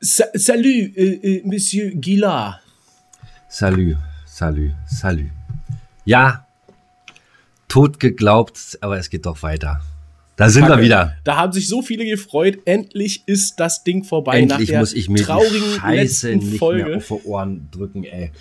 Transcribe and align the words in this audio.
Sa 0.00 0.24
salut, 0.34 0.96
äh, 0.96 1.12
äh, 1.22 1.42
Monsieur 1.44 1.92
Gillard. 2.00 2.60
Salü, 3.48 3.96
salü, 4.26 4.72
salü. 4.86 5.30
Ja, 6.06 6.46
tot 7.68 8.00
geglaubt, 8.00 8.78
aber 8.80 8.98
es 8.98 9.10
geht 9.10 9.26
doch 9.26 9.42
weiter. 9.42 9.80
Da 10.36 10.48
sind 10.48 10.62
Kacke. 10.62 10.78
wir 10.78 10.84
wieder. 10.84 11.16
Da 11.24 11.36
haben 11.36 11.52
sich 11.52 11.68
so 11.68 11.82
viele 11.82 12.06
gefreut. 12.06 12.60
Endlich 12.64 13.24
ist 13.26 13.60
das 13.60 13.84
Ding 13.84 14.04
vorbei 14.04 14.40
Endlich 14.40 14.58
nach 14.60 14.66
der 14.68 14.80
muss 14.80 14.94
ich 14.94 15.10
mir 15.10 15.22
traurigen 15.22 15.68
die 15.74 15.78
Scheiße 15.80 16.34
nicht 16.36 16.58
Folge. 16.58 16.84
mehr 16.86 16.96
auf 16.96 17.08
die 17.08 17.28
Ohren 17.28 17.68
drücken, 17.70 18.04
ey. 18.04 18.32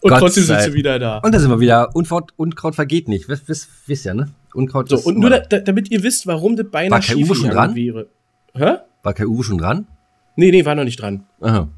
Und 0.00 0.10
Gott 0.10 0.20
trotzdem 0.20 0.44
sind 0.44 0.60
sie 0.60 0.74
wieder 0.74 0.98
da. 0.98 1.18
Und 1.18 1.34
da 1.34 1.38
sind 1.40 1.48
wir 1.48 1.60
wieder. 1.60 1.96
Unkraut, 1.96 2.32
Unkraut 2.36 2.74
vergeht 2.74 3.08
nicht. 3.08 3.26
Wisst, 3.30 3.48
wisst, 3.48 3.68
wisst 3.86 4.04
ja, 4.04 4.12
ne? 4.12 4.28
Unkraut 4.52 4.90
So, 4.90 4.96
ist 4.96 5.06
und 5.06 5.18
nur 5.18 5.30
da, 5.30 5.38
da, 5.38 5.60
damit 5.60 5.90
ihr 5.90 6.02
wisst, 6.02 6.26
warum 6.26 6.56
das 6.56 6.66
beinahe 6.70 7.00
schiefgegangen 7.00 7.50
dran? 7.50 7.74
wäre. 7.74 8.06
Hä? 8.54 8.76
War 9.02 9.14
Kai 9.14 9.24
Uwe 9.26 9.42
schon 9.42 9.56
dran? 9.56 9.86
Nee, 10.36 10.50
nee, 10.50 10.64
war 10.64 10.74
noch 10.74 10.84
nicht 10.84 11.00
dran. 11.00 11.24
Aha. 11.40 11.68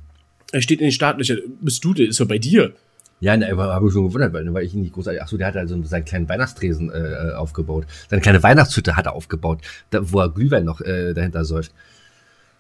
Er 0.53 0.63
steht 0.63 0.81
in 0.81 0.87
den 0.87 0.93
Startlöchern. 0.93 1.39
Bist 1.61 1.85
du, 1.85 1.95
der 1.95 2.09
ist 2.09 2.19
ja 2.19 2.25
bei 2.25 2.39
dir. 2.39 2.73
Ja, 3.21 3.37
ne, 3.37 3.51
aber 3.51 3.75
habe 3.75 3.87
ich 3.87 3.93
schon 3.93 4.07
gewundert, 4.07 4.33
weil, 4.33 4.53
weil 4.55 4.65
ich 4.65 4.75
ihn 4.75 4.83
nicht 4.83 4.95
großartig. 4.95 5.23
Achso, 5.23 5.37
der 5.37 5.49
hat 5.49 5.57
also 5.57 5.81
seinen 5.83 6.05
kleinen 6.05 6.29
Weihnachtstresen 6.29 6.91
äh, 6.91 7.33
aufgebaut. 7.35 7.87
Seine 8.09 8.23
kleine 8.23 8.43
Weihnachtshütte 8.43 8.97
hat 8.97 9.07
er 9.07 9.15
aufgebaut, 9.15 9.61
da, 9.91 10.01
wo 10.13 10.21
er 10.21 10.29
Glühwein 10.29 10.65
noch 10.65 10.81
äh, 10.81 11.15
dahinter 11.15 11.45
säuft. 11.45 11.73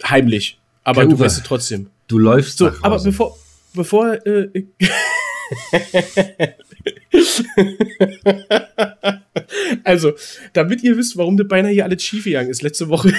Heimlich. 0.04 0.58
Aber 0.84 1.02
Kai 1.02 1.08
du 1.08 1.14
Uwe. 1.14 1.24
weißt 1.24 1.38
es 1.38 1.42
trotzdem. 1.44 1.88
Du 2.08 2.18
läufst 2.18 2.58
So, 2.58 2.72
aber 2.82 3.00
bevor, 3.00 3.36
bevor, 3.74 4.26
äh, 4.26 4.48
also, 9.84 10.12
damit 10.52 10.82
ihr 10.82 10.96
wisst, 10.96 11.16
warum 11.16 11.36
das 11.36 11.48
beinahe 11.48 11.72
hier 11.72 11.84
alles 11.84 12.02
schief 12.02 12.24
gegangen 12.24 12.50
ist, 12.50 12.62
letzte 12.62 12.88
Woche. 12.88 13.12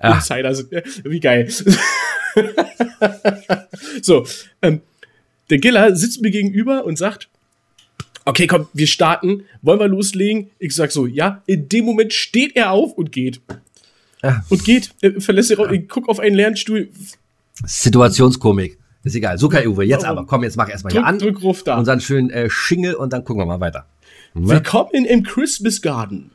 Ah. 0.00 0.16
Insider 0.16 0.54
sind, 0.54 0.70
wie 1.04 1.20
geil. 1.20 1.48
so, 4.02 4.26
ähm, 4.62 4.80
der 5.50 5.58
Giller 5.58 5.94
sitzt 5.96 6.22
mir 6.22 6.30
gegenüber 6.30 6.84
und 6.84 6.98
sagt, 6.98 7.28
okay, 8.24 8.46
komm, 8.46 8.68
wir 8.72 8.86
starten, 8.86 9.44
wollen 9.62 9.80
wir 9.80 9.88
loslegen? 9.88 10.50
Ich 10.58 10.74
sag 10.74 10.92
so, 10.92 11.06
ja, 11.06 11.42
in 11.46 11.68
dem 11.68 11.84
Moment 11.84 12.12
steht 12.12 12.56
er 12.56 12.72
auf 12.72 12.92
und 12.92 13.12
geht. 13.12 13.40
Ja. 14.22 14.44
Und 14.48 14.64
geht, 14.64 14.90
äh, 15.02 15.20
verlässt 15.20 15.50
den 15.50 15.58
Raum, 15.58 15.72
ich 15.72 15.88
guck 15.88 16.08
auf 16.08 16.18
einen 16.18 16.36
leeren 16.36 16.56
Stuhl, 16.56 16.88
Situationskomik. 17.64 18.78
Ist 19.06 19.14
egal. 19.14 19.38
So, 19.38 19.48
Kai 19.48 19.68
Uwe, 19.68 19.84
jetzt 19.84 20.02
Warum? 20.02 20.18
aber. 20.18 20.26
Komm, 20.26 20.42
jetzt 20.42 20.56
mach 20.56 20.68
erstmal 20.68 20.92
hier 20.92 21.06
an. 21.06 21.20
drück 21.20 21.40
Ruf 21.40 21.62
da. 21.62 21.78
Unseren 21.78 22.00
schönen 22.00 22.28
äh, 22.30 22.50
Schingel 22.50 22.94
und 22.94 23.12
dann 23.12 23.22
gucken 23.22 23.40
wir 23.40 23.46
mal 23.46 23.60
weiter. 23.60 23.86
Ne? 24.34 24.48
Willkommen 24.48 25.04
im 25.04 25.22
Christmas 25.22 25.80
Garden. 25.80 26.32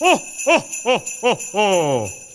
Ho, 0.00 0.18
ho, 0.46 0.62
ho, 0.84 1.02
ho, 1.22 1.38
ho. 1.52 2.27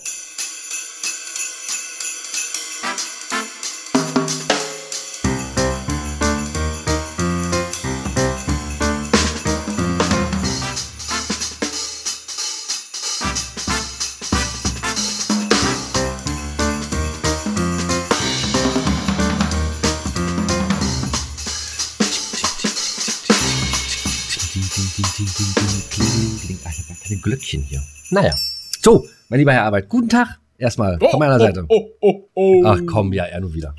Ach, 25.16 25.20
ich 25.20 26.56
habe 26.64 26.88
gar 26.88 26.96
keine 27.06 27.20
Glöckchen 27.20 27.62
hier. 27.62 27.80
Naja. 28.10 28.34
So, 28.82 29.06
mein 29.28 29.38
lieber 29.38 29.52
Herr 29.52 29.62
Arbeit, 29.64 29.88
guten 29.88 30.08
Tag. 30.08 30.40
Erstmal 30.58 30.98
von 30.98 31.20
meiner 31.20 31.38
Seite. 31.38 31.64
Oh, 31.68 31.88
oh, 32.00 32.28
oh. 32.34 32.62
Ach 32.66 32.80
komm, 32.86 33.12
ja, 33.12 33.24
er 33.24 33.40
nur 33.40 33.54
wieder. 33.54 33.76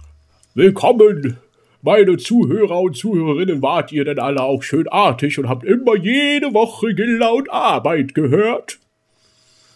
Willkommen, 0.53 1.37
meine 1.81 2.15
Zuhörer 2.15 2.79
und 2.79 2.95
Zuhörerinnen. 2.95 3.61
Wart 3.61 3.91
ihr 3.91 4.05
denn 4.05 4.19
alle 4.19 4.43
auch 4.43 4.63
schön 4.63 4.87
artig 4.87 5.37
und 5.37 5.49
habt 5.49 5.65
immer 5.65 5.97
jede 5.97 6.53
Woche 6.53 6.87
laut 7.17 7.49
Arbeit 7.49 8.15
gehört? 8.15 8.79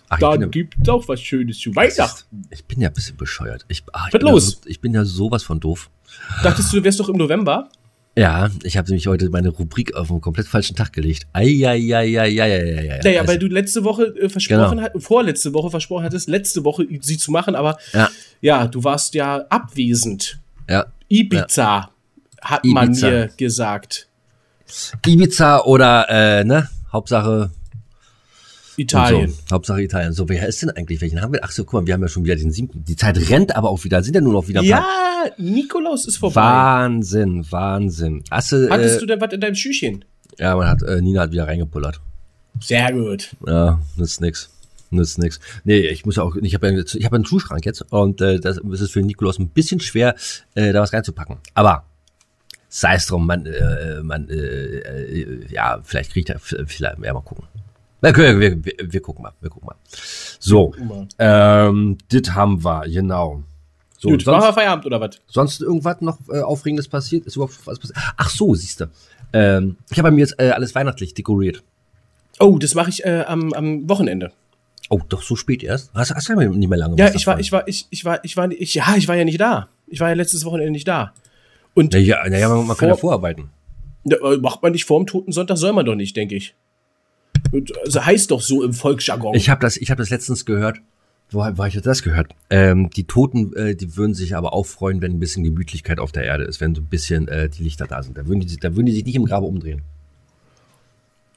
Ach, 0.08 0.16
ich 0.18 0.22
Dann 0.22 0.32
bin 0.32 0.42
ja- 0.44 0.48
gibt's 0.48 0.88
auch 0.88 1.08
was 1.10 1.22
Schönes 1.22 1.60
zu 1.60 1.76
Weihnachten. 1.76 2.00
ist- 2.52 2.60
Ich 2.62 2.66
bin 2.66 2.80
ja 2.80 2.88
ein 2.88 2.94
bisschen 2.94 3.18
bescheuert. 3.18 3.66
Ich, 3.68 3.84
ah, 3.92 4.06
ich 4.08 4.14
Was 4.14 4.20
bin 4.20 4.28
ja 4.28 4.34
los? 4.34 4.48
So, 4.52 4.58
ich 4.70 4.80
bin 4.80 4.94
ja 4.94 5.04
sowas 5.04 5.44
von 5.44 5.60
doof. 5.60 5.90
Dachtest 6.42 6.72
du, 6.72 6.78
du 6.78 6.84
wärst 6.86 7.02
doch 7.02 7.10
im 7.10 7.18
November? 7.18 7.70
Ja, 8.20 8.50
ich 8.64 8.76
habe 8.78 8.90
nämlich 8.90 9.08
heute 9.08 9.30
meine 9.30 9.50
Rubrik 9.50 9.96
auf 9.96 10.12
einen 10.12 10.20
komplett 10.20 10.48
falschen 10.48 10.76
Tag 10.76 10.92
gelegt. 10.94 11.26
Eieieiei. 11.34 13.00
Naja, 13.04 13.26
weil 13.28 13.40
du 13.40 13.48
letzte 13.48 13.84
Woche 13.84 14.04
äh, 14.20 14.28
versprochen 14.30 14.78
Genau. 14.78 14.90
hast, 14.94 15.04
vorletzte 15.04 15.54
Woche 15.54 15.70
versprochen 15.70 16.04
hattest, 16.04 16.28
letzte 16.28 16.64
Woche 16.66 16.86
sie 17.02 17.18
zu 17.18 17.32
machen, 17.32 17.56
aber 17.56 17.78
Ja, 17.94 18.10
ja, 18.42 18.68
du 18.68 18.84
warst 18.84 19.14
ja 19.14 19.46
abwesend. 19.50 20.40
ja. 20.70 20.86
Ibiza, 21.08 21.90
hat 22.42 22.64
man 22.66 22.92
mir 22.92 23.30
gesagt. 23.38 24.08
Ibiza 25.06 25.62
oder, 25.64 26.06
äh, 26.10 26.44
ne? 26.44 26.70
Hauptsache 26.92 27.50
Italien. 28.80 29.30
So, 29.32 29.56
Hauptsache 29.56 29.82
Italien. 29.82 30.14
So, 30.14 30.28
wer 30.30 30.48
ist 30.48 30.62
denn 30.62 30.70
eigentlich? 30.72 31.02
Welchen 31.02 31.22
haben 31.22 31.34
wir? 31.34 31.44
Ach 31.44 31.52
so, 31.52 31.64
guck 31.64 31.74
mal, 31.82 31.88
wir 31.88 31.94
haben 31.94 32.02
ja 32.02 32.08
schon 32.08 32.24
wieder 32.26 32.36
den 32.36 32.52
siebten. 32.52 32.84
Die 32.84 32.96
Zeit 32.96 33.18
rennt 33.30 33.56
aber 33.56 33.70
auch 33.70 33.84
wieder. 33.84 34.02
Sind 34.04 34.16
ja 34.16 34.22
nur 34.22 34.34
noch 34.34 34.48
wieder 34.48 34.62
ein 34.62 34.66
Ja, 34.66 34.78
paar- 34.78 35.32
Nikolaus 35.38 36.06
ist 36.08 36.18
vorbei. 36.18 36.36
Wahnsinn, 36.42 37.46
Wahnsinn. 37.52 38.24
Hast 38.32 38.52
du, 38.54 38.70
Hattest 38.70 38.98
äh, 38.98 39.00
du 39.00 39.06
denn 39.06 39.22
was 39.22 39.34
in 39.34 39.42
deinem 39.42 39.56
Schüchchen? 39.56 40.06
ja, 40.38 40.56
man 40.56 40.68
hat, 40.68 40.82
äh, 40.84 41.02
Nina 41.02 41.22
hat 41.22 41.32
wieder 41.32 41.48
reingepullert. 41.48 42.00
Sehr 42.62 42.92
gut. 42.94 43.36
Ja, 43.46 43.80
nützt 43.98 44.22
nix. 44.22 44.50
Nützt 44.92 45.20
nix. 45.20 45.40
Nee, 45.66 45.80
ich 45.88 46.06
muss 46.06 46.16
ja 46.16 46.24
auch, 46.24 46.36
ich 46.38 46.54
habe 46.56 46.72
ja, 46.72 46.80
ich 46.82 47.06
habe 47.06 47.16
einen 47.16 47.26
Schuhschrank 47.26 47.66
jetzt 47.66 47.82
und 47.92 48.22
äh, 48.22 48.40
das 48.40 48.58
ist 48.58 48.92
für 48.92 49.02
Nikolaus 49.02 49.38
ein 49.40 49.50
bisschen 49.50 49.80
schwer, 49.80 50.16
äh, 50.56 50.72
da 50.74 50.82
was 50.82 50.94
reinzupacken. 50.94 51.38
Aber 51.54 51.84
sei 52.70 52.96
es 52.96 53.06
drum, 53.06 53.26
man, 53.28 53.46
äh, 53.46 54.02
man, 54.02 54.30
äh, 54.30 54.36
äh, 54.36 55.46
ja, 55.52 55.80
vielleicht 55.84 56.12
kriegt 56.14 56.30
er, 56.30 56.40
vielleicht, 56.40 57.00
ja, 57.04 57.14
mal 57.14 57.22
gucken. 57.22 57.46
Wir, 58.02 58.16
wir, 58.16 58.64
wir, 58.66 58.74
wir, 58.82 59.02
gucken 59.02 59.24
mal, 59.24 59.34
wir 59.42 59.50
gucken 59.50 59.68
mal. 59.68 59.76
So, 60.40 60.74
mal. 60.88 61.08
ähm, 61.20 61.98
das 62.10 62.34
haben 62.34 62.64
wir, 62.64 62.84
genau. 62.88 63.44
So, 63.98 64.10
Gut, 64.10 64.26
machen 64.26 64.38
wir 64.38 64.42
sonst, 64.44 64.56
Feierabend 64.56 64.86
oder 64.86 65.02
was? 65.02 65.20
sonst 65.28 65.62
irgendwas 65.62 66.00
noch 66.00 66.18
äh, 66.30 66.40
Aufregendes 66.40 66.88
passiert? 66.88 67.26
Ist 67.26 67.36
überhaupt 67.36 67.56
was 67.66 67.78
passiert? 67.78 68.00
Ach 68.16 68.30
so, 68.30 68.56
siehst 68.56 68.80
du. 68.80 68.86
Ähm, 69.34 69.76
ich 69.92 69.98
habe 69.98 70.08
bei 70.10 70.12
mir 70.16 70.22
jetzt 70.22 70.40
äh, 70.40 70.52
alles 70.52 70.74
weihnachtlich 70.74 71.14
dekoriert. 71.14 71.62
Oh, 72.40 72.58
das 72.58 72.74
mache 72.76 72.90
ich 72.90 73.04
äh, 73.04 73.26
am, 73.28 73.52
am 73.54 73.90
Wochenende. 73.90 74.32
Oh, 74.90 75.02
doch 75.10 75.22
so 75.22 75.36
spät 75.36 75.62
erst? 75.62 75.92
Hast, 75.94 76.16
hast 76.16 76.30
du 76.30 76.40
ja 76.40 76.48
nicht 76.48 76.70
mehr 76.70 76.78
lange 76.80 76.96
Ja, 76.98 77.14
ich 77.14 77.28
war, 77.28 77.40
ich 77.40 77.52
war, 77.52 77.68
ich, 77.68 77.86
ich 77.90 78.06
war, 78.06 78.24
ich 78.24 78.38
war, 78.38 78.50
ich, 78.50 78.74
ja, 78.76 78.96
ich 78.96 79.08
war 79.10 79.18
ja 79.18 79.26
nicht 79.26 79.42
da. 79.42 79.68
Ich 79.88 80.00
war 80.00 80.08
ja 80.08 80.16
letztes 80.16 80.46
Wochenende 80.46 80.72
nicht 80.72 80.88
da. 80.88 81.14
Und 81.76 81.92
Naja, 81.94 82.18
naja 82.30 82.48
man, 82.48 82.66
man 82.66 82.78
kann 82.78 82.88
ja 82.88 82.96
Vor- 82.96 83.10
vorarbeiten. 83.12 83.50
Äh, 84.10 84.38
macht 84.38 84.64
man 84.64 84.72
nicht 84.72 84.86
vorm 84.86 85.06
Toten 85.06 85.34
Sonntag, 85.34 85.58
soll 85.58 85.74
man 85.74 85.86
doch 85.86 85.96
nicht, 85.96 86.16
denke 86.16 86.36
ich. 86.36 86.56
Also 87.86 88.06
heißt 88.06 88.32
doch 88.32 88.42
so 88.42 88.64
im 88.64 88.74
Volksjargon. 88.74 89.36
Ich 89.36 89.50
habe 89.50 89.62
das, 89.62 89.78
ich 89.78 89.90
hab 89.92 89.98
das 89.98 90.10
letztens 90.10 90.46
gehört. 90.46 90.80
Wo 91.32 91.44
hab- 91.46 91.58
wo 91.58 91.64
hab 91.64 91.74
ich 91.74 91.80
das 91.82 92.02
gehört? 92.02 92.32
Ähm, 92.50 92.90
die 92.90 93.04
Toten, 93.04 93.54
äh, 93.56 93.76
die 93.76 93.96
würden 93.96 94.14
sich 94.16 94.36
aber 94.36 94.54
auch 94.54 94.66
freuen, 94.66 95.02
wenn 95.02 95.12
ein 95.14 95.20
bisschen 95.20 95.44
Gemütlichkeit 95.44 96.00
auf 96.00 96.12
der 96.12 96.24
Erde 96.24 96.44
ist, 96.46 96.60
wenn 96.60 96.74
so 96.74 96.82
ein 96.82 96.86
bisschen 96.88 97.28
äh, 97.28 97.50
die 97.50 97.64
Lichter 97.64 97.86
da 97.86 98.02
sind. 98.02 98.18
Da 98.18 98.26
würden, 98.28 98.40
die, 98.40 98.48
sich- 98.50 98.60
da 98.60 98.76
würden 98.76 98.88
die 98.88 98.94
sich 98.94 99.06
nicht 99.06 99.16
im 99.16 99.26
Grabe 99.26 99.46
umdrehen. 99.46 99.82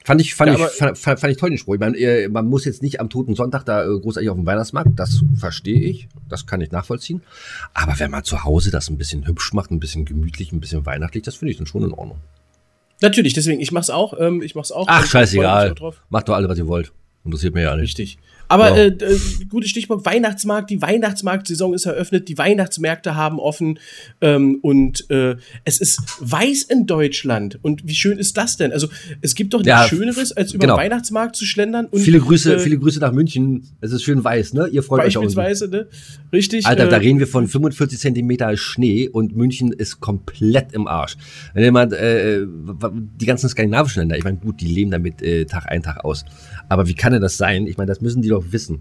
Fand 0.05 0.21
ich, 0.21 0.35
fand 0.35 0.59
Ja, 0.59 0.67
ich, 0.67 0.73
fand, 0.73 0.99
fand 0.99 1.25
ich 1.33 1.37
toll 1.37 1.51
den 1.51 1.59
Spruch. 1.59 1.75
Ich 1.75 1.81
meine, 1.81 1.97
äh, 1.97 2.29
man 2.29 2.47
muss 2.49 2.65
jetzt 2.65 2.83
nicht 2.83 2.99
am 3.01 3.09
Toten 3.09 3.37
Sonntag 3.37 3.65
da 3.65 3.85
äh, 3.85 4.01
großartig 4.01 4.31
auf 4.31 4.37
dem 4.37 4.47
Weihnachtsmarkt. 4.47 4.91
Das 4.97 5.23
verstehe 5.37 5.79
ich. 5.79 6.09
Das 6.29 6.45
kann 6.47 6.61
ich 6.61 6.73
nachvollziehen. 6.73 7.23
Aber 7.73 7.97
wenn 8.01 8.11
man 8.11 8.25
zu 8.25 8.43
Hause 8.43 8.71
das 8.73 8.91
ein 8.91 8.99
bisschen 8.99 9.27
hübsch 9.29 9.53
macht, 9.53 9.71
ein 9.71 9.79
bisschen 9.79 10.05
gemütlich, 10.05 10.51
ein 10.53 10.59
bisschen 10.61 10.85
weihnachtlich, 10.87 11.23
das 11.23 11.37
finde 11.37 11.53
ich 11.53 11.59
dann 11.59 11.67
schon 11.67 11.85
in 11.85 11.93
Ordnung. 11.93 12.19
Natürlich, 13.03 13.35
deswegen, 13.35 13.61
ich 13.61 13.73
mach's 13.73 13.91
auch. 13.91 14.15
Ähm, 14.19 14.43
ich 14.43 14.55
mach's 14.55 14.73
auch. 14.73 14.87
Ach, 14.89 15.05
scheißegal. 15.05 15.75
Macht 16.09 16.29
doch 16.29 16.35
alle, 16.35 16.49
was 16.49 16.59
ihr 16.59 16.67
wollt. 16.67 16.93
Interessiert 17.25 17.55
mir 17.55 17.63
ja 17.63 17.77
nicht. 17.77 17.99
Richtig. 17.99 18.19
Aber 18.49 18.71
Ja. 18.71 18.85
äh, 18.85 18.87
äh, 18.89 19.19
gutes 19.49 19.71
Stichwort 19.71 20.05
Weihnachtsmarkt. 20.05 20.71
Die 20.71 20.83
Weihnachtsmarktsaison 20.83 21.75
ist 21.75 21.87
eröffnet. 21.87 22.29
Die 22.29 22.37
Weihnachtsmärkte 22.39 23.17
haben 23.17 23.39
offen. 23.39 23.79
Ähm, 24.21 24.59
und 24.63 25.09
äh, 25.11 25.37
es 25.65 25.81
ist 25.81 26.01
weiß 26.21 26.65
in 26.65 26.87
Deutschland. 26.87 27.59
Und 27.63 27.87
wie 27.87 27.95
schön 27.95 28.19
ist 28.19 28.37
das 28.37 28.57
denn? 28.57 28.73
Also 28.73 28.89
es 29.21 29.35
gibt 29.35 29.55
doch 29.55 29.59
nichts 29.61 29.69
Ja, 29.71 29.89
Schöneres, 29.89 30.33
als 30.33 30.53
über 30.53 30.63
genau. 30.63 30.77
den 30.77 30.81
Weihnachtsmarkt 30.85 31.37
zu 31.37 31.45
schlendern. 31.45 31.87
Und, 31.87 32.01
viele 32.01 32.21
Grüße, 32.21 32.57
äh, 32.57 32.59
viele 32.59 32.79
Grüße 32.79 33.01
nach 33.01 33.13
München. 33.13 33.65
Es 33.81 33.93
ist 33.93 34.03
schön 34.03 34.23
weiß, 34.23 34.55
ne? 34.55 34.69
Ihr 34.69 34.83
freut 34.83 35.01
euch 35.05 35.17
auch. 35.17 35.23
Beispielsweise, 35.23 35.69
ne? 35.69 35.87
Richtig. 36.33 36.67
Alter, 36.67 36.87
da 36.89 36.97
äh, 36.97 37.01
reden 37.01 37.19
wir 37.19 37.27
von 37.27 37.49
45 37.49 37.99
Zentimeter 37.99 38.57
Schnee 38.57 39.09
und 39.09 39.37
München 39.37 39.73
ist 39.73 40.01
komplett 40.01 40.73
im 40.73 40.87
Arsch. 40.87 41.17
Wenn 41.55 41.65
jemand, 41.65 41.93
äh, 41.93 42.47
die 43.21 43.27
ganzen 43.27 43.49
skandinavischen 43.49 44.01
Länder, 44.01 44.17
ich 44.17 44.25
meine, 44.25 44.39
gut, 44.39 44.61
die 44.61 44.67
leben 44.67 44.91
damit 44.91 45.23
Tag 45.49 45.71
ein, 45.71 45.83
Tag 45.83 46.05
aus. 46.05 46.25
Aber 46.69 46.89
wie 46.89 46.95
kann 46.95 47.13
denn 47.13 47.23
das 47.23 47.37
sein? 47.37 47.67
Ich 47.67 47.77
meine, 47.77 47.89
das 47.89 48.01
müssen 48.01 48.23
die 48.23 48.29
doch 48.33 48.45
wissen. 48.51 48.81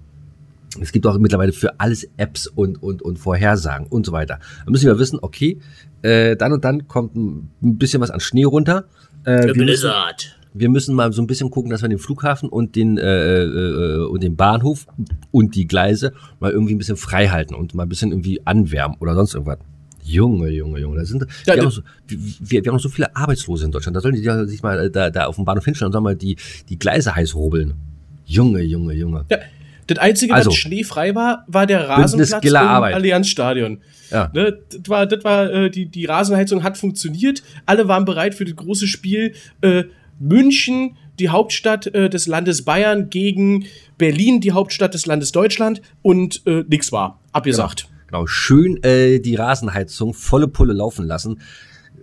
Es 0.80 0.92
gibt 0.92 1.06
auch 1.06 1.18
mittlerweile 1.20 1.52
für 1.52 1.80
alles 1.80 2.08
Apps 2.18 2.48
und, 2.48 2.82
und, 2.82 3.02
und 3.02 3.20
Vorhersagen 3.20 3.88
und 3.88 4.06
so 4.06 4.14
weiter. 4.14 4.40
Da 4.66 4.72
müssen 4.72 4.86
wir 4.86 4.98
wissen, 5.00 5.20
okay, 5.22 5.60
äh, 6.02 6.38
dann 6.38 6.54
und 6.54 6.64
dann 6.64 6.88
kommt 6.88 7.16
ein, 7.16 7.50
ein 7.62 7.78
bisschen 7.78 8.02
was 8.02 8.10
an 8.10 8.22
Schnee 8.22 8.46
runter. 8.46 8.86
Äh, 9.26 9.54
wir 9.54 9.66
müssen, 9.66 9.92
wir 10.54 10.70
müssen 10.70 10.96
mal 10.96 11.12
so 11.12 11.22
ein 11.22 11.28
bisschen 11.28 11.50
gucken, 11.50 11.72
dass 11.72 11.82
wir 11.82 11.90
den 11.90 12.00
Flughafen 12.00 12.48
und 12.50 12.76
den, 12.76 12.98
äh, 12.98 13.44
äh, 13.44 14.06
und 14.06 14.24
den 14.24 14.36
Bahnhof 14.38 14.88
und 15.32 15.56
die 15.56 15.68
Gleise 15.68 16.14
mal 16.40 16.52
irgendwie 16.52 16.74
ein 16.74 16.78
bisschen 16.78 16.98
frei 16.98 17.28
halten 17.28 17.54
und 17.54 17.74
mal 17.74 17.84
ein 17.84 17.90
bisschen 17.90 18.12
irgendwie 18.12 18.46
anwärmen 18.46 18.98
oder 19.00 19.16
sonst 19.16 19.34
irgendwas. 19.34 19.60
Junge, 20.04 20.50
Junge, 20.50 20.80
Junge, 20.80 20.98
da 20.98 21.06
sind, 21.06 21.26
Ja, 21.46 21.56
wir, 21.56 21.64
haben 21.64 21.70
so, 21.70 21.82
wir, 22.08 22.18
wir 22.64 22.72
haben 22.72 22.76
noch 22.76 22.82
so 22.82 22.90
viele 22.90 23.16
Arbeitslose 23.16 23.66
in 23.66 23.72
Deutschland. 23.72 23.96
Da 23.96 24.02
sollen 24.02 24.16
die 24.16 24.48
sich 24.48 24.64
mal 24.64 24.80
äh, 24.80 24.90
da, 24.90 25.10
da 25.10 25.26
auf 25.26 25.36
dem 25.36 25.46
Bahnhof 25.46 25.64
hinstellen 25.64 25.90
und 25.90 25.94
sollen 25.94 26.04
mal 26.04 26.16
die, 26.16 26.38
die 26.70 26.80
Gleise 26.80 27.16
heiß 27.16 27.36
hobeln. 27.36 27.76
Junge, 28.32 28.62
Junge, 28.62 28.94
Junge. 28.94 29.26
Ja, 29.30 29.40
das 29.88 29.98
Einzige, 29.98 30.34
Also. 30.34 30.52
was 30.52 30.58
schneefrei 30.58 31.16
war, 31.16 31.44
war 31.48 31.66
der 31.66 31.90
Rasenplatz 31.90 32.44
im. 32.46 32.56
Allianzstadion. 32.56 33.82
Ja. 34.10 34.32
Ne, 34.34 34.58
das 34.70 34.88
war, 34.88 35.06
das 35.06 35.24
war 35.24 35.52
äh, 35.52 35.70
die, 35.70 35.88
die 35.88 36.06
Rasenheizung 36.06 36.64
hat 36.64 36.78
funktioniert. 36.78 37.44
Alle 37.66 37.88
waren 37.88 38.06
bereit 38.06 38.36
für 38.36 38.46
das 38.46 38.56
große 38.56 38.88
Spiel. 38.88 39.34
Äh, 39.62 39.84
München, 40.20 40.96
die 41.20 41.30
Hauptstadt 41.30 41.88
äh, 41.88 42.10
des 42.10 42.28
Landes 42.28 42.64
Bayern, 42.64 43.10
gegen 43.10 43.66
Berlin, 43.98 44.40
die 44.40 44.54
Hauptstadt 44.54 44.94
des 44.94 45.06
Landes 45.06 45.32
Deutschland. 45.32 45.82
Und 46.02 46.42
äh, 46.46 46.64
nix 46.68 46.92
war. 46.92 47.20
Abgesagt. 47.34 47.90
Genau, 48.08 48.28
schön 48.28 48.82
äh, 48.84 49.20
die 49.20 49.36
Rasenheizung 49.36 50.14
volle 50.14 50.48
Pulle 50.48 50.74
laufen 50.74 51.06
lassen. 51.06 51.42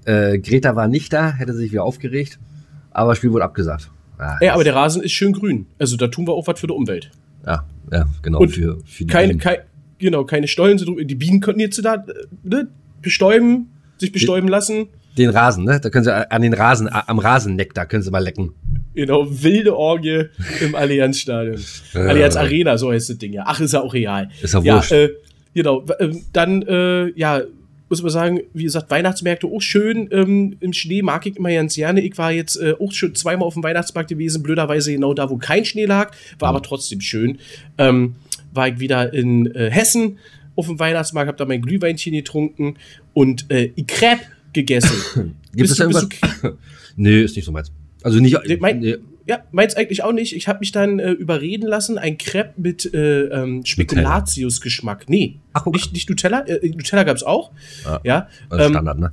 Äh, 0.04 0.38
Greta 0.38 0.76
war 0.76 0.88
nicht 0.88 1.12
da, 1.12 1.32
hätte 1.32 1.54
sich 1.54 1.70
wieder 1.70 1.84
aufgeregt, 1.84 2.38
aber 2.90 3.10
das 3.10 3.18
Spiel 3.18 3.32
wurde 3.32 3.44
abgesagt. 3.44 3.90
Ah, 4.18 4.36
Ja, 4.40 4.54
aber 4.54 4.64
der 4.64 4.74
Rasen 4.74 5.02
ist 5.02 5.12
schön 5.12 5.32
grün. 5.32 5.66
Also 5.78 5.96
da 5.96 6.08
tun 6.08 6.26
wir 6.26 6.32
auch 6.34 6.46
was 6.46 6.58
für 6.60 6.66
die 6.66 6.72
Umwelt. 6.72 7.10
ja, 7.46 7.64
ja, 7.92 8.06
genau. 8.22 8.40
Und 8.40 8.48
für, 8.50 8.78
für 8.84 9.04
die 9.04 9.06
Keine, 9.06 9.28
Bienen. 9.28 9.40
kein, 9.40 9.58
genau, 9.98 10.24
keine 10.24 10.48
Stollen 10.48 10.78
sind. 10.78 10.90
Die 11.10 11.14
Bienen 11.14 11.40
konnten 11.40 11.60
jetzt 11.60 11.82
da 11.84 12.04
ne, 12.42 12.68
bestäuben, 13.02 13.70
sich 13.98 14.12
bestäuben 14.12 14.48
lassen. 14.48 14.88
Den 15.16 15.30
Rasen, 15.30 15.64
ne? 15.64 15.80
Da 15.80 15.90
können 15.90 16.04
sie 16.04 16.30
an 16.30 16.42
den 16.42 16.52
Rasen, 16.54 16.88
am 16.92 17.18
Rasenneck, 17.18 17.74
da 17.74 17.86
können 17.86 18.02
sie 18.02 18.10
mal 18.10 18.18
lecken. 18.22 18.52
Genau, 18.94 19.26
wilde 19.28 19.76
Orgie 19.76 20.24
im 20.60 20.74
Allianzstadion. 20.74 21.58
Allianz 21.94 22.36
Arena, 22.36 22.76
so 22.78 22.92
heißt 22.92 23.10
das 23.10 23.18
Ding 23.18 23.32
ja. 23.32 23.44
Ach, 23.46 23.58
ist 23.60 23.72
ja 23.72 23.80
auch 23.80 23.94
real. 23.94 24.28
Ist 24.42 24.54
ja 24.54 24.60
ja 24.60 24.74
wurscht. 24.76 24.92
äh, 24.92 25.10
genau, 25.54 25.84
ähm, 25.98 26.22
dann, 26.32 26.62
äh, 26.62 27.10
ja, 27.18 27.40
muss 27.88 28.02
man 28.02 28.10
sagen, 28.10 28.40
wie 28.54 28.64
gesagt, 28.64 28.90
Weihnachtsmärkte 28.90 29.46
auch 29.46 29.60
schön. 29.60 30.08
Ähm, 30.12 30.56
Im 30.60 30.72
Schnee 30.72 31.02
mag 31.02 31.26
ich 31.26 31.36
immer 31.36 31.50
ganz 31.50 31.74
gerne. 31.74 32.00
Ich 32.00 32.16
war 32.18 32.32
jetzt 32.32 32.56
äh, 32.56 32.74
auch 32.78 32.92
schon 32.92 33.14
zweimal 33.14 33.46
auf 33.46 33.54
dem 33.54 33.62
Weihnachtsmarkt 33.62 34.10
gewesen, 34.10 34.42
blöderweise 34.42 34.92
genau 34.92 35.14
da, 35.14 35.30
wo 35.30 35.36
kein 35.38 35.64
Schnee 35.64 35.86
lag, 35.86 36.12
war 36.38 36.50
aber 36.50 36.62
trotzdem 36.62 37.00
schön. 37.00 37.38
Ähm, 37.78 38.16
war 38.52 38.68
ich 38.68 38.78
wieder 38.80 39.12
in 39.12 39.46
äh, 39.54 39.70
Hessen 39.70 40.18
auf 40.56 40.66
dem 40.66 40.78
Weihnachtsmarkt, 40.78 41.28
hab 41.28 41.36
da 41.36 41.44
mein 41.44 41.62
Glühweinchen 41.62 42.12
getrunken 42.12 42.76
und 43.14 43.50
äh, 43.50 43.68
Crepe 43.86 44.22
gegessen. 44.52 45.34
Gibt 45.54 45.70
es 45.70 45.76
Bist 45.76 45.80
da 45.80 45.84
du- 45.86 45.90
irgendwas? 45.90 46.52
nee, 46.96 47.22
ist 47.22 47.36
nicht 47.36 47.44
so 47.44 47.52
meins. 47.52 47.70
Also 48.02 48.20
nicht. 48.20 48.36
Mein- 48.60 48.80
nee. 48.80 48.96
Ja, 49.26 49.40
meins 49.52 49.76
eigentlich 49.76 50.02
auch 50.04 50.12
nicht. 50.12 50.34
Ich 50.34 50.48
habe 50.48 50.60
mich 50.60 50.72
dann 50.72 50.98
äh, 51.00 51.10
überreden 51.10 51.66
lassen, 51.68 51.98
ein 51.98 52.16
Crepe 52.16 52.54
mit 52.56 52.94
äh, 52.94 53.24
ähm, 53.24 53.62
Spekulatius-Geschmack. 53.62 55.04
Nee, 55.10 55.36
Ach, 55.52 55.64
guck. 55.64 55.74
nicht, 55.74 55.92
nicht 55.92 56.08
Nutella. 56.08 56.40
Äh, 56.46 56.68
Nutella 56.70 57.02
gab's 57.02 57.22
auch. 57.22 57.50
Ja. 57.84 58.00
Ja, 58.04 58.28
Also 58.48 58.64
ähm, 58.64 58.72
Standard, 58.72 58.98
ne? 58.98 59.12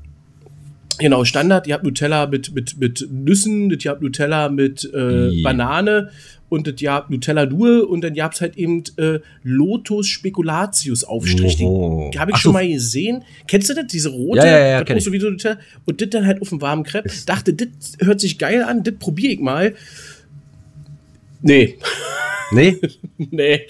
genau, 0.99 1.25
Standard. 1.25 1.67
Ihr 1.67 1.73
habt 1.73 1.83
Nutella 1.83 2.27
mit, 2.27 2.53
mit, 2.55 2.77
mit 2.79 3.05
Nüssen, 3.11 3.69
ihr 3.69 3.91
habt 3.91 4.01
Nutella 4.01 4.47
mit 4.47 4.89
äh. 4.93 5.41
Banane 5.43 6.11
und 6.49 6.67
das 6.67 6.75
habt 6.87 7.09
Nutella 7.09 7.45
nur 7.45 7.89
und 7.89 8.01
dann 8.01 8.13
ihr 8.15 8.23
habt 8.23 8.39
halt 8.39 8.55
eben 8.57 8.83
äh, 8.97 9.19
Lotus 9.43 10.07
Spekulatius-Aufstrich. 10.07 11.57
Den 11.57 11.67
Oho. 11.67 12.11
habe 12.17 12.31
ich 12.31 12.35
Ach 12.37 12.41
schon 12.41 12.49
so. 12.49 12.53
mal 12.53 12.67
gesehen. 12.67 13.23
Kennst 13.47 13.69
du 13.69 13.73
das? 13.73 13.87
Diese 13.87 14.09
rote? 14.09 14.39
Ja, 14.39 14.45
ja, 14.45 14.67
ja, 14.67 14.83
das 14.83 15.03
so 15.03 15.11
wie 15.11 15.19
so 15.19 15.29
Nutella. 15.29 15.57
Und 15.85 16.01
das 16.01 16.09
dann 16.11 16.25
halt 16.25 16.41
auf 16.41 16.49
dem 16.49 16.61
warmen 16.61 16.83
Crepe. 16.83 17.09
Dachte, 17.25 17.53
das 17.53 17.67
hört 17.99 18.19
sich 18.21 18.37
geil 18.37 18.63
an, 18.63 18.83
das 18.83 18.93
probiere 18.99 19.33
ich 19.33 19.39
mal. 19.39 19.73
Nee, 21.41 21.77
Nee? 22.51 22.77
nee. 23.17 23.61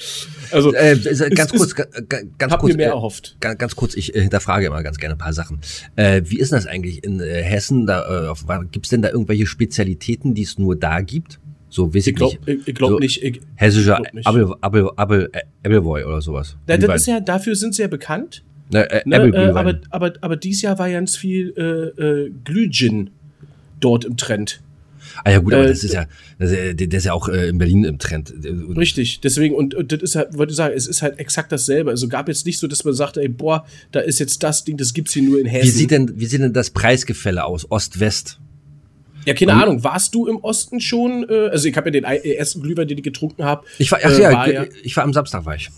Also, 0.52 0.74
äh, 0.74 0.96
ganz 1.34 1.52
es 1.54 1.58
kurz, 1.58 1.68
ist- 1.68 1.76
ga- 1.76 1.88
ga- 2.10 2.20
ganz 2.38 2.52
hab 2.52 2.60
kurz. 2.60 2.74
mir 2.74 2.78
mehr 2.78 2.88
äh, 2.88 2.92
erhofft. 2.92 3.38
Ganz, 3.40 3.58
ganz 3.58 3.76
kurz, 3.78 3.96
ich 3.96 4.14
äh, 4.14 4.22
hinterfrage 4.22 4.66
immer 4.68 4.84
ganz 4.84 4.98
gerne 4.98 5.16
ein 5.16 5.18
paar 5.18 5.32
Sachen. 5.34 5.60
Äh, 5.96 6.24
wie 6.26 6.38
ist 6.40 6.52
denn 6.52 6.58
das 6.58 6.68
eigentlich 6.68 7.04
in 7.06 7.22
äh, 7.22 7.42
Hessen? 7.42 7.86
Da, 7.88 8.30
äh, 8.34 8.66
Gibt 8.72 8.86
es 8.86 8.90
denn 8.90 9.02
da 9.02 9.10
irgendwelche 9.10 9.46
Spezialitäten, 9.48 10.34
die 10.34 10.44
es 10.44 10.58
nur 10.58 10.76
da 10.76 11.00
gibt? 11.02 11.40
So, 11.76 11.94
weiß 11.94 12.08
ich, 12.08 12.14
Ich 12.14 12.16
glaube 12.16 12.38
nicht. 12.46 12.68
ich 12.70 12.76
glaub 12.76 12.90
So 12.92 13.00
nicht. 13.00 13.22
Ich, 13.22 13.42
Hessischer 13.56 14.02
äh, 14.14 14.22
Appleboy 14.22 16.04
oder 16.06 16.22
sowas. 16.22 16.56
na, 16.68 16.78
das 16.78 17.02
ist 17.02 17.08
ja, 17.08 17.20
dafür 17.20 17.58
sind 17.58 17.76
sie 17.76 17.82
ja 17.82 17.90
bekannt. 17.90 18.44
Ne, 18.72 18.90
äh, 18.90 19.02
Ne? 19.06 19.18
Äh, 19.18 19.50
aber, 19.50 19.82
aber, 19.90 20.14
aber 20.22 20.38
dieses 20.38 20.62
Jahr 20.62 20.80
war 20.80 20.90
ganz 20.90 21.18
viel 21.18 21.54
äh, 21.58 22.02
äh, 22.02 22.32
Glühgin 22.46 23.10
dort 23.82 24.06
im 24.06 24.16
Trend. 24.16 24.62
ah 25.26 25.32
ja 25.32 25.40
gut, 25.40 25.54
aber 25.54 25.66
äh, 25.66 25.68
das 25.68 25.84
ist 25.84 25.94
ja, 25.94 26.06
das 26.40 26.52
ist 26.52 26.58
ja, 26.58 26.74
der 26.74 26.98
ist 26.98 27.04
ja 27.04 27.12
auch 27.12 27.28
in 27.28 27.58
Berlin 27.58 27.84
im 27.84 28.00
Trend. 28.00 28.34
Richtig, 28.78 29.20
deswegen, 29.20 29.54
und, 29.54 29.76
und 29.76 29.92
das 29.92 30.02
ist 30.02 30.16
halt, 30.16 30.38
wollte 30.38 30.52
ich 30.52 30.58
sagen, 30.58 30.74
es 30.78 30.88
ist 30.88 31.02
halt 31.02 31.20
exakt 31.20 31.52
dasselbe. 31.52 31.90
Also 31.92 32.08
gab 32.08 32.30
jetzt 32.30 32.46
nicht 32.46 32.60
so, 32.60 32.68
dass 32.68 32.86
man 32.86 32.94
sagt, 32.94 33.18
ey, 33.18 33.28
boah, 33.28 33.66
da 33.92 34.00
ist 34.00 34.20
jetzt 34.20 34.44
das 34.44 34.64
Ding, 34.64 34.78
das 34.78 34.94
gibt's 34.94 35.12
hier 35.12 35.24
nur 35.24 35.42
in 35.42 35.46
Hessen. 35.46 35.68
Wie 35.68 35.72
sieht 35.72 35.92
denn, 35.92 36.14
wie 36.18 36.26
sieht 36.26 36.40
denn 36.40 36.54
das 36.54 36.70
Preisgefälle 36.70 37.44
aus? 37.44 37.70
Ost-West? 37.70 38.40
Ja, 39.26 39.34
keine 39.34 39.54
Ahnung, 39.54 39.84
warst 39.84 40.14
du 40.16 40.28
im 40.28 40.38
Osten 40.38 40.80
schon? 40.80 41.26
Äh, 41.30 41.50
also 41.50 41.68
ich 41.68 41.76
habe 41.76 41.88
ja 41.88 41.92
den 41.92 42.06
ei- 42.06 42.18
ersten 42.18 42.62
Glühwein, 42.62 42.88
den 42.88 42.98
ich 42.98 43.04
getrunken 43.04 43.44
habe. 43.44 43.66
Ich 43.78 43.92
war, 43.92 44.00
ach 44.04 44.12
äh, 44.18 44.22
ja, 44.22 44.32
war 44.34 44.52
ja, 44.52 44.66
ich 44.84 44.96
war 44.96 45.04
am 45.04 45.14
Samstag 45.14 45.46
war 45.46 45.56
ich. 45.56 45.70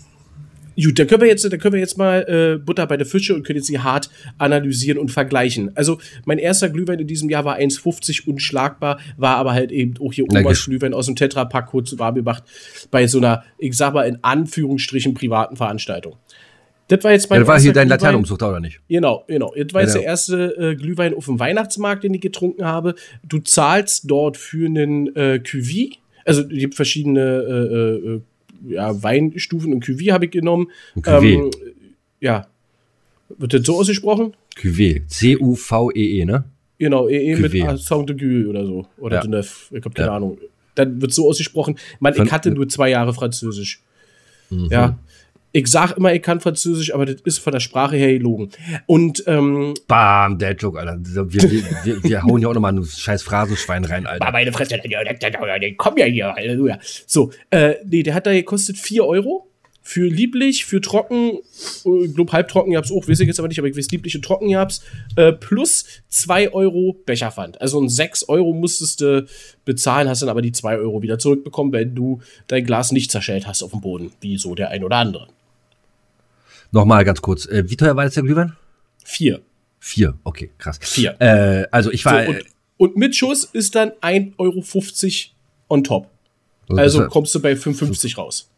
Gut, 0.80 0.96
da 0.96 1.04
können 1.06 1.22
wir 1.22 1.28
jetzt, 1.28 1.44
da 1.44 1.56
können 1.56 1.72
wir 1.72 1.80
jetzt 1.80 1.98
mal 1.98 2.22
äh, 2.28 2.64
Butter 2.64 2.86
bei 2.86 2.96
der 2.96 3.04
Fische 3.06 3.34
und 3.34 3.44
können 3.44 3.56
jetzt 3.56 3.66
sie 3.66 3.80
hart 3.80 4.10
analysieren 4.38 4.98
und 4.98 5.10
vergleichen. 5.10 5.72
Also 5.76 5.98
mein 6.24 6.38
erster 6.38 6.68
Glühwein 6.70 7.00
in 7.00 7.08
diesem 7.08 7.28
Jahr 7.28 7.44
war 7.44 7.56
1,50 7.58 8.28
unschlagbar, 8.28 9.00
war 9.16 9.38
aber 9.38 9.54
halt 9.54 9.72
eben 9.72 9.94
auch 10.00 10.12
hier 10.12 10.24
Omas 10.30 10.64
Glühwein 10.66 10.94
aus 10.94 11.06
dem 11.06 11.16
Tetrapack 11.16 11.66
kurz 11.66 11.98
warm 11.98 12.14
gemacht 12.14 12.44
bei 12.92 13.08
so 13.08 13.18
einer, 13.18 13.42
ich 13.58 13.76
sag 13.76 13.92
mal 13.92 14.04
in 14.06 14.18
Anführungsstrichen 14.22 15.14
privaten 15.14 15.56
Veranstaltung. 15.56 16.14
Das 16.88 17.04
war 17.04 17.12
jetzt 17.12 17.28
mein 17.30 17.36
Ja, 17.36 17.40
das 17.40 17.48
war 17.48 17.60
hier 17.60 17.72
dein 17.72 17.88
Glühwein. 17.88 17.88
Laternenumzucht, 18.00 18.42
oder 18.42 18.60
nicht? 18.60 18.80
Genau, 18.88 19.24
genau. 19.28 19.52
Das 19.56 19.74
war 19.74 19.82
jetzt 19.82 19.94
Ja, 19.94 20.00
der 20.00 20.08
erste 20.08 20.56
äh, 20.56 20.74
Glühwein 20.74 21.14
auf 21.14 21.26
dem 21.26 21.38
Weihnachtsmarkt, 21.38 22.02
den 22.04 22.14
ich 22.14 22.20
getrunken 22.20 22.64
habe. 22.64 22.94
Du 23.22 23.38
zahlst 23.40 24.10
dort 24.10 24.36
für 24.36 24.66
einen 24.66 25.14
äh, 25.14 25.40
Cuvée. 25.44 25.92
Also 26.24 26.42
es 26.42 26.48
gibt 26.48 26.74
verschiedene 26.74 27.20
äh, 27.20 28.08
äh, 28.08 28.20
ja, 28.74 29.02
Weinstufen 29.02 29.72
und 29.72 29.84
Cuvée 29.84 30.12
habe 30.12 30.24
ich 30.26 30.30
genommen. 30.30 30.68
Cuvée. 30.96 31.34
Ähm, 31.34 31.50
ja. 32.20 32.46
Wird 33.36 33.52
das 33.54 33.62
so 33.64 33.78
ausgesprochen? 33.78 34.34
Cuvée. 34.56 35.06
C-U-V-E-E, 35.06 36.24
ne? 36.24 36.44
Genau, 36.78 37.08
EE 37.08 37.36
mit 37.36 37.52
Cuvée. 37.52 37.66
Accent 37.68 38.08
de 38.08 38.16
Gueux 38.16 38.48
oder 38.48 38.64
so. 38.64 38.86
Oder 38.98 39.16
Ja. 39.16 39.22
de 39.22 39.30
Neuf. 39.30 39.70
Ich 39.72 39.84
habe 39.84 39.90
keine. 39.94 40.10
Ahnung. 40.12 40.38
Dann 40.74 41.00
wird 41.02 41.12
so 41.12 41.28
ausgesprochen. 41.28 41.76
Man, 42.00 42.14
ich 42.14 42.30
hatte 42.32 42.50
nur 42.50 42.68
zwei 42.68 42.90
Jahre 42.90 43.12
Französisch. 43.12 43.82
Mhm. 44.50 44.68
Ja. 44.70 44.98
Ich 45.58 45.66
sag 45.66 45.96
immer, 45.96 46.14
ich 46.14 46.22
kann 46.22 46.40
Französisch, 46.40 46.94
aber 46.94 47.04
das 47.04 47.20
ist 47.22 47.38
von 47.38 47.52
der 47.52 47.58
Sprache 47.58 47.96
her 47.96 48.12
gelogen. 48.12 48.50
Und 48.86 49.24
ähm, 49.26 49.74
Bam, 49.88 50.38
der 50.38 50.52
Joke, 50.52 50.78
Alter. 50.78 51.00
Wir, 51.02 51.42
wir, 51.42 51.64
wir, 51.84 52.04
wir 52.04 52.22
hauen 52.22 52.40
ja 52.40 52.48
auch 52.48 52.54
nochmal 52.54 52.74
ein 52.74 52.84
scheiß 52.84 53.24
Phrasenschwein 53.24 53.84
rein, 53.84 54.06
Alter. 54.06 54.30
meine 54.30 54.52
Fresse, 54.52 54.80
komm 55.76 55.96
ja 55.96 56.06
hier, 56.06 56.32
Halleluja. 56.32 56.78
So, 57.06 57.32
äh, 57.50 57.74
nee, 57.84 58.04
der 58.04 58.14
hat 58.14 58.26
da 58.26 58.32
gekostet 58.32 58.78
4 58.78 59.04
Euro. 59.04 59.46
Für 59.82 60.06
lieblich, 60.06 60.66
für 60.66 60.82
trocken, 60.82 61.38
äh, 61.86 62.04
ich 62.04 62.14
glaub 62.14 62.30
halbtrocken 62.30 62.74
gab's 62.74 62.92
auch, 62.92 63.08
weiß 63.08 63.20
ich 63.20 63.26
jetzt 63.26 63.38
aber 63.38 63.48
nicht, 63.48 63.58
aber 63.58 63.68
ich 63.68 63.76
weiß 63.76 63.90
lieblich 63.90 64.14
und 64.14 64.22
trocken 64.22 64.52
gab's, 64.52 64.82
äh, 65.16 65.32
plus 65.32 65.86
2 66.08 66.52
Euro 66.52 66.94
Becherpfand. 67.06 67.60
Also 67.60 67.80
ein 67.80 67.88
6 67.88 68.28
Euro 68.28 68.52
musstest 68.52 69.00
du 69.00 69.26
bezahlen, 69.64 70.08
hast 70.08 70.20
dann 70.20 70.28
aber 70.28 70.42
die 70.42 70.52
2 70.52 70.76
Euro 70.76 71.00
wieder 71.00 71.18
zurückbekommen, 71.18 71.72
wenn 71.72 71.94
du 71.94 72.20
dein 72.48 72.64
Glas 72.64 72.92
nicht 72.92 73.10
zerschellt 73.10 73.46
hast 73.46 73.62
auf 73.62 73.70
dem 73.70 73.80
Boden, 73.80 74.12
wie 74.20 74.36
so 74.36 74.54
der 74.54 74.68
ein 74.68 74.84
oder 74.84 74.96
andere. 74.96 75.28
Nochmal 76.70 77.04
ganz 77.04 77.22
kurz. 77.22 77.46
Äh, 77.46 77.68
wie 77.68 77.76
teuer 77.76 77.96
war 77.96 78.04
jetzt 78.04 78.16
der 78.16 78.22
Glühwein? 78.22 78.56
4. 79.04 79.40
Vier. 79.80 80.14
Okay, 80.24 80.50
krass. 80.58 80.78
Vier. 80.82 81.16
Äh, 81.20 81.66
also 81.70 81.90
ich 81.90 82.02
So, 82.02 82.10
war. 82.10 82.28
und, 82.28 82.44
und 82.76 82.96
mit 82.96 83.16
Schuss 83.16 83.44
ist 83.44 83.74
dann 83.74 83.90
1,50 84.02 84.34
Euro 84.38 84.62
on 85.68 85.84
top. 85.84 86.10
Also 86.68 87.06
kommst 87.08 87.34
du 87.34 87.40
bei 87.40 87.52
5,50 87.52 88.16
raus. 88.16 88.50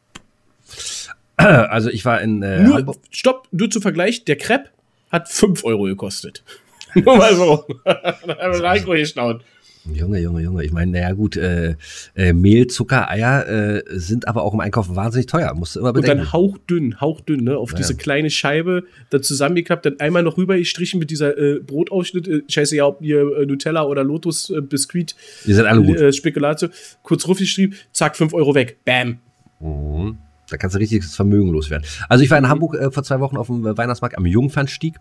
also 1.36 1.90
ich 1.90 2.04
war 2.04 2.20
in 2.20 2.42
äh, 2.42 2.62
Nur, 2.62 2.96
stopp, 3.10 3.48
nur 3.52 3.70
zu 3.70 3.80
Vergleich, 3.80 4.24
der 4.24 4.36
Crepe 4.36 4.70
hat 5.10 5.28
5 5.28 5.64
Euro 5.64 5.84
gekostet. 5.84 6.42
Nur 6.94 7.16
mal 7.16 7.34
so. 7.36 7.66
da 7.84 8.18
haben 8.26 8.52
wir 8.52 8.62
reingeschnaunt. 8.64 9.44
Junge, 9.84 10.18
Junge, 10.20 10.42
Junge. 10.42 10.62
Ich 10.64 10.72
meine, 10.72 10.92
naja 10.92 11.12
gut, 11.12 11.36
äh, 11.36 11.74
äh, 12.14 12.32
Mehl, 12.34 12.66
Zucker, 12.66 13.08
Eier 13.10 13.48
äh, 13.48 13.82
sind 13.88 14.28
aber 14.28 14.42
auch 14.42 14.52
im 14.52 14.60
Einkauf 14.60 14.94
wahnsinnig 14.94 15.26
teuer. 15.26 15.54
Musst 15.54 15.74
du 15.74 15.80
immer 15.80 15.88
Und 15.88 15.94
bedenken. 15.94 16.18
dann 16.18 16.32
hauchdünn, 16.32 17.00
hauchdünn, 17.00 17.44
ne? 17.44 17.56
Auf 17.56 17.70
Ja. 17.72 17.78
diese 17.78 17.96
kleine 17.96 18.28
Scheibe, 18.30 18.84
da 19.08 19.22
zusammengeklappt, 19.22 19.86
dann 19.86 19.98
einmal 19.98 20.22
noch 20.22 20.36
rüber 20.36 20.58
gestrichen 20.58 20.98
mit 21.00 21.10
dieser 21.10 21.36
äh, 21.38 21.60
Brotausschnitt. 21.60 22.28
Äh, 22.28 22.42
scheiße, 22.48 22.76
ja, 22.76 22.86
ob 22.86 23.00
ihr 23.02 23.20
äh, 23.38 23.46
Nutella 23.46 23.84
oder 23.84 24.04
Lotus 24.04 24.50
äh, 24.50 24.60
Biskuit, 24.60 25.16
Die 25.46 25.54
sind 25.54 25.64
alle 25.66 25.82
gut. 25.82 25.96
äh, 25.98 26.12
Spekulatio, 26.12 26.68
kurz 27.02 27.26
raufgeschrieben, 27.26 27.74
zack, 27.92 28.16
5 28.16 28.34
Euro 28.34 28.54
weg. 28.54 28.78
Bam. 28.84 29.18
Mhm. 29.60 30.18
Da 30.50 30.56
kannst 30.56 30.74
du 30.74 30.80
richtiges 30.80 31.14
Vermögen 31.14 31.50
loswerden. 31.52 31.86
Also 32.08 32.24
ich 32.24 32.30
war 32.30 32.36
in 32.36 32.48
Hamburg 32.48 32.74
äh, 32.74 32.90
vor 32.90 33.04
zwei 33.04 33.20
Wochen 33.20 33.36
auf 33.36 33.46
dem 33.46 33.64
äh, 33.64 33.78
Weihnachtsmarkt 33.78 34.18
am 34.18 34.26
Jungfernstieg 34.26 34.96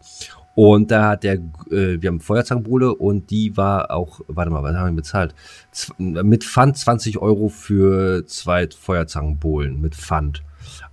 Und 0.55 0.91
da 0.91 1.09
hat 1.09 1.23
der, 1.23 1.35
äh, 1.35 2.01
wir 2.01 2.07
haben 2.07 2.19
Feuerzangenbowle 2.19 2.93
und 2.93 3.29
die 3.29 3.55
war 3.55 3.91
auch, 3.91 4.19
warte 4.27 4.51
mal, 4.51 4.61
was 4.63 4.75
haben 4.75 4.95
wir 4.95 5.01
bezahlt? 5.01 5.33
Z 5.71 5.97
mit 5.99 6.43
Pfand 6.43 6.77
20 6.77 7.17
Euro 7.19 7.47
für 7.47 8.25
zwei 8.25 8.67
Feuerzangenbowlen 8.67 9.79
mit 9.79 9.95
Pfand. 9.95 10.43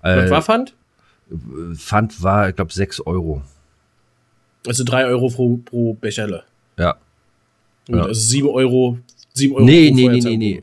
Was 0.02 0.30
war 0.30 0.42
Pfand? 0.42 0.74
Pfand 1.74 2.22
war, 2.22 2.48
ich 2.48 2.56
glaube, 2.56 2.72
6 2.72 3.00
Euro. 3.06 3.42
Also 4.66 4.84
3 4.84 5.06
Euro 5.06 5.28
pro, 5.28 5.56
pro 5.56 5.94
Becherle. 5.94 6.44
Ja. 6.78 6.96
Gut, 7.86 7.96
Ja. 7.96 8.02
Also 8.02 8.20
7 8.20 8.48
Euro. 8.48 8.98
7 9.34 9.54
Euro 9.54 9.64
Nee, 9.64 9.88
pro 9.88 9.96
nee, 9.96 10.08
nee, 10.08 10.20
nee, 10.20 10.36
nee. 10.36 10.62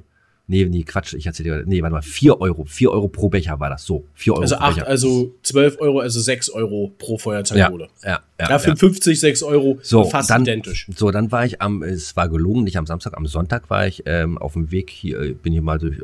Nee, 0.54 0.66
nee, 0.66 0.84
Quatsch, 0.84 1.16
ich 1.16 1.26
erzähl 1.26 1.46
dir, 1.46 1.64
nee, 1.66 1.82
warte 1.82 1.94
mal, 1.96 2.04
4 2.04 2.40
Euro, 2.40 2.64
4 2.66 2.92
Euro 2.92 3.08
pro 3.08 3.28
Becher 3.28 3.60
war 3.60 3.72
das, 3.72 3.86
so, 3.86 4.04
4 4.14 4.34
Euro 4.34 4.42
Also 4.44 4.56
pro 4.56 4.64
8, 4.66 4.76
Becher. 4.76 4.88
also 4.88 5.34
12 5.42 5.82
Euro, 5.82 6.00
also 6.00 6.20
6 6.22 6.50
Euro 6.52 6.92
pro 7.00 7.14
ja, 7.14 7.18
Feuerzangenbowle. 7.18 7.88
ja, 8.04 8.20
ja, 8.40 8.50
Ja, 8.52 8.60
für 8.60 8.76
50, 8.76 9.20
6 9.20 9.42
Euro, 9.42 9.80
So, 9.82 10.04
fast 10.04 10.30
dann, 10.30 10.44
identisch. 10.44 10.88
So, 10.96 11.10
dann 11.10 11.32
war 11.32 11.44
ich 11.44 11.60
am, 11.60 11.82
es 11.82 12.16
war 12.16 12.30
gelungen, 12.30 12.66
nicht 12.66 12.78
am 12.78 12.86
Samstag, 12.86 13.18
am 13.18 13.26
Sonntag 13.26 13.72
war 13.72 13.88
ich 13.88 14.04
ähm, 14.06 14.38
auf 14.38 14.54
dem 14.54 14.70
Weg 14.70 14.92
hier, 14.92 15.20
äh, 15.22 15.34
bin 15.34 15.54
hier 15.54 15.64
mal 15.64 15.80
durch, 15.80 15.98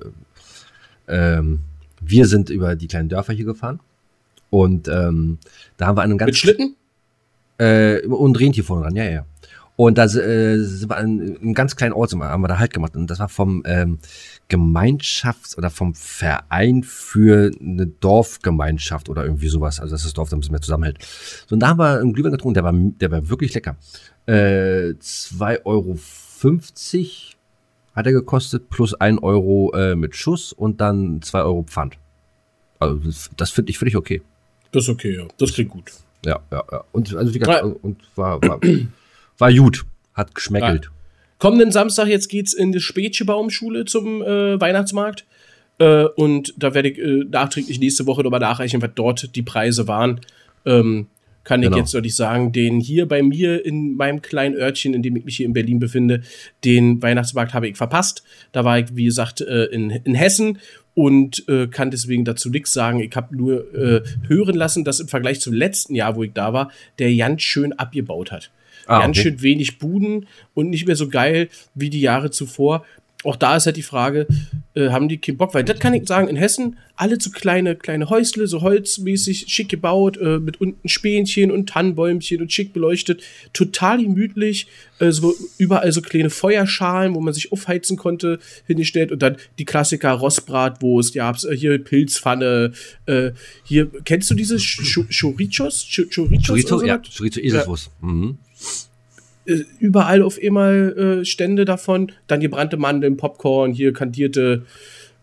äh, 1.08 1.16
ähm, 1.38 1.60
wir 2.02 2.26
sind 2.26 2.50
über 2.50 2.76
die 2.76 2.88
kleinen 2.88 3.10
Dörfer 3.10 3.34
hier 3.34 3.46
gefahren 3.46 3.80
und 4.50 4.88
ähm, 4.88 5.38
da 5.78 5.86
haben 5.86 5.96
wir 5.98 6.02
einen 6.02 6.18
ganz 6.18 6.30
Mit 6.30 6.38
Schlitten? 6.38 6.76
äh, 7.60 8.00
und 8.08 8.40
Rentier 8.40 8.64
vorne 8.64 8.84
dran, 8.86 8.96
ja, 8.96 9.04
ja. 9.04 9.26
Und 9.80 9.98
da 9.98 10.04
äh, 10.04 10.58
sind 10.58 10.90
wir 10.90 10.98
an 10.98 11.38
einem 11.40 11.54
ganz 11.54 11.78
kleinen 11.78 11.94
Ort 11.94 12.10
sind 12.10 12.20
wir, 12.20 12.28
haben 12.28 12.42
wir 12.42 12.50
da 12.50 12.60
halt 12.60 12.74
gemacht. 12.74 12.98
Und 12.98 13.10
das 13.10 13.20
war 13.20 13.30
vom 13.30 13.64
ähm, 13.66 14.00
Gemeinschafts- 14.50 15.58
oder 15.58 15.70
vom 15.70 15.96
Verein 15.96 16.84
für 16.84 17.50
eine 17.62 17.88
Dorfgemeinschaft 17.88 19.08
oder 19.08 19.24
irgendwie 19.24 19.48
sowas. 19.48 19.80
Also 19.80 19.96
dass 19.96 20.04
das 20.04 20.12
Dorf 20.12 20.32
da 20.32 20.36
ein 20.36 20.42
bisschen 20.42 20.52
mehr 20.52 20.60
zusammenhält. 20.60 20.98
So, 21.48 21.54
und 21.56 21.62
da 21.62 21.70
haben 21.70 21.80
wir 21.80 21.98
einen 21.98 22.12
Glühwein 22.12 22.34
getrunken, 22.34 22.56
der 22.56 22.66
war, 22.66 22.74
der 22.74 23.10
war 23.10 23.30
wirklich 23.30 23.54
lecker. 23.54 23.78
Äh, 24.26 24.96
2,50 25.00 25.62
Euro 25.64 25.98
hat 27.96 28.06
er 28.06 28.12
gekostet, 28.12 28.70
plus 28.70 28.96
1 28.96 29.24
Euro 29.24 29.72
äh, 29.76 29.96
mit 29.96 30.14
Schuss 30.14 30.52
und 30.52 30.82
dann 30.82 31.22
2 31.22 31.42
Euro 31.44 31.64
Pfand. 31.64 31.98
Also 32.80 33.00
das, 33.38 33.52
finde 33.52 33.70
ich 33.70 33.80
völlig 33.80 33.96
okay. 33.96 34.22
Das 34.74 34.84
ist 34.84 34.90
okay, 34.90 35.16
ja. 35.16 35.26
Das 35.38 35.54
klingt 35.54 35.70
gut. 35.70 35.94
Ja, 36.26 36.38
ja, 36.52 36.64
ja. 36.70 36.84
Und 36.92 37.16
also 37.16 37.34
wie 37.34 37.40
gesagt, 37.40 37.64
Ja. 37.64 37.72
und 37.82 37.98
war, 38.18 38.42
war, 38.42 38.60
war 39.40 39.54
gut. 39.54 39.86
Hat 40.14 40.36
geschmeckelt. 40.36 40.92
Kommenden 41.38 41.72
Samstag 41.72 42.08
jetzt 42.08 42.28
geht's 42.28 42.54
in 42.54 42.72
die 42.72 42.82
Spätsche 42.82 43.26
Baumschule 43.26 43.86
zum 43.86 44.22
äh, 44.22 44.60
Weihnachtsmarkt. 44.60 45.26
Äh, 45.80 46.04
und 46.04 46.54
da 46.58 46.74
werde 46.74 46.90
ich 46.90 47.00
äh, 47.00 47.24
nachträglich 47.30 47.80
nächste 47.80 48.06
Woche 48.06 48.22
nochmal 48.24 48.42
nachreichen, 48.42 48.82
was 48.82 48.92
dort 48.96 49.36
die 49.36 49.42
Preise 49.42 49.88
waren. 49.88 50.20
Ähm, 50.66 51.08
kann 51.46 51.62
ich 51.64 51.70
Genau. 51.70 51.78
jetzt 51.78 51.94
deutlich 51.94 52.16
sagen, 52.16 52.52
den 52.52 52.82
hier 52.82 53.08
bei 53.08 53.24
mir 53.24 53.66
in 53.66 53.96
meinem 53.96 54.22
kleinen 54.22 54.56
Örtchen, 54.56 54.94
in 54.94 55.02
dem 55.02 55.16
ich 55.16 55.26
mich 55.26 55.38
hier 55.38 55.46
in 55.46 55.54
Berlin 55.54 55.80
befinde, 55.80 56.22
den 56.66 57.02
Weihnachtsmarkt 57.02 57.54
habe 57.54 57.70
ich 57.70 57.78
verpasst. 57.78 58.24
Da 58.52 58.66
war 58.66 58.78
ich, 58.78 58.96
wie 58.96 59.06
gesagt, 59.06 59.42
äh, 59.42 59.66
in, 59.66 59.90
in 59.90 60.16
Hessen 60.16 60.60
und 60.94 61.48
äh, 61.48 61.68
kann 61.68 61.92
deswegen 61.92 62.26
dazu 62.26 62.50
nichts 62.50 62.74
sagen. 62.74 63.00
Ich 63.00 63.16
habe 63.16 63.36
nur 63.36 63.74
äh, 63.74 64.04
hören 64.28 64.56
lassen, 64.56 64.84
dass 64.84 65.00
im 65.00 65.08
Vergleich 65.08 65.40
zum 65.40 65.54
letzten 65.54 65.96
Jahr, 65.96 66.18
wo 66.18 66.24
ich 66.24 66.34
da 66.34 66.52
war, 66.52 66.72
der 67.00 67.16
ganz 67.16 67.42
schön 67.42 67.72
abgebaut 67.72 68.34
hat. 68.34 68.52
Ah, 68.90 69.00
ganz 69.02 69.18
okay. 69.18 69.30
schön 69.30 69.42
wenig 69.42 69.78
Buden 69.78 70.26
und 70.54 70.70
nicht 70.70 70.86
mehr 70.88 70.96
so 70.96 71.08
geil 71.10 71.50
wie 71.76 71.90
die 71.90 72.02
Jahre 72.02 72.32
zuvor. 72.32 72.86
Auch 73.26 73.36
da 73.36 73.58
ist 73.58 73.66
halt 73.66 73.76
die 73.76 73.82
Frage, 73.82 74.28
äh, 74.76 74.92
haben 74.92 75.10
die 75.10 75.18
keinen 75.18 75.36
Bock? 75.36 75.54
Weil 75.54 75.66
das 75.66 75.78
kann 75.80 75.94
ich 75.94 76.08
sagen, 76.08 76.30
in 76.30 76.38
Hessen 76.38 76.78
alle 76.96 77.20
so 77.20 77.32
kleine, 77.32 77.76
kleine 77.76 78.10
Häusle, 78.10 78.48
so 78.48 78.62
holzmäßig 78.62 79.48
schick 79.50 79.68
gebaut, 79.68 80.16
äh, 80.16 80.40
mit 80.40 80.62
unten 80.62 80.88
Spähnchen 80.88 81.52
und 81.52 81.68
Tannenbäumchen 81.68 82.40
und 82.42 82.54
schick 82.54 82.72
beleuchtet. 82.72 83.22
Total 83.52 84.02
gemütlich, 84.02 84.68
äh, 85.00 85.12
so 85.12 85.36
überall 85.58 85.92
so 85.92 86.02
kleine 86.02 86.30
Feuerschalen, 86.30 87.14
wo 87.14 87.20
man 87.20 87.34
sich 87.34 87.52
aufheizen 87.52 87.98
konnte, 87.98 88.40
hingestellt. 88.68 89.12
Und 89.12 89.22
dann 89.22 89.36
die 89.58 89.66
Klassiker 89.66 90.14
Rostbratwurst, 90.14 91.14
ja, 91.14 91.32
äh, 91.50 91.56
hier 91.58 91.78
Pilzpfanne, 91.78 92.72
äh, 93.06 93.32
hier, 93.66 93.92
kennst 94.06 94.32
du 94.32 94.34
diese 94.34 94.56
Ch- 94.56 95.06
Chorichos? 95.20 95.86
Ch- 95.86 96.08
Chorichos? 96.16 96.48
Chorizo, 96.48 96.86
ja? 96.86 97.02
Chorizo 97.18 97.42
Eselswurst. 97.42 97.92
Mhm. 98.00 98.38
Äh, 99.46 99.60
überall 99.80 100.22
auf 100.22 100.38
einmal 100.42 101.22
äh, 101.22 101.26
Stände 101.26 101.66
davon. 101.66 102.12
Dann 102.28 102.40
gebrannte 102.40 102.78
Mandeln, 102.78 103.18
Popcorn, 103.18 103.72
hier 103.74 103.94
kandierte 103.94 104.64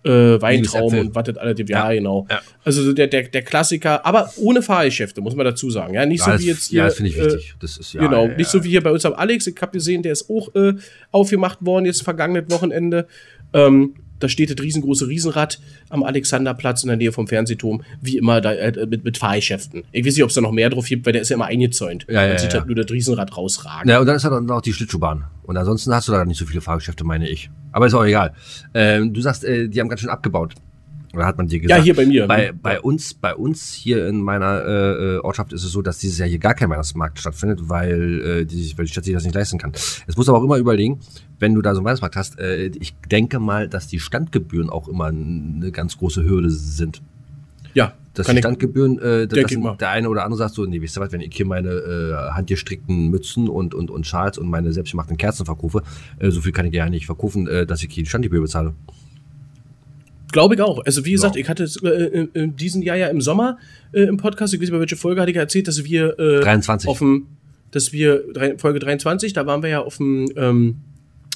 äh, 0.04 0.40
Weintrauben 0.40 1.00
und 1.00 1.14
was 1.14 1.24
das 1.24 1.36
alles 1.36 1.56
gibt. 1.56 1.68
Ja, 1.70 1.88
Ja, 1.90 1.94
genau. 1.98 2.26
ja. 2.30 2.40
Also 2.64 2.82
so 2.82 2.92
der, 2.92 3.08
der, 3.08 3.24
der 3.24 3.42
Klassiker, 3.42 4.06
aber 4.06 4.30
ohne 4.36 4.62
Fahrgeschäfte, 4.62 5.20
muss 5.20 5.34
man 5.34 5.44
dazu 5.44 5.70
sagen. 5.70 5.94
Ja, 5.94 6.06
nicht 6.06 6.24
Ja, 6.26 6.36
so 6.38 6.44
wie 6.44 6.46
jetzt 6.48 6.68
hier. 6.70 6.78
ja, 6.78 6.84
das 6.86 6.96
finde 6.96 7.10
ich 7.10 7.18
äh, 7.18 7.24
wichtig. 7.26 7.54
Das 7.60 7.76
ist, 7.76 7.92
ja, 7.92 8.00
genau, 8.02 8.28
nicht 8.28 8.48
so 8.50 8.62
wie 8.62 8.68
hier 8.68 8.82
bei 8.82 8.92
uns 8.92 9.04
am 9.04 9.14
Alex. 9.14 9.46
Ich 9.48 9.56
habe 9.60 9.72
gesehen, 9.72 10.02
der 10.02 10.12
ist 10.12 10.30
auch 10.30 10.54
äh, 10.54 10.74
aufgemacht 11.10 11.58
worden 11.64 11.86
jetzt 11.86 12.02
vergangenes 12.02 12.50
Wochenende. 12.50 13.06
Ähm, 13.52 13.94
da 14.18 14.28
steht 14.28 14.50
das 14.50 14.64
riesengroße 14.64 15.08
Riesenrad 15.08 15.60
am 15.88 16.02
Alexanderplatz 16.02 16.82
in 16.82 16.88
der 16.88 16.96
Nähe 16.96 17.12
vom 17.12 17.26
Fernsehturm, 17.26 17.82
wie 18.00 18.16
immer 18.16 18.40
da, 18.40 18.52
äh, 18.52 18.86
mit, 18.86 19.04
mit 19.04 19.18
Fahrgeschäften. 19.18 19.84
Ich 19.92 20.04
weiß 20.06 20.14
nicht, 20.14 20.22
ob 20.22 20.30
es 20.30 20.34
da 20.34 20.40
noch 20.40 20.52
mehr 20.52 20.70
drauf 20.70 20.86
gibt, 20.86 21.06
weil 21.06 21.12
der 21.12 21.22
ist 21.22 21.28
ja 21.28 21.36
immer 21.36 21.46
eingezäunt. 21.46 22.06
Ja, 22.08 22.22
ja, 22.22 22.28
Man 22.28 22.38
sieht 22.38 22.52
ja. 22.52 22.60
halt 22.60 22.66
nur 22.66 22.76
das 22.76 22.90
Riesenrad 22.90 23.36
rausragen. 23.36 23.88
Ja, 23.88 24.00
und 24.00 24.06
dann 24.06 24.16
ist 24.16 24.24
da 24.24 24.30
dann 24.30 24.50
auch 24.50 24.62
die 24.62 24.72
Schlittschuhbahn. 24.72 25.24
Und 25.42 25.56
ansonsten 25.56 25.94
hast 25.94 26.08
du 26.08 26.12
da 26.12 26.24
nicht 26.24 26.38
so 26.38 26.46
viele 26.46 26.60
Fahrgeschäfte, 26.60 27.04
meine 27.04 27.28
ich. 27.28 27.50
Aber 27.72 27.86
ist 27.86 27.94
auch 27.94 28.04
egal. 28.04 28.32
Ähm, 28.74 29.12
du 29.12 29.20
sagst, 29.20 29.44
äh, 29.44 29.68
die 29.68 29.80
haben 29.80 29.88
ganz 29.88 30.00
schön 30.00 30.10
abgebaut. 30.10 30.54
Oder 31.16 31.26
hat 31.26 31.38
man 31.38 31.48
dir 31.48 31.60
gesagt? 31.60 31.78
Ja, 31.78 31.84
hier 31.84 31.96
bei 31.96 32.06
mir. 32.06 32.26
Bei, 32.26 32.52
bei 32.52 32.80
uns, 32.80 33.14
bei 33.14 33.34
uns 33.34 33.72
hier 33.72 34.06
in 34.06 34.20
meiner 34.20 34.62
äh, 34.64 35.16
äh, 35.16 35.18
Ortschaft 35.18 35.52
ist 35.52 35.64
es 35.64 35.72
so, 35.72 35.80
dass 35.80 35.98
dieses 35.98 36.18
Jahr 36.18 36.28
hier 36.28 36.38
gar 36.38 36.54
kein 36.54 36.68
Weihnachtsmarkt 36.68 37.18
stattfindet, 37.18 37.68
weil, 37.68 38.20
äh, 38.20 38.44
die, 38.44 38.76
weil 38.76 38.84
die 38.84 38.92
Stadt 38.92 39.04
sich 39.04 39.14
das 39.14 39.24
nicht 39.24 39.34
leisten 39.34 39.58
kann. 39.58 39.72
Es 40.06 40.16
musst 40.16 40.28
du 40.28 40.32
aber 40.32 40.40
auch 40.40 40.44
immer 40.44 40.58
überlegen, 40.58 41.00
wenn 41.38 41.54
du 41.54 41.62
da 41.62 41.74
so 41.74 41.80
einen 41.80 41.86
Weihnachtsmarkt 41.86 42.16
hast, 42.16 42.38
äh, 42.38 42.66
ich 42.66 42.94
denke 43.10 43.38
mal, 43.38 43.68
dass 43.68 43.86
die 43.86 43.98
Standgebühren 43.98 44.68
auch 44.68 44.88
immer 44.88 45.06
eine 45.06 45.72
ganz 45.72 45.96
große 45.96 46.24
Hürde 46.24 46.50
sind. 46.50 47.02
Ja, 47.72 47.92
Dass 48.14 48.26
kann 48.26 48.36
die 48.36 48.40
ich, 48.40 48.42
Standgebühren, 48.42 48.98
äh, 48.98 49.26
dass 49.26 49.76
der 49.78 49.90
eine 49.90 50.08
oder 50.08 50.24
andere 50.24 50.38
sagt 50.38 50.54
so, 50.54 50.64
nee, 50.64 50.80
wisst 50.80 50.96
ihr 50.96 51.00
was, 51.00 51.12
wenn 51.12 51.20
ich 51.20 51.34
hier 51.34 51.46
meine 51.46 51.68
äh, 51.68 52.32
handgestrickten 52.32 53.08
Mützen 53.08 53.48
und, 53.48 53.74
und, 53.74 53.90
und 53.90 54.06
Schals 54.06 54.38
und 54.38 54.48
meine 54.48 54.72
selbstgemachten 54.72 55.16
Kerzen 55.18 55.44
verkaufe, 55.44 55.82
äh, 56.18 56.30
so 56.30 56.40
viel 56.40 56.52
kann 56.52 56.64
ich 56.66 56.74
ja 56.74 56.88
nicht 56.88 57.06
verkaufen, 57.06 57.46
äh, 57.46 57.66
dass 57.66 57.82
ich 57.82 57.92
hier 57.92 58.02
die 58.02 58.08
Standgebühr 58.08 58.40
bezahle. 58.40 58.74
Glaube 60.32 60.54
ich 60.56 60.60
auch. 60.60 60.84
Also 60.84 61.04
wie 61.04 61.12
gesagt, 61.12 61.36
Ja. 61.36 61.40
ich 61.42 61.48
hatte 61.48 61.64
äh, 61.84 62.06
in, 62.20 62.28
in 62.34 62.56
diesem 62.56 62.82
Jahr 62.82 62.96
ja 62.96 63.06
im 63.08 63.20
Sommer 63.20 63.58
äh, 63.92 64.02
im 64.02 64.16
Podcast, 64.16 64.52
ich 64.52 64.58
weiß 64.60 64.64
nicht 64.66 64.72
mehr, 64.72 64.80
welche 64.80 64.96
Folge 64.96 65.20
hatte 65.20 65.30
ich 65.30 65.36
erzählt, 65.36 65.68
dass 65.68 65.84
wir 65.84 66.18
äh, 66.18 66.40
23. 66.40 66.88
auf 66.88 66.98
dem, 66.98 67.26
dass 67.70 67.92
wir 67.92 68.24
Folge 68.58 68.78
23, 68.80 69.32
da 69.32 69.46
waren 69.46 69.62
wir 69.62 69.70
ja 69.70 69.80
auf 69.82 69.98
dem 69.98 70.28
ähm, 70.36 70.76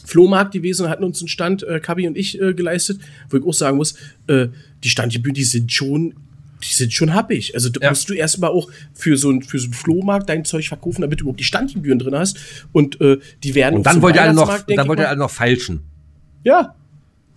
Flohmarkt 0.04 0.52
gewesen 0.52 0.84
und 0.86 0.90
hatten 0.90 1.04
uns 1.04 1.20
einen 1.20 1.28
Stand, 1.28 1.62
äh, 1.62 1.78
Kabi 1.78 2.06
und 2.08 2.16
ich, 2.16 2.40
äh, 2.40 2.52
geleistet, 2.54 2.98
wo 3.28 3.36
ich 3.36 3.44
auch 3.44 3.54
sagen 3.54 3.76
muss, 3.76 3.94
äh, 4.26 4.48
die 4.82 4.88
Standgebühren, 4.88 5.34
die 5.34 5.44
sind 5.44 5.70
schon, 5.72 6.14
die 6.64 6.74
sind 6.74 6.92
schon 6.92 7.14
happig. 7.14 7.54
Also 7.54 7.68
da 7.68 7.80
Ja. 7.82 7.90
musst 7.90 8.08
du 8.08 8.14
erstmal 8.14 8.50
auch 8.50 8.68
für 8.94 9.16
so, 9.16 9.30
ein, 9.30 9.42
für 9.42 9.58
so 9.58 9.66
einen 9.66 9.74
Flohmarkt 9.74 10.28
dein 10.28 10.44
Zeug 10.44 10.66
verkaufen, 10.68 11.02
damit 11.02 11.20
du 11.20 11.24
überhaupt 11.24 11.40
die 11.40 11.44
Standgebühren 11.44 11.98
drin 11.98 12.14
hast. 12.16 12.38
Und 12.72 13.00
äh, 13.00 13.18
die 13.44 13.54
werden 13.54 13.76
Und 13.76 13.86
dann 13.86 14.02
wollt 14.02 14.16
ihr 14.16 14.22
alle 14.22 14.34
noch, 14.34 14.58
dann 14.66 14.88
wollt 14.88 14.98
ihr 14.98 15.08
alle 15.08 15.18
noch 15.18 15.30
feilschen. 15.30 15.80
Ja, 16.42 16.74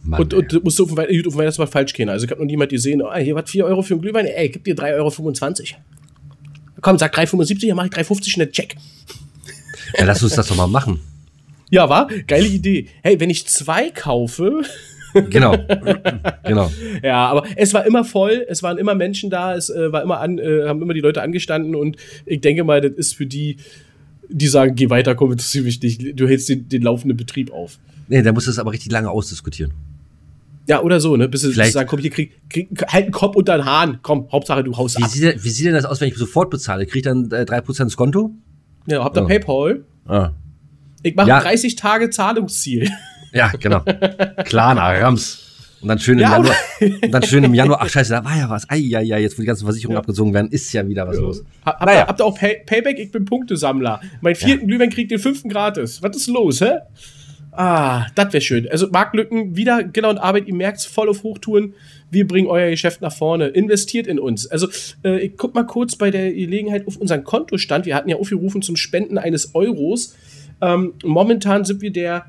Mann, 0.04 0.22
und, 0.22 0.34
und 0.34 0.64
musst 0.64 0.78
du 0.80 0.84
auf 0.84 0.96
Wei- 0.98 1.04
auf 1.08 1.34
dem 1.34 1.36
Weihnachtsmarkt 1.36 1.72
falsch 1.74 1.94
kennen. 1.94 2.10
Also 2.10 2.26
ich 2.26 2.32
habe 2.32 2.42
noch 2.42 2.48
niemand 2.48 2.70
gesehen, 2.72 3.02
ah, 3.02 3.18
hier 3.18 3.36
was 3.36 3.50
4 3.50 3.66
Euro 3.66 3.82
für 3.82 3.94
einen 3.94 4.02
Glühwein, 4.02 4.26
ey, 4.26 4.50
gib 4.50 4.64
dir 4.66 4.76
3,25 4.76 4.96
Euro. 5.74 5.82
Komm, 6.82 6.98
sag 6.98 7.16
3,75, 7.18 7.68
dann 7.68 7.78
mach 7.78 7.86
ich 7.86 7.92
3,50 7.92 8.30
schnell 8.30 8.52
Check. 8.52 8.76
ja, 9.98 10.04
lass 10.06 10.22
uns 10.24 10.36
das 10.36 10.48
doch 10.48 10.56
mal 10.58 10.68
machen. 10.68 11.00
Ja, 11.70 11.90
war? 11.90 12.08
Geile 12.28 12.48
Idee. 12.48 12.88
Hey, 13.02 13.20
wenn 13.20 13.30
ich 13.30 13.48
zwei 13.48 13.90
kaufe, 13.90 14.62
Genau. 15.30 15.56
genau. 16.44 16.72
ja, 17.04 17.28
aber 17.28 17.46
es 17.56 17.72
war 17.76 17.86
immer 17.86 18.04
voll, 18.04 18.46
es 18.50 18.64
waren 18.64 18.80
immer 18.80 18.96
Menschen 18.96 19.30
da, 19.30 19.54
es 19.56 19.70
äh, 19.70 19.92
war 19.92 20.02
immer 20.02 20.20
an, 20.20 20.40
äh, 20.40 20.64
haben 20.68 20.82
immer 20.82 20.96
die 20.96 21.02
Leute 21.02 21.22
angestanden 21.22 21.76
und 21.76 21.98
ich 22.26 22.42
denke 22.42 22.64
mal, 22.64 22.82
das 22.82 22.94
ist 22.94 23.14
für 23.16 23.28
die, 23.28 23.58
die 24.30 24.48
sagen, 24.48 24.74
geh 24.76 24.90
weiter, 24.90 25.14
komm, 25.14 25.32
interessiert 25.32 25.66
mich 25.66 25.80
nicht, 25.84 26.20
du 26.20 26.28
hältst 26.28 26.50
den, 26.50 26.68
den 26.68 26.82
laufenden 26.82 27.16
Betrieb 27.16 27.52
auf. 27.54 27.78
Nee, 28.08 28.24
da 28.24 28.32
musst 28.34 28.48
du 28.48 28.52
es 28.52 28.58
aber 28.58 28.72
richtig 28.72 28.92
lange 28.92 29.12
ausdiskutieren. 29.12 29.72
Ja, 30.68 30.82
oder 30.82 31.00
so, 31.00 31.18
ne? 31.18 31.28
Bis 31.28 31.42
sie 31.42 31.48
sie 31.48 31.54
Vielleicht- 31.54 31.74
sagen, 31.74 31.88
komm, 31.90 32.00
hier, 32.00 32.10
krieg, 32.12 32.40
krieg, 32.50 32.70
halt 32.88 33.04
einen 33.06 33.12
Kopf 33.12 33.36
unter 33.36 33.58
den 33.58 33.66
Hahn, 33.66 34.00
komm, 34.02 34.30
Hauptsache 34.32 34.64
du 34.64 34.76
haust 34.78 34.98
Wie 34.98 35.04
ab. 35.04 35.10
sieht, 35.10 35.24
denn- 35.24 35.44
wie 35.44 35.50
sieht 35.50 35.66
denn 35.66 35.74
das 35.74 35.86
aus, 35.86 36.00
wenn 36.02 36.08
ich 36.08 36.16
sofort 36.16 36.50
bezahle? 36.50 36.86
Krieg 36.86 36.98
ich 36.98 37.02
dann 37.04 37.30
äh, 37.32 37.44
3% 37.46 37.90
Skonto? 37.90 38.32
Ja, 38.88 39.04
habt 39.04 39.18
ihr 39.18 39.24
Oh. 39.24 39.28
Paypal? 39.28 39.84
Ah. 40.08 40.30
Ich 41.02 41.16
mache 41.16 41.28
Ja. 41.30 41.40
30 41.42 41.76
Tage 41.76 42.10
Zahlungsziel. 42.10 42.90
Ja, 43.36 43.52
genau. 43.60 43.82
Klarna, 44.46 44.92
Rams. 44.92 45.40
Und 45.82 45.88
dann 45.88 45.98
schön 45.98 46.20
im 46.20 46.22
Ja, 46.22 46.34
Januar. 46.34 46.56
Und 47.02 47.12
dann 47.12 47.24
schön 47.24 47.44
im 47.44 47.54
Januar. 47.56 47.80
Ach 47.82 47.90
scheiße, 47.90 48.12
da 48.14 48.24
war 48.24 48.38
ja 48.38 48.48
was. 48.50 48.70
Ei, 48.70 48.78
ja, 48.78 49.00
ja, 49.02 49.18
jetzt 49.18 49.38
wo 49.38 49.42
die 49.42 49.48
ganzen 49.48 49.66
Versicherungen 49.66 49.96
Ja. 49.96 50.00
abgezogen 50.02 50.34
werden, 50.36 50.52
ist 50.52 50.72
ja 50.72 50.88
wieder 50.88 51.08
was 51.08 51.18
los. 51.18 51.40
Ha- 51.66 51.72
Habt, 51.72 51.82
Naja. 51.86 52.02
ihr, 52.02 52.08
habt 52.08 52.22
ihr 52.22 52.26
auch 52.26 52.38
Pay 52.38 52.62
Payback? 52.66 53.00
Ich 53.00 53.12
bin 53.12 53.26
Punktesammler. 53.26 54.02
Mein 54.22 54.36
vierten 54.36 54.68
Glühwein 54.68 54.92
kriegt 54.92 55.10
den 55.10 55.18
fünften 55.18 55.50
gratis. 55.50 56.00
Was 56.04 56.16
ist 56.16 56.28
los, 56.28 56.62
hä? 56.62 56.74
Ah, 57.56 58.08
das 58.16 58.34
wäre 58.34 58.42
schön. 58.42 58.68
Also 58.68 58.88
Marktlücken, 58.90 59.56
wieder 59.56 59.84
Giller 59.84 60.10
und 60.10 60.18
Arbeit, 60.18 60.48
ihr 60.48 60.56
merkt's, 60.56 60.86
voll 60.86 61.08
auf 61.10 61.24
Hochtouren. 61.24 61.76
wir 62.10 62.28
bringen 62.28 62.48
euer 62.48 62.70
Geschäft 62.70 63.02
nach 63.02 63.14
vorne, 63.14 63.48
investiert 63.48 64.08
in 64.08 64.20
uns. 64.20 64.48
Also 64.48 64.68
äh, 65.04 65.20
ich 65.20 65.38
guck 65.38 65.54
mal 65.54 65.66
kurz 65.66 65.96
bei 65.96 66.12
der 66.12 66.32
Gelegenheit 66.32 66.88
auf 66.88 66.98
unseren 66.98 67.24
Kontostand. 67.24 67.86
Wir 67.86 67.96
hatten 67.96 68.10
ja 68.10 68.18
aufgerufen 68.18 68.62
zum 68.62 68.76
Spenden 68.76 69.18
eines 69.18 69.54
Euros. 69.54 70.16
Ähm, 70.62 70.94
momentan 71.04 71.66
sind 71.66 71.82
wir 71.82 71.92
der 71.92 72.26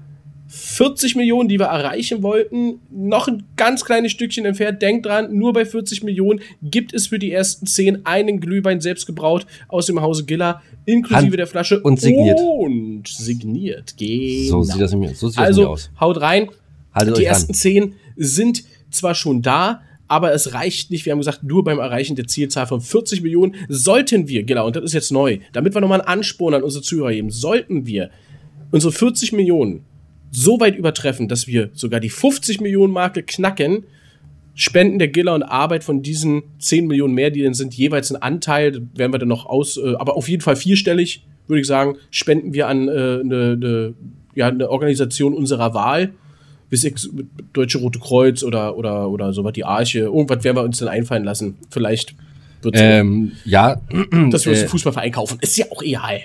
40 0.57 1.17
Millionen, 1.17 1.49
die 1.49 1.59
wir 1.59 1.67
erreichen 1.67 2.23
wollten, 2.23 2.81
noch 2.89 3.27
ein 3.27 3.43
ganz 3.57 3.85
kleines 3.85 4.13
Stückchen 4.13 4.45
entfernt. 4.45 4.81
Denkt 4.83 5.05
dran, 5.05 5.37
nur 5.37 5.53
bei 5.53 5.65
40 5.65 6.05
Millionen 6.05 6.41
gibt 6.63 6.95
es 6.95 7.09
für 7.09 7.19
die 7.19 7.33
ersten 7.33 7.67
10 7.67 8.07
einen 8.07 8.39
Glühwein 8.39 8.81
selbst 8.81 9.07
gebraut 9.07 9.47
aus 9.67 9.87
dem 9.87 10.01
Hause 10.01 10.25
Giller, 10.25 10.63
inklusive 10.85 11.27
Hand 11.27 11.39
der 11.39 11.47
Flasche 11.49 11.81
und 11.81 12.01
signiert. 12.01 12.39
Und 12.39 13.09
signiert. 13.09 13.97
Genau. 13.97 14.49
So 14.49 14.63
sieht 14.63 14.81
das 14.81 14.93
nämlich, 14.93 15.19
so 15.19 15.29
sieht 15.29 15.39
das 15.39 15.47
also 15.47 15.67
aus. 15.67 15.91
haut 15.99 16.21
rein. 16.21 16.49
Haltet 16.93 17.19
die 17.19 17.25
ersten 17.25 17.53
ran. 17.53 17.59
10 17.59 17.95
sind 18.17 18.63
zwar 18.91 19.17
schon 19.17 19.43
da, 19.43 19.83
aber 20.07 20.33
es 20.33 20.55
reicht 20.55 20.93
nicht. 20.93 21.05
Wir 21.05 21.11
haben 21.11 21.19
gesagt, 21.19 21.43
nur 21.43 21.65
beim 21.65 21.81
Erreichen 21.81 22.15
der 22.15 22.29
Zielzahl 22.29 22.69
von 22.69 22.81
40 22.81 23.23
Millionen 23.23 23.57
sollten 23.69 24.29
wir, 24.29 24.45
genau, 24.45 24.69
und 24.69 24.77
das 24.77 24.85
ist 24.85 24.93
jetzt 24.93 25.11
neu, 25.11 25.41
damit 25.53 25.75
wir 25.75 25.81
nochmal 25.81 26.01
einen 26.01 26.21
Ansporn 26.21 26.55
an 26.55 26.63
unsere 26.63 26.85
Zuhörer 26.85 27.11
geben, 27.11 27.31
sollten 27.31 27.87
wir 27.87 28.11
unsere 28.71 28.93
40 28.93 29.33
Millionen 29.33 29.85
so 30.35 30.61
weit 30.61 30.77
übertreffen, 30.77 31.29
dass 31.29 31.47
wir 31.47 31.71
sogar 31.75 32.01
die 32.01 32.11
50 32.11 32.61
Millionen 32.61 32.93
Marke 32.93 33.23
knacken, 33.23 33.85
spenden 34.55 34.99
der 34.99 35.09
Giller 35.09 35.35
und 35.35 35.43
Arbeit 35.43 35.85
von 35.85 36.03
diesen 36.03 36.43
10 36.59 36.87
Millionen 36.87 37.15
mehr, 37.15 37.31
die 37.31 37.43
dann 37.43 37.55
sind, 37.55 37.75
jeweils 37.75 38.13
einen 38.13 38.23
Anteil, 38.23 38.83
werden 38.95 39.13
wir 39.13 39.19
dann 39.19 39.29
noch 39.29 39.47
aus, 39.47 39.77
äh, 39.77 39.95
aber 39.99 40.17
auf 40.17 40.29
jeden 40.29 40.43
Fall 40.43 40.57
vierstellig, 40.57 41.25
würde 41.47 41.61
ich 41.61 41.67
sagen, 41.67 41.97
spenden 42.11 42.55
wir 42.55 42.69
an 42.69 42.89
äh, 42.89 42.91
eine, 42.91 43.53
eine, 43.53 43.95
ja, 44.35 44.49
eine 44.49 44.71
Organisation 44.71 45.35
unserer 45.35 45.75
Wahl. 45.75 46.13
Bis 46.71 47.09
Deutsche 47.53 47.79
Rote 47.79 48.01
Kreuz 48.01 48.43
oder, 48.43 48.77
oder, 48.77 49.09
oder 49.09 49.33
sowas, 49.33 49.53
die 49.53 49.65
Arche. 49.65 50.01
Irgendwas 50.01 50.43
werden 50.43 50.57
wir 50.57 50.63
uns 50.63 50.79
dann 50.79 50.89
einfallen 50.89 51.23
lassen. 51.23 51.57
Vielleicht 51.71 52.17
wird 52.63 52.75
es, 52.75 52.81
Ähm, 52.81 53.33
ja, 53.45 53.81
dass 54.31 54.45
wir 54.45 54.51
uns 54.51 54.59
äh, 54.59 54.63
einen 54.63 54.69
Fußballverein 54.69 55.13
kaufen. 55.13 55.39
Ist 55.41 55.57
ja 55.57 55.67
auch 55.71 55.83
egal. 55.83 56.23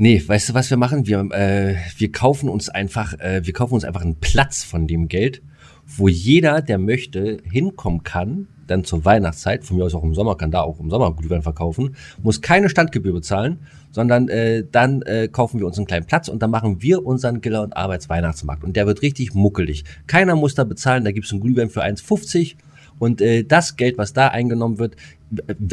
Nee, 0.00 0.22
weißt 0.24 0.50
du, 0.50 0.54
was 0.54 0.70
wir 0.70 0.76
machen? 0.76 1.08
Wir, 1.08 1.18
äh, 1.32 1.74
wir 1.96 2.12
kaufen 2.12 2.48
uns 2.48 2.68
einfach, 2.68 3.18
äh, 3.18 3.44
wir 3.44 3.52
kaufen 3.52 3.74
uns 3.74 3.84
einfach 3.84 4.02
einen 4.02 4.14
Platz 4.14 4.62
von 4.62 4.86
dem 4.86 5.08
Geld, 5.08 5.42
wo 5.88 6.06
jeder, 6.06 6.62
der 6.62 6.78
möchte, 6.78 7.38
hinkommen 7.42 8.04
kann, 8.04 8.46
dann 8.68 8.84
zur 8.84 9.04
Weihnachtszeit, 9.04 9.64
von 9.64 9.76
mir 9.76 9.84
aus 9.84 9.96
auch 9.96 10.04
im 10.04 10.14
Sommer, 10.14 10.36
kann 10.36 10.52
da 10.52 10.60
auch 10.60 10.78
im 10.78 10.88
Sommer 10.88 11.12
Glühwein 11.16 11.42
verkaufen, 11.42 11.96
muss 12.22 12.40
keine 12.40 12.68
Standgebühr 12.68 13.12
bezahlen, 13.12 13.58
sondern 13.90 14.28
äh, 14.28 14.62
dann 14.70 15.02
äh, 15.02 15.26
kaufen 15.26 15.58
wir 15.58 15.66
uns 15.66 15.78
einen 15.78 15.88
kleinen 15.88 16.06
Platz 16.06 16.28
und 16.28 16.42
dann 16.42 16.52
machen 16.52 16.80
wir 16.80 17.04
unseren 17.04 17.40
Giller- 17.40 17.64
und 17.64 17.76
Arbeitsweihnachtsmarkt. 17.76 18.62
Und 18.62 18.76
der 18.76 18.86
wird 18.86 19.02
richtig 19.02 19.34
muckelig. 19.34 19.82
Keiner 20.06 20.36
muss 20.36 20.54
da 20.54 20.62
bezahlen, 20.62 21.02
da 21.02 21.10
gibt's 21.10 21.32
einen 21.32 21.40
Glühwein 21.40 21.70
für 21.70 21.82
1,50 21.82 22.54
und 22.98 23.20
äh, 23.20 23.44
das 23.44 23.76
Geld, 23.76 23.98
was 23.98 24.12
da 24.12 24.28
eingenommen 24.28 24.78
wird, 24.78 24.96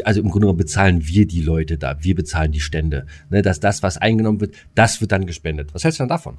also 0.04 0.20
im 0.20 0.30
Grunde 0.30 0.46
genommen 0.46 0.58
bezahlen 0.58 1.08
wir 1.08 1.26
die 1.26 1.42
Leute 1.42 1.78
da, 1.78 1.98
wir 2.02 2.16
bezahlen 2.16 2.52
die 2.52 2.60
Stände. 2.60 3.06
Ne, 3.30 3.42
dass 3.42 3.60
das, 3.60 3.84
was 3.84 3.98
eingenommen 3.98 4.42
wird, 4.42 4.56
das 4.76 5.02
wird 5.02 5.12
dann 5.12 5.26
gespendet. 5.26 5.74
Was 5.74 5.84
hältst 5.84 6.00
du 6.00 6.04
denn 6.04 6.10
davon? 6.10 6.38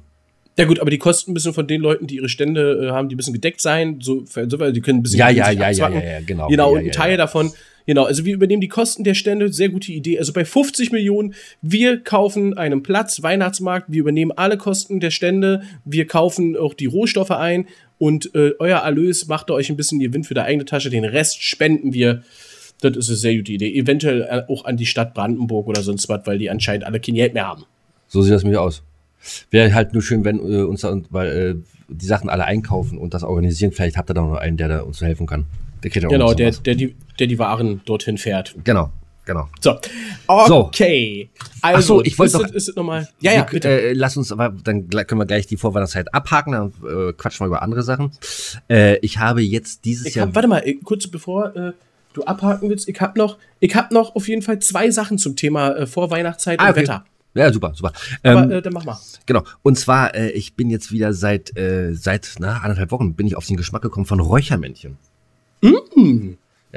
Ja 0.57 0.65
gut, 0.65 0.79
aber 0.79 0.89
die 0.89 0.97
Kosten 0.97 1.33
müssen 1.33 1.53
von 1.53 1.67
den 1.67 1.81
Leuten, 1.81 2.07
die 2.07 2.15
ihre 2.15 2.29
Stände 2.29 2.87
äh, 2.87 2.91
haben, 2.91 3.09
die 3.09 3.15
müssen 3.15 3.31
gedeckt 3.31 3.61
sein. 3.61 3.99
So, 4.01 4.25
insofern, 4.35 4.73
die 4.73 4.81
können 4.81 4.99
ein 4.99 5.03
bisschen 5.03 5.19
Ja, 5.19 5.29
ja, 5.29 5.51
ja, 5.51 5.69
ja, 5.69 5.89
ja, 5.89 6.03
ja, 6.03 6.19
genau. 6.25 6.47
Genau, 6.47 6.73
Ja, 6.73 6.79
und 6.79 6.85
ja, 6.85 6.91
ein 6.91 6.91
Teil 6.91 7.11
ja. 7.11 7.17
davon, 7.17 7.51
genau, 7.85 8.05
also 8.05 8.25
wir 8.25 8.33
übernehmen 8.33 8.61
die 8.61 8.67
Kosten 8.67 9.03
der 9.03 9.13
Stände, 9.13 9.53
sehr 9.53 9.69
gute 9.69 9.91
Idee. 9.91 10.17
Also 10.17 10.33
bei 10.33 10.45
50 10.45 10.91
Millionen, 10.91 11.35
wir 11.61 12.03
kaufen 12.03 12.57
einen 12.57 12.81
Platz, 12.81 13.21
Weihnachtsmarkt, 13.21 13.91
wir 13.91 13.99
übernehmen 13.99 14.31
alle 14.31 14.57
Kosten 14.57 14.99
der 14.99 15.11
Stände, 15.11 15.61
wir 15.85 16.07
kaufen 16.07 16.57
auch 16.57 16.73
die 16.73 16.87
Rohstoffe 16.87 17.31
ein 17.31 17.67
und 17.97 18.33
äh, 18.35 18.53
euer 18.59 18.79
Erlös 18.79 19.27
macht 19.27 19.49
euch 19.51 19.69
ein 19.69 19.77
bisschen 19.77 19.99
Gewinn 19.99 20.23
für 20.23 20.33
die 20.33 20.41
eigene 20.41 20.65
Tasche, 20.65 20.89
den 20.89 21.05
Rest 21.05 21.41
spenden 21.43 21.93
wir. 21.93 22.23
Das 22.81 22.95
ist 22.95 23.09
eine 23.09 23.17
sehr 23.17 23.35
gute 23.35 23.53
Idee. 23.53 23.73
Eventuell 23.73 24.21
äh, 24.21 24.43
auch 24.51 24.65
an 24.65 24.77
die 24.77 24.85
Stadt 24.85 25.13
Brandenburg 25.13 25.67
oder 25.67 25.81
sonst 25.81 26.07
was, 26.09 26.27
weil 26.27 26.37
die 26.37 26.49
anscheinend 26.49 26.85
alle 26.85 26.99
kein 26.99 27.15
Geld 27.15 27.33
mehr 27.33 27.47
haben. 27.47 27.63
So 28.07 28.21
sieht 28.21 28.33
das 28.33 28.43
nämlich 28.43 28.59
aus. 28.59 28.83
Wäre 29.49 29.73
halt 29.73 29.93
nur 29.93 30.03
schön, 30.03 30.23
wenn 30.23 30.37
äh, 30.39 30.61
uns 30.61 30.81
da, 30.81 30.95
weil 31.09 31.27
äh, 31.27 31.55
die 31.89 32.05
Sachen 32.05 32.29
alle 32.29 32.45
einkaufen 32.45 32.97
und 32.97 33.13
das 33.13 33.23
organisieren. 33.23 33.71
Vielleicht 33.71 33.97
habt 33.97 34.09
ihr 34.11 34.13
da 34.13 34.21
noch 34.21 34.35
einen, 34.35 34.57
der 34.57 34.67
da 34.67 34.79
uns 34.81 35.01
helfen 35.01 35.25
kann. 35.25 35.45
Der 35.83 35.89
kriegt 35.89 36.03
ja 36.03 36.09
auch 36.09 36.11
Genau, 36.11 36.27
noch 36.27 36.35
der, 36.35 36.51
der, 36.51 36.75
die, 36.75 36.95
der 37.19 37.27
die 37.27 37.39
Waren 37.39 37.81
dorthin 37.85 38.17
fährt. 38.17 38.55
Genau, 38.63 38.91
genau. 39.27 39.47
So. 39.61 39.77
Okay. 40.27 41.29
Also, 41.61 41.77
Ach 41.77 41.81
so, 41.99 42.03
ich 42.03 42.17
wollte 42.17 42.37
ist, 42.37 42.43
noch- 42.43 42.51
ist 42.51 42.69
es 42.69 42.75
nochmal. 42.75 43.07
Ja, 43.19 43.33
ja, 43.33 43.43
bitte. 43.43 43.69
Äh, 43.69 43.93
lass 43.93 44.17
uns 44.17 44.31
aber, 44.31 44.49
dann 44.49 44.89
können 44.89 45.19
wir 45.21 45.25
gleich 45.25 45.45
die 45.45 45.57
Vorweihnachtszeit 45.57 46.13
abhaken, 46.13 46.53
dann 46.53 46.73
äh, 46.83 47.13
quatschen 47.13 47.43
wir 47.45 47.47
über 47.47 47.61
andere 47.61 47.83
Sachen. 47.83 48.11
Äh, 48.69 48.97
ich 48.97 49.19
habe 49.19 49.41
jetzt 49.41 49.85
dieses 49.85 50.07
ich 50.07 50.15
Jahr. 50.15 50.27
hab, 50.27 50.35
warte 50.35 50.47
mal, 50.47 50.59
äh, 50.65 50.73
kurz 50.83 51.07
bevor 51.07 51.55
äh, 51.55 51.73
du 52.13 52.23
abhaken 52.23 52.69
willst, 52.69 52.87
ich 52.89 52.99
habe 52.99 53.17
noch, 53.19 53.37
ich 53.59 53.75
hab 53.75 53.91
noch 53.91 54.15
auf 54.15 54.27
jeden 54.27 54.41
Fall 54.41 54.59
zwei 54.59 54.89
Sachen 54.89 55.17
zum 55.19 55.35
Thema 55.35 55.75
äh, 55.75 55.85
Vorweihnachtszeit 55.87 56.59
Ah, 56.59 56.65
und 56.65 56.71
okay. 56.71 56.81
Wetter. 56.81 57.05
Ja, 57.35 57.53
super, 57.53 57.71
super. 57.75 57.91
Aber 58.23 58.43
Ähm, 58.43 58.51
äh, 58.51 58.61
dann 58.63 58.73
mach 58.73 58.83
mal. 58.85 58.97
Genau. 59.27 59.43
Und 59.61 59.77
zwar, 59.77 60.15
äh, 60.15 60.29
ich 60.31 60.55
bin 60.55 60.71
jetzt 60.71 60.91
wieder 60.91 61.13
seit 61.13 61.55
äh, 61.55 61.93
seit 61.93 62.35
na, 62.39 62.61
anderthalb 62.61 62.89
Wochen 62.91 63.13
bin 63.13 63.27
ich 63.27 63.35
auf 63.35 63.45
den 63.45 63.57
Geschmack 63.57 63.83
gekommen 63.83 64.07
von 64.07 64.19
Räuchermännchen. 64.19 64.97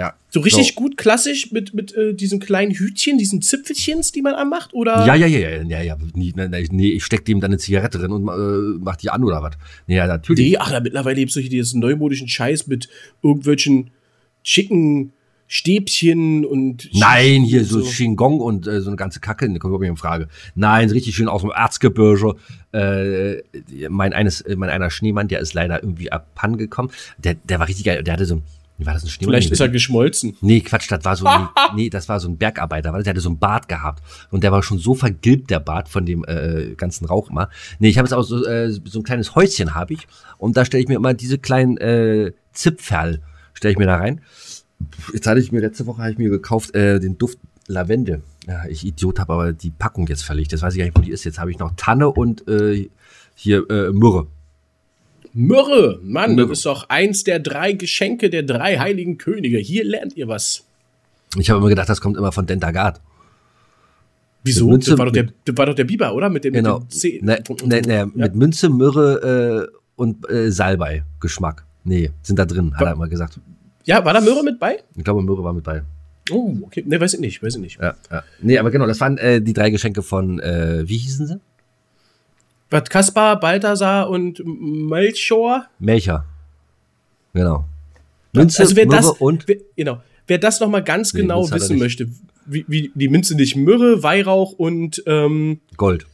Ja. 0.00 0.14
So 0.30 0.40
richtig 0.40 0.76
gut 0.76 0.96
klassisch 0.96 1.52
mit, 1.52 1.74
mit 1.74 1.94
äh, 1.94 2.14
diesem 2.14 2.40
kleinen 2.40 2.72
Hütchen, 2.72 3.18
diesen 3.18 3.42
Zipfelchens, 3.42 4.12
die 4.12 4.22
man 4.22 4.34
anmacht? 4.34 4.72
Oder? 4.72 5.04
Ja, 5.04 5.14
ja, 5.14 5.26
ja, 5.26 5.38
ja, 5.38 5.62
ja, 5.62 5.82
ja. 5.82 5.96
Nee, 6.14 6.32
nee, 6.34 6.48
nee, 6.48 6.68
nee, 6.70 6.88
ich 6.92 7.04
steck 7.04 7.26
dem 7.26 7.38
dann 7.40 7.50
eine 7.50 7.58
Zigarette 7.58 7.98
drin 7.98 8.10
und 8.10 8.26
äh, 8.26 8.78
mach 8.82 8.96
die 8.96 9.10
an 9.10 9.22
oder 9.22 9.42
was? 9.42 9.56
Nee, 9.86 9.96
ja, 9.96 10.06
natürlich. 10.06 10.52
Nee, 10.52 10.56
ach, 10.56 10.72
ja, 10.72 10.80
mittlerweile 10.80 11.16
gibt 11.16 11.28
es 11.28 11.34
solche 11.34 11.50
diesen 11.50 11.80
neumodischen 11.80 12.28
Scheiß 12.28 12.66
mit 12.66 12.88
irgendwelchen 13.22 13.90
schicken 14.42 15.12
Stäbchen 15.48 16.46
und. 16.46 16.88
Nein, 16.94 17.42
hier 17.42 17.60
und 17.60 17.66
so, 17.66 17.84
Shingon 17.84 18.40
und 18.40 18.66
äh, 18.66 18.80
so 18.80 18.88
eine 18.88 18.96
ganze 18.96 19.20
Kacke, 19.20 19.50
ne, 19.50 19.58
kommt 19.58 19.74
überhaupt 19.74 19.84
in 19.84 19.96
Frage. 19.98 20.28
Nein, 20.54 20.88
so 20.88 20.94
richtig 20.94 21.14
schön 21.14 21.28
aus 21.28 21.42
dem 21.42 21.50
Erzgebirge. 21.50 22.36
Äh, 22.72 23.42
mein 23.90 24.14
eines, 24.14 24.44
mein 24.56 24.70
einer 24.70 24.88
Schneemann, 24.88 25.28
der 25.28 25.40
ist 25.40 25.52
leider 25.52 25.82
irgendwie 25.82 26.10
abhanden 26.10 26.56
gekommen. 26.56 26.90
Der, 27.18 27.34
der 27.34 27.58
war 27.58 27.68
richtig 27.68 27.84
geil. 27.84 28.02
Der 28.02 28.14
hatte 28.14 28.24
so 28.24 28.36
ein, 28.36 28.42
war 28.86 28.94
das 28.94 29.04
ein 29.04 29.08
Schneemann? 29.08 29.34
Vielleicht 29.34 29.52
ist 29.52 29.60
er 29.60 29.68
geschmolzen. 29.68 30.36
Nee, 30.40 30.60
Quatsch, 30.60 30.90
das 30.90 31.04
war 31.04 31.16
so 31.16 31.26
ein, 31.26 31.48
nee, 31.74 31.90
das 31.90 32.08
war 32.08 32.20
so 32.20 32.28
ein 32.28 32.36
Bergarbeiter, 32.38 32.92
weil 32.92 33.02
der 33.02 33.10
hatte 33.10 33.20
so 33.20 33.30
ein 33.30 33.38
Bart 33.38 33.68
gehabt 33.68 34.02
und 34.30 34.44
der 34.44 34.52
war 34.52 34.62
schon 34.62 34.78
so 34.78 34.94
vergilbt 34.94 35.50
der 35.50 35.60
Bart 35.60 35.88
von 35.88 36.06
dem 36.06 36.24
äh, 36.24 36.74
ganzen 36.76 37.06
Rauch 37.06 37.30
immer. 37.30 37.48
Nee, 37.78 37.88
ich 37.88 37.98
habe 37.98 38.06
jetzt 38.06 38.14
auch 38.14 38.22
so, 38.22 38.44
äh, 38.44 38.70
so 38.70 39.00
ein 39.00 39.02
kleines 39.04 39.34
Häuschen 39.34 39.74
habe 39.74 39.94
ich 39.94 40.06
und 40.38 40.56
da 40.56 40.64
stelle 40.64 40.82
ich 40.82 40.88
mir 40.88 40.96
immer 40.96 41.14
diese 41.14 41.38
kleinen 41.38 41.76
äh, 41.78 42.32
Zipferl 42.52 43.22
stelle 43.54 43.72
ich 43.72 43.78
mir 43.78 43.86
da 43.86 43.96
rein. 43.96 44.20
Jetzt 45.12 45.26
hatte 45.26 45.40
ich 45.40 45.52
mir 45.52 45.60
letzte 45.60 45.86
Woche 45.86 46.02
habe 46.02 46.12
ich 46.12 46.18
mir 46.18 46.30
gekauft 46.30 46.74
äh, 46.74 46.98
den 46.98 47.18
Duft 47.18 47.38
Lavende. 47.66 48.22
Ja, 48.46 48.64
ich 48.66 48.84
Idiot 48.84 49.20
habe 49.20 49.32
aber 49.32 49.52
die 49.52 49.70
Packung 49.70 50.06
jetzt 50.08 50.24
verlegt. 50.24 50.52
Jetzt 50.52 50.62
weiß 50.62 50.74
ich 50.74 50.78
gar 50.78 50.86
nicht, 50.86 50.96
wo 50.96 51.02
die 51.02 51.10
ist. 51.10 51.24
Jetzt 51.24 51.38
habe 51.38 51.50
ich 51.50 51.58
noch 51.58 51.72
Tanne 51.76 52.10
und 52.10 52.48
äh, 52.48 52.88
hier 53.34 53.68
äh, 53.70 53.92
Myrrhe. 53.92 54.26
Myrrhe, 55.32 56.00
Mann, 56.02 56.34
Myrrhe. 56.34 56.48
das 56.48 56.58
ist 56.58 56.66
doch 56.66 56.88
eins 56.88 57.24
der 57.24 57.38
drei 57.40 57.72
Geschenke 57.72 58.30
der 58.30 58.42
drei 58.42 58.78
heiligen 58.78 59.16
Könige. 59.18 59.58
Hier 59.58 59.84
lernt 59.84 60.16
ihr 60.16 60.28
was. 60.28 60.64
Ich 61.38 61.48
habe 61.50 61.58
immer 61.60 61.68
gedacht, 61.68 61.88
das 61.88 62.00
kommt 62.00 62.16
immer 62.16 62.32
von 62.32 62.46
Dentagard. 62.46 63.00
Wieso? 64.42 64.68
Münze- 64.68 64.90
das, 64.90 64.98
war 64.98 65.06
doch 65.06 65.12
der, 65.12 65.28
das 65.44 65.56
war 65.56 65.66
doch 65.66 65.74
der 65.74 65.84
Biber, 65.84 66.14
oder? 66.14 66.28
Mit 66.30 66.44
dem, 66.44 66.54
Genau. 66.54 66.80
mit 66.80 66.88
dem 66.88 66.90
C. 66.90 67.20
Ne, 67.22 67.42
ne, 67.66 67.82
ne, 67.82 68.10
mit 68.14 68.34
Münze, 68.34 68.68
Myrrhe 68.70 69.68
äh, 69.70 69.76
und 69.96 70.28
äh, 70.30 70.50
Salbei 70.50 71.04
Geschmack. 71.20 71.64
Nee, 71.84 72.10
sind 72.22 72.38
da 72.38 72.44
drin, 72.46 72.74
hat 72.74 72.86
er 72.86 72.92
immer 72.94 73.08
gesagt. 73.08 73.38
Ja, 73.84 74.04
war 74.04 74.14
da 74.14 74.20
Myrrhe 74.20 74.42
mit 74.42 74.58
bei? 74.58 74.78
Ich 74.96 75.04
glaube, 75.04 75.22
Myrrhe 75.22 75.44
war 75.44 75.52
mit 75.52 75.64
bei. 75.64 75.82
Oh, 76.30 76.54
okay. 76.62 76.82
Ne, 76.86 77.00
weiß 77.00 77.14
ich 77.14 77.20
nicht, 77.20 77.42
weiß 77.42 77.56
ich 77.56 77.60
nicht. 77.60 77.78
Ja, 77.80 77.94
ja. 78.10 78.22
Nee, 78.40 78.58
aber 78.58 78.70
genau, 78.70 78.86
das 78.86 79.00
waren 79.00 79.18
äh, 79.18 79.40
die 79.42 79.52
drei 79.52 79.70
Geschenke 79.70 80.02
von, 80.02 80.38
äh, 80.40 80.84
wie 80.88 80.96
hießen 80.96 81.26
sie? 81.26 81.40
Was 82.70 82.84
Kaspar, 82.84 83.38
Balthasar 83.40 84.08
und 84.08 84.40
Melchior? 84.44 85.66
Melcher. 85.78 86.24
Genau. 87.34 87.64
Münze, 88.32 88.62
also 88.62 88.76
wer 88.76 88.86
Myrrhe 88.86 88.96
das, 88.96 89.10
und 89.10 89.48
wer, 89.48 89.56
genau, 89.76 90.02
wer 90.26 90.38
das 90.38 90.60
noch 90.60 90.68
mal 90.68 90.82
ganz 90.82 91.12
Nee, 91.12 91.22
genau 91.22 91.40
Münze 91.40 91.54
wissen 91.56 91.78
möchte, 91.78 92.08
wie, 92.46 92.64
wie 92.68 92.92
die 92.94 93.08
Münze 93.08 93.34
nicht 93.34 93.56
Myrrhe, 93.56 94.02
Weihrauch 94.02 94.52
und 94.52 95.02
ähm, 95.06 95.60
Gold. 95.76 96.06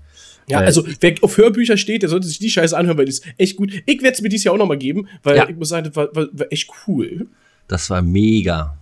Ja, 0.48 0.62
Äh, 0.62 0.66
also 0.66 0.85
wer 1.00 1.14
auf 1.22 1.37
Hörbücher 1.37 1.77
steht, 1.77 2.03
der 2.03 2.09
sollte 2.09 2.27
sich 2.27 2.38
die 2.38 2.50
Scheiße 2.50 2.77
anhören, 2.77 2.98
weil 2.98 3.05
die 3.07 3.11
ist 3.11 3.24
echt 3.38 3.57
gut. 3.57 3.72
Ich 3.87 4.03
werde 4.03 4.14
es 4.14 4.22
mir 4.22 4.29
dieses 4.29 4.44
Jahr 4.44 4.55
auch 4.55 4.59
noch 4.59 4.66
mal 4.66 4.79
geben, 4.79 5.07
weil 5.22 5.37
Ja. 5.37 5.48
ich 5.48 5.57
muss 5.57 5.68
sagen, 5.68 5.87
das 5.87 5.96
war, 5.96 6.14
war, 6.14 6.27
war 6.33 6.46
echt 6.50 6.68
cool. 6.87 7.27
Das 7.68 7.88
war 7.90 8.03
mega. 8.03 8.77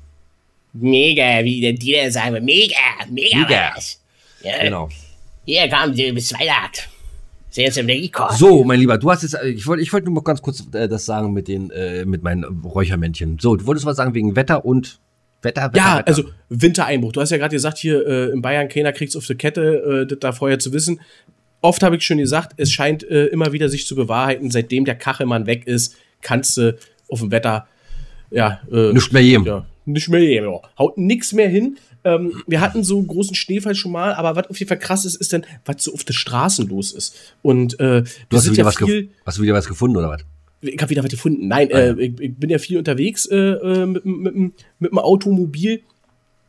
Mega, 0.72 1.44
wie 1.44 1.60
der 1.60 1.74
Dealer 1.74 2.10
sagen 2.10 2.34
wir. 2.34 2.40
Mega, 2.40 2.74
mega, 3.10 3.38
Mega. 3.38 3.50
war 3.50 3.72
das. 3.74 4.00
Ja, 4.42 4.62
Genau. 4.62 4.88
Hier, 5.44 5.68
komm, 5.68 5.94
du 5.94 6.12
bist 6.14 6.32
Weihnacht. 6.38 6.88
Sehr 7.50 7.70
zum 7.70 7.86
Rekord. 7.86 8.32
So, 8.34 8.64
mein 8.64 8.80
Lieber, 8.80 8.96
du 8.96 9.10
hast 9.10 9.22
jetzt, 9.22 9.34
äh, 9.34 9.48
ich 9.48 9.66
wollte, 9.66 9.82
ich 9.82 9.92
wollte 9.92 10.06
nur 10.06 10.14
mal 10.14 10.22
ganz 10.22 10.40
kurz 10.40 10.64
äh, 10.72 10.88
das 10.88 11.04
sagen 11.04 11.32
mit 11.34 11.48
den, 11.48 11.70
äh, 11.70 12.04
mit 12.06 12.22
meinen 12.22 12.44
Räuchermännchen. 12.64 13.38
So, 13.40 13.56
du 13.56 13.66
wolltest 13.66 13.84
was 13.84 13.96
sagen 13.96 14.14
wegen 14.14 14.34
Wetter 14.36 14.64
und 14.64 15.00
Wetter, 15.42 15.64
Wetter 15.64 15.76
Ja, 15.76 15.98
Wetter. 15.98 16.08
also 16.08 16.24
Wintereinbruch. 16.48 17.12
Du 17.12 17.20
hast 17.20 17.30
ja 17.30 17.36
gerade 17.36 17.54
gesagt, 17.54 17.76
hier 17.76 18.06
äh, 18.06 18.30
in 18.30 18.40
Bayern, 18.40 18.68
keiner 18.68 18.92
kriegt's 18.92 19.16
auf 19.16 19.26
die 19.26 19.34
Kette, 19.34 20.04
äh, 20.04 20.06
das 20.06 20.18
da 20.20 20.32
vorher 20.32 20.58
zu 20.58 20.72
wissen. 20.72 21.00
Oft 21.60 21.82
habe 21.82 21.96
ich 21.96 22.06
schon 22.06 22.16
gesagt, 22.18 22.54
es 22.56 22.72
scheint 22.72 23.02
äh, 23.04 23.26
immer 23.26 23.52
wieder 23.52 23.68
sich 23.68 23.86
zu 23.86 23.94
bewahrheiten, 23.96 24.50
seitdem 24.50 24.84
der 24.86 24.94
Kachelmann 24.94 25.46
weg 25.46 25.66
ist, 25.66 25.96
kannst 26.22 26.56
du 26.56 26.78
auf 27.10 27.20
dem 27.20 27.30
Wetter, 27.30 27.66
ja, 28.30 28.60
äh, 28.72 28.92
Nicht 28.94 29.12
mehr 29.12 29.22
jedem. 29.22 29.44
Ja, 29.44 29.66
nicht 29.84 30.08
mehr 30.08 30.22
ja. 30.22 30.60
Haut 30.78 30.98
nix 30.98 31.32
mehr 31.32 31.48
hin. 31.48 31.78
Ähm, 32.04 32.42
wir 32.46 32.60
hatten 32.60 32.82
so 32.82 32.98
einen 32.98 33.06
großen 33.06 33.34
Schneefall 33.34 33.74
schon 33.74 33.92
mal, 33.92 34.12
aber 34.14 34.34
was 34.34 34.50
auf 34.50 34.58
jeden 34.58 34.68
Fall 34.68 34.78
krass 34.78 35.04
ist, 35.04 35.16
ist 35.16 35.32
dann, 35.32 35.44
was 35.64 35.84
so 35.84 35.92
auf 35.94 36.04
den 36.04 36.14
Straßen 36.14 36.68
los 36.68 36.92
ist. 36.92 37.34
Und 37.42 37.78
äh, 37.78 38.02
du 38.28 38.36
hast 38.36 38.46
wieder, 38.50 38.58
ja 38.58 38.64
was 38.64 38.76
viel, 38.76 39.10
hast 39.24 39.38
du 39.38 39.42
wieder 39.42 39.54
was 39.54 39.68
gefunden 39.68 39.96
oder 39.96 40.08
was? 40.08 40.22
ich 40.62 40.80
habe 40.80 40.90
wieder 40.90 41.02
was 41.02 41.10
gefunden. 41.10 41.48
Nein, 41.48 41.68
Ah, 41.72 41.78
ja. 41.78 41.86
äh, 41.92 42.00
ich, 42.00 42.20
ich 42.20 42.34
bin 42.36 42.50
ja 42.50 42.58
viel 42.58 42.78
unterwegs 42.78 43.26
äh, 43.26 43.36
äh, 43.36 43.86
mit, 43.86 44.04
mit, 44.04 44.34
mit, 44.34 44.52
mit 44.78 44.90
dem 44.90 44.98
Automobil. 44.98 45.82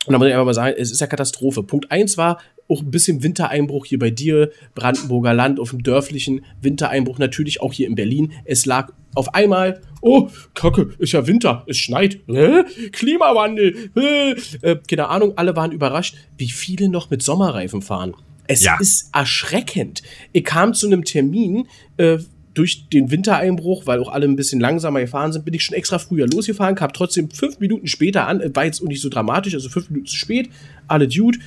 Und 0.06 0.12
da 0.12 0.18
muss 0.18 0.28
ich 0.28 0.34
einfach 0.34 0.46
mal 0.46 0.54
sagen, 0.54 0.76
es 0.78 0.92
ist 0.92 1.02
ja 1.02 1.08
Katastrophe. 1.08 1.64
Punkt 1.64 1.92
eins 1.92 2.18
war 2.18 2.40
auch 2.70 2.82
ein 2.82 2.92
bisschen 2.92 3.24
Wintereinbruch 3.24 3.86
hier 3.86 4.00
bei 4.00 4.10
dir, 4.10 4.52
Brandenburger 4.76 5.34
Land, 5.34 5.60
auf 5.60 5.72
dem 5.72 5.84
dörflichen 5.84 6.46
Wintereinbruch, 6.62 7.20
natürlich 7.20 7.62
auch 7.62 7.74
hier 7.74 7.88
in 7.88 7.96
Berlin. 7.96 8.32
Es 8.46 8.66
lag 8.66 8.92
auf 9.16 9.34
einmal, 9.36 9.82
oh, 10.02 10.30
Kacke, 10.54 10.94
ist 10.98 11.12
ja 11.12 11.28
Winter, 11.28 11.64
es 11.68 11.78
schneit, 11.78 12.20
Hä? 12.28 12.64
Klimawandel, 12.92 13.90
Hä? 13.96 14.36
äh, 14.62 14.78
keine 14.88 15.10
Ahnung, 15.10 15.34
alle 15.38 15.56
waren 15.56 15.72
überrascht, 15.72 16.16
wie 16.38 16.50
viele 16.50 16.90
noch 16.90 17.10
mit 17.10 17.22
Sommerreifen 17.22 17.82
fahren. 17.82 18.14
Es 18.48 18.64
Ja. 18.64 18.78
ist 18.80 19.10
erschreckend. 19.14 20.02
Ich 20.32 20.44
kam 20.44 20.74
zu 20.74 20.88
einem 20.88 21.04
Termin, 21.06 21.68
äh, 21.98 22.18
durch 22.54 22.88
den 22.90 23.10
Wintereinbruch, 23.10 23.88
weil 23.88 24.00
auch 24.00 24.10
alle 24.10 24.28
ein 24.28 24.36
bisschen 24.36 24.60
langsamer 24.60 25.00
gefahren 25.02 25.34
sind, 25.34 25.44
bin 25.44 25.56
ich 25.56 25.64
schon 25.64 25.76
extra 25.76 25.98
früher 25.98 26.28
losgefahren, 26.28 26.76
kam 26.76 26.94
trotzdem 26.94 27.32
fünf 27.32 27.60
Minuten 27.60 27.88
später 27.88 28.28
an, 28.28 28.42
äh, 28.42 28.56
war 28.56 28.66
jetzt 28.66 28.82
auch 28.84 28.88
nicht 28.88 29.02
so 29.02 29.10
dramatisch, 29.10 29.56
also 29.56 29.70
fünf 29.70 29.90
Minuten 29.90 30.08
zu 30.08 30.16
spät, 30.16 30.50
alle 30.88 31.08
Dude. 31.08 31.40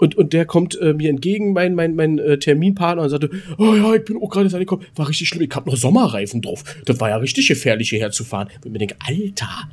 Und, 0.00 0.16
und 0.16 0.32
der 0.32 0.46
kommt 0.46 0.80
äh, 0.80 0.94
mir 0.94 1.10
entgegen, 1.10 1.52
mein, 1.52 1.74
mein, 1.74 1.94
mein 1.94 2.18
äh, 2.18 2.38
Terminpartner, 2.38 3.02
und 3.02 3.10
sagte, 3.10 3.30
oh 3.58 3.74
ja, 3.74 3.94
ich 3.94 4.04
bin 4.04 4.16
auch 4.20 4.30
gerade 4.30 4.52
angekommen, 4.52 4.82
war 4.96 5.08
richtig 5.08 5.28
schlimm, 5.28 5.42
ich 5.42 5.54
hab 5.54 5.66
noch 5.66 5.76
Sommerreifen 5.76 6.40
drauf. 6.40 6.64
Das 6.86 6.98
war 7.00 7.10
ja 7.10 7.16
richtig 7.16 7.48
gefährlich, 7.48 7.90
hierher 7.90 8.10
zu 8.10 8.24
fahren. 8.24 8.48
Und 8.56 8.66
ich 8.66 8.72
mir 8.72 8.78
denke, 8.78 8.96
Alter. 9.06 9.68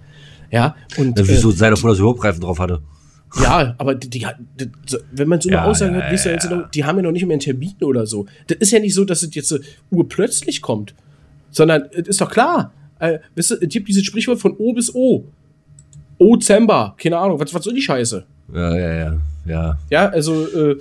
Ja, 0.51 0.75
und 0.97 1.17
Ja, 1.17 1.23
äh, 1.23 1.27
wieso 1.27 1.51
sei 1.51 1.69
davon, 1.69 1.89
dass 1.89 1.97
er 1.97 2.01
überhaupt 2.01 2.23
Reifen 2.23 2.41
drauf 2.41 2.59
hatte? 2.59 2.81
ja, 3.41 3.75
aber 3.77 3.95
die, 3.95 4.09
die, 4.09 4.25
die, 4.59 4.69
wenn 5.11 5.27
man 5.27 5.41
so 5.41 5.49
eine 5.49 5.57
Ja, 5.57 5.65
Aussage 5.65 5.91
ja, 5.91 6.09
hört, 6.09 6.25
ja, 6.25 6.31
jetzt 6.31 6.49
noch, 6.49 6.69
die 6.71 6.85
haben 6.85 6.97
ja 6.97 7.03
noch 7.03 7.11
nicht 7.11 7.25
mehr 7.25 7.33
einen 7.33 7.41
Termin 7.41 7.75
oder 7.81 8.05
so. 8.05 8.25
Das 8.47 8.57
ist 8.59 8.71
ja 8.71 8.79
nicht 8.79 8.93
so, 8.93 9.03
dass 9.05 9.21
es 9.23 9.35
jetzt 9.35 9.49
so 9.49 9.57
urplötzlich 9.91 10.61
kommt, 10.61 10.93
sondern 11.51 11.83
es 11.91 12.07
ist 12.07 12.21
doch 12.21 12.31
klar. 12.31 12.73
Äh, 12.99 13.19
wisst 13.35 13.51
ihr, 13.51 13.61
es 13.61 13.69
gibt 13.69 13.87
dieses 13.89 14.05
Sprichwort 14.05 14.39
von 14.39 14.55
O 14.57 14.73
bis 14.73 14.93
O. 14.93 15.25
O-Zember, 16.19 16.95
keine 16.97 17.17
Ahnung, 17.17 17.39
was, 17.39 17.53
was 17.53 17.63
soll 17.63 17.73
die 17.73 17.81
Scheiße? 17.81 18.25
Ja, 18.53 18.75
ja, 18.75 18.93
ja, 18.95 19.17
ja. 19.47 19.77
Ja, 19.89 20.09
also, 20.09 20.45
äh, 20.47 20.77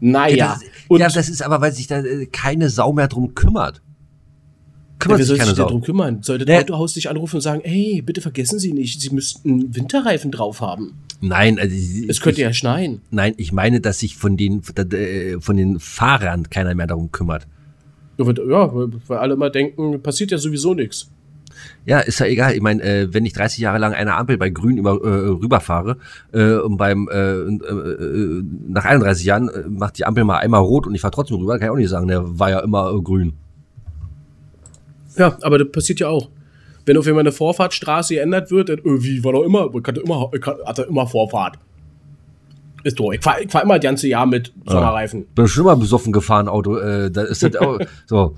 naja. 0.00 0.36
Ja, 0.36 0.52
das, 0.54 0.62
und 0.88 1.00
ja, 1.00 1.08
das 1.08 1.28
ist 1.28 1.42
aber, 1.42 1.60
weil 1.60 1.72
sich 1.72 1.86
da 1.86 2.00
äh, 2.00 2.26
keine 2.26 2.68
Sau 2.70 2.92
mehr 2.92 3.08
drum 3.08 3.34
kümmert. 3.34 3.76
ja, 3.76 4.98
Kümmert 4.98 5.18
wer 5.18 5.26
sich 5.26 5.42
sich 5.42 5.54
Sau. 5.54 5.64
darum 5.66 5.82
kümmern? 5.82 6.22
Sollte 6.22 6.44
Nee. 6.44 6.52
das 6.54 6.62
Autohaus 6.64 6.94
dich 6.94 7.08
anrufen 7.08 7.36
und 7.36 7.40
sagen, 7.42 7.62
hey, 7.64 8.02
bitte 8.04 8.20
vergessen 8.20 8.58
Sie 8.58 8.72
nicht, 8.72 9.00
Sie 9.00 9.10
müssten 9.10 9.74
Winterreifen 9.74 10.30
drauf 10.30 10.60
haben. 10.60 10.94
Nein, 11.20 11.58
also, 11.58 11.74
Es 12.08 12.20
könnte 12.20 12.40
ich, 12.40 12.44
ja 12.44 12.52
schneien. 12.52 13.00
nein, 13.10 13.34
ich 13.38 13.52
meine, 13.52 13.80
dass 13.80 14.00
sich 14.00 14.16
von 14.16 14.36
den, 14.36 14.62
äh, 14.92 15.40
von 15.40 15.56
den 15.56 15.78
Fahrern 15.80 16.50
keiner 16.50 16.74
mehr 16.74 16.86
darum 16.86 17.12
kümmert. 17.12 17.46
Ja, 18.18 18.26
weil- 18.26 18.38
Ja, 18.50 18.72
weil 19.08 19.18
alle 19.18 19.34
immer 19.34 19.50
denken, 19.50 20.00
passiert 20.02 20.30
ja 20.30 20.38
sowieso 20.38 20.74
nichts. 20.74 21.10
Ja, 21.86 22.00
ist 22.00 22.18
ja 22.20 22.26
egal. 22.26 22.54
Ich 22.54 22.62
meine, 22.62 22.82
äh, 22.82 23.12
wenn 23.12 23.26
ich 23.26 23.32
30 23.32 23.58
Jahre 23.58 23.78
lang 23.78 23.92
eine 23.92 24.14
Ampel 24.14 24.38
bei 24.38 24.50
Grün 24.50 24.78
über, 24.78 24.92
äh, 24.92 25.28
rüberfahre 25.28 25.98
äh, 26.32 26.54
und 26.54 26.76
beim 26.76 27.08
äh, 27.12 27.16
äh, 27.16 27.52
äh, 27.52 28.42
nach 28.68 28.84
31 28.84 29.24
Jahren 29.24 29.48
äh, 29.48 29.68
macht 29.68 29.98
die 29.98 30.06
Ampel 30.06 30.24
mal 30.24 30.38
einmal 30.38 30.60
rot 30.60 30.86
und 30.86 30.94
ich 30.94 31.00
fahre 31.00 31.12
trotzdem 31.12 31.38
rüber, 31.38 31.58
kann 31.58 31.68
ich 31.68 31.72
auch 31.72 31.76
nicht 31.76 31.90
sagen, 31.90 32.08
der 32.08 32.38
war 32.38 32.50
ja 32.50 32.60
immer 32.60 32.92
äh, 32.92 33.00
grün. 33.00 33.34
Ja, 35.16 35.36
aber 35.42 35.58
das 35.58 35.70
passiert 35.70 36.00
ja 36.00 36.08
auch. 36.08 36.28
Wenn 36.86 36.98
auf 36.98 37.06
einmal 37.06 37.20
eine 37.20 37.32
Vorfahrtstraße 37.32 38.14
geändert 38.14 38.50
wird, 38.50 38.68
dann, 38.68 38.78
äh, 38.78 38.82
wie 39.02 39.22
war 39.24 39.32
doch 39.32 39.44
immer, 39.44 39.68
ich 39.74 39.86
hatte 39.86 40.00
immer, 40.00 40.30
ich 40.32 40.46
hatte 40.46 40.82
immer 40.82 41.06
Vorfahrt. 41.06 41.58
Ist 42.84 43.00
doch, 43.00 43.12
ich 43.12 43.22
fahr, 43.22 43.40
ich 43.40 43.50
fahr 43.50 43.62
immer 43.62 43.78
das 43.78 43.84
ganze 43.84 44.08
Jahr 44.08 44.26
mit 44.26 44.52
Sommerreifen. 44.66 45.26
Bin 45.34 45.48
schon 45.48 45.64
mal 45.64 45.74
besoffen 45.74 46.12
gefahren, 46.12 46.48
Auto. 46.48 46.76
Äh, 46.76 47.10
da 47.10 47.22
ist 47.22 47.42
das 47.42 47.56
auch 47.56 47.78
so. 48.06 48.36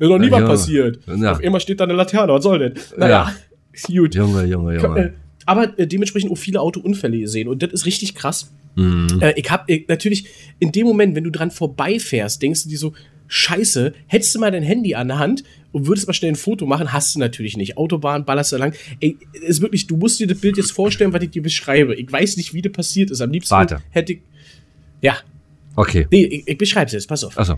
Ist 0.00 0.08
noch 0.08 0.18
nie 0.18 0.26
Ja, 0.26 0.32
was 0.32 0.40
ja. 0.40 0.46
passiert. 0.46 0.98
Ja. 1.06 1.32
Auf 1.32 1.40
einmal 1.44 1.60
steht 1.60 1.78
da 1.78 1.84
eine 1.84 1.92
Laterne, 1.92 2.32
was 2.32 2.42
soll 2.42 2.58
denn? 2.58 2.74
Naja, 2.96 3.32
ist 3.72 3.86
gut. 3.94 4.14
Junge, 4.14 4.44
Junge, 4.46 4.74
Äh, 4.76 4.82
Junge. 4.82 5.12
Aber 5.46 5.78
äh, 5.78 5.86
dementsprechend 5.86 6.30
auch 6.32 6.38
viele 6.38 6.60
Autounfälle 6.60 7.18
gesehen 7.18 7.46
und 7.48 7.62
das 7.62 7.72
ist 7.72 7.86
richtig 7.86 8.14
krass. 8.14 8.50
Mhm. 8.76 9.18
Äh, 9.20 9.32
ich 9.38 9.50
hab 9.50 9.68
äh, 9.70 9.84
natürlich 9.88 10.24
in 10.58 10.72
dem 10.72 10.86
Moment, 10.86 11.14
wenn 11.14 11.24
du 11.24 11.30
dran 11.30 11.50
vorbeifährst, 11.50 12.40
denkst 12.42 12.64
du 12.64 12.68
dir 12.70 12.78
so, 12.78 12.92
Scheiße, 13.32 13.92
hättest 14.08 14.34
du 14.34 14.40
mal 14.40 14.50
dein 14.50 14.64
Handy 14.64 14.96
an 14.96 15.06
der 15.06 15.20
Hand 15.20 15.44
und 15.70 15.86
würdest 15.86 16.08
mal 16.08 16.12
schnell 16.14 16.32
ein 16.32 16.36
Foto 16.36 16.66
machen, 16.66 16.92
hast 16.92 17.14
du 17.14 17.20
natürlich 17.20 17.56
nicht. 17.56 17.76
Autobahn, 17.78 18.24
ballerst 18.24 18.52
da 18.52 18.56
lang. 18.56 18.74
Ey, 18.98 19.16
ist 19.46 19.60
wirklich, 19.60 19.86
du 19.86 19.96
musst 19.96 20.18
dir 20.18 20.26
das 20.26 20.40
Bild 20.40 20.56
jetzt 20.56 20.72
vorstellen, 20.72 21.12
was 21.12 21.22
ich 21.22 21.30
dir 21.30 21.40
beschreibe. 21.42 21.94
Ich 21.94 22.10
weiß 22.10 22.36
nicht, 22.38 22.54
wie 22.54 22.62
das 22.62 22.72
passiert 22.72 23.12
ist. 23.12 23.20
Am 23.20 23.30
liebsten 23.30 23.54
Warte. 23.54 23.80
hätte 23.90 24.14
ich. 24.14 24.20
Ja, 25.00 25.16
Okay. 25.76 26.08
nee, 26.10 26.24
ich, 26.24 26.48
ich 26.48 26.58
beschreibe 26.58 26.86
es 26.86 26.92
jetzt, 26.92 27.06
pass 27.08 27.22
auf. 27.22 27.38
Achso. 27.38 27.54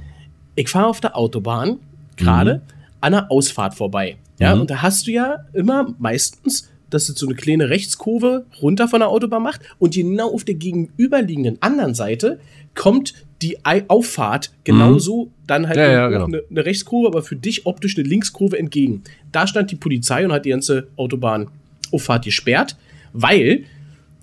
Ich 0.57 0.69
fahre 0.69 0.89
auf 0.89 1.01
der 1.01 1.17
Autobahn 1.17 1.79
gerade 2.17 2.63
an 3.01 3.15
einer 3.15 3.31
Ausfahrt 3.31 3.75
vorbei. 3.75 4.17
Ja, 4.39 4.55
Mhm. 4.55 4.63
und 4.63 4.71
da 4.71 4.83
hast 4.83 5.07
du 5.07 5.13
ja 5.13 5.45
immer 5.53 5.95
meistens, 5.99 6.69
dass 6.91 7.09
es 7.09 7.17
so 7.19 7.27
eine 7.27 7.35
kleine 7.37 7.71
Rechtskurve 7.71 8.45
runter 8.61 8.87
von 8.89 9.01
der 9.01 9.09
Autobahn 9.09 9.43
macht 9.43 9.61
und 9.79 9.95
genau 9.95 10.33
auf 10.33 10.45
der 10.45 10.57
gegenüberliegenden 10.57 11.57
anderen 11.63 11.95
Seite 11.95 12.39
kommt 12.75 13.15
die 13.41 13.59
Auffahrt 13.65 14.53
genauso 14.65 15.31
dann 15.47 15.67
halt 15.69 15.77
Mhm. 15.79 15.83
Ja, 15.83 15.93
ja, 15.93 16.09
genau. 16.09 16.25
eine, 16.27 16.43
eine 16.51 16.65
Rechtskurve, 16.65 17.09
aber 17.09 17.23
für 17.23 17.35
dich 17.37 17.67
optisch 17.67 17.97
eine 17.99 18.07
Linkskurve 18.07 18.59
entgegen. 18.59 19.03
Da 19.33 19.47
stand 19.47 19.71
die 19.71 19.77
Polizei 19.77 20.25
und 20.25 20.33
hat 20.33 20.45
die 20.45 20.51
ganze 20.51 20.87
Autobahnauffahrt 20.97 22.25
gesperrt, 22.25 22.77
weil 23.13 23.65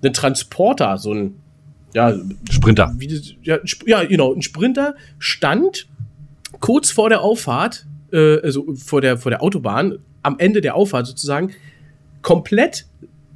ein 0.03 0.13
Transporter, 0.13 0.97
so 0.97 1.13
ein 1.13 1.35
ja, 1.93 2.13
Sprinter. 2.51 2.93
wie 2.97 3.19
ja, 3.43 3.57
ja, 3.87 4.03
genau, 4.05 4.33
ein 4.33 4.41
Sprinter 4.43 4.95
stand 5.17 5.87
kurz 6.59 6.91
vor 6.91 7.09
der 7.09 7.21
Auffahrt, 7.21 7.85
äh, 8.11 8.39
also 8.41 8.73
vor 8.75 9.01
der, 9.01 9.17
vor 9.17 9.31
der 9.31 9.41
Autobahn, 9.41 9.99
am 10.23 10.37
Ende 10.39 10.61
der 10.61 10.75
Auffahrt 10.75 11.07
sozusagen, 11.07 11.53
komplett 12.21 12.85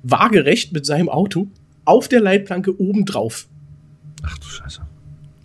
waagerecht 0.04 0.74
mit 0.74 0.86
seinem 0.86 1.10
Auto 1.10 1.48
auf 1.86 2.08
der 2.08 2.22
Leitplanke 2.22 2.80
oben 2.80 3.06
drauf. 3.06 3.48
Ach 4.24 4.38
du 4.38 4.48
Scheiße. 4.48 4.82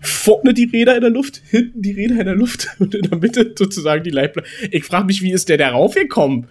Vorne 0.00 0.54
die 0.54 0.64
Räder 0.64 0.94
in 0.94 1.00
der 1.00 1.10
Luft, 1.10 1.42
hinten 1.48 1.82
die 1.82 1.92
Räder 1.92 2.20
in 2.20 2.26
der 2.26 2.34
Luft 2.34 2.68
und 2.78 2.94
in 2.94 3.02
der 3.02 3.18
Mitte 3.18 3.54
sozusagen 3.56 4.04
die 4.04 4.10
Leitplanke. 4.10 4.50
Ich 4.70 4.84
frage 4.84 5.06
mich, 5.06 5.22
wie 5.22 5.32
ist 5.32 5.48
der 5.48 5.58
da 5.58 5.70
raufgekommen? 5.70 6.46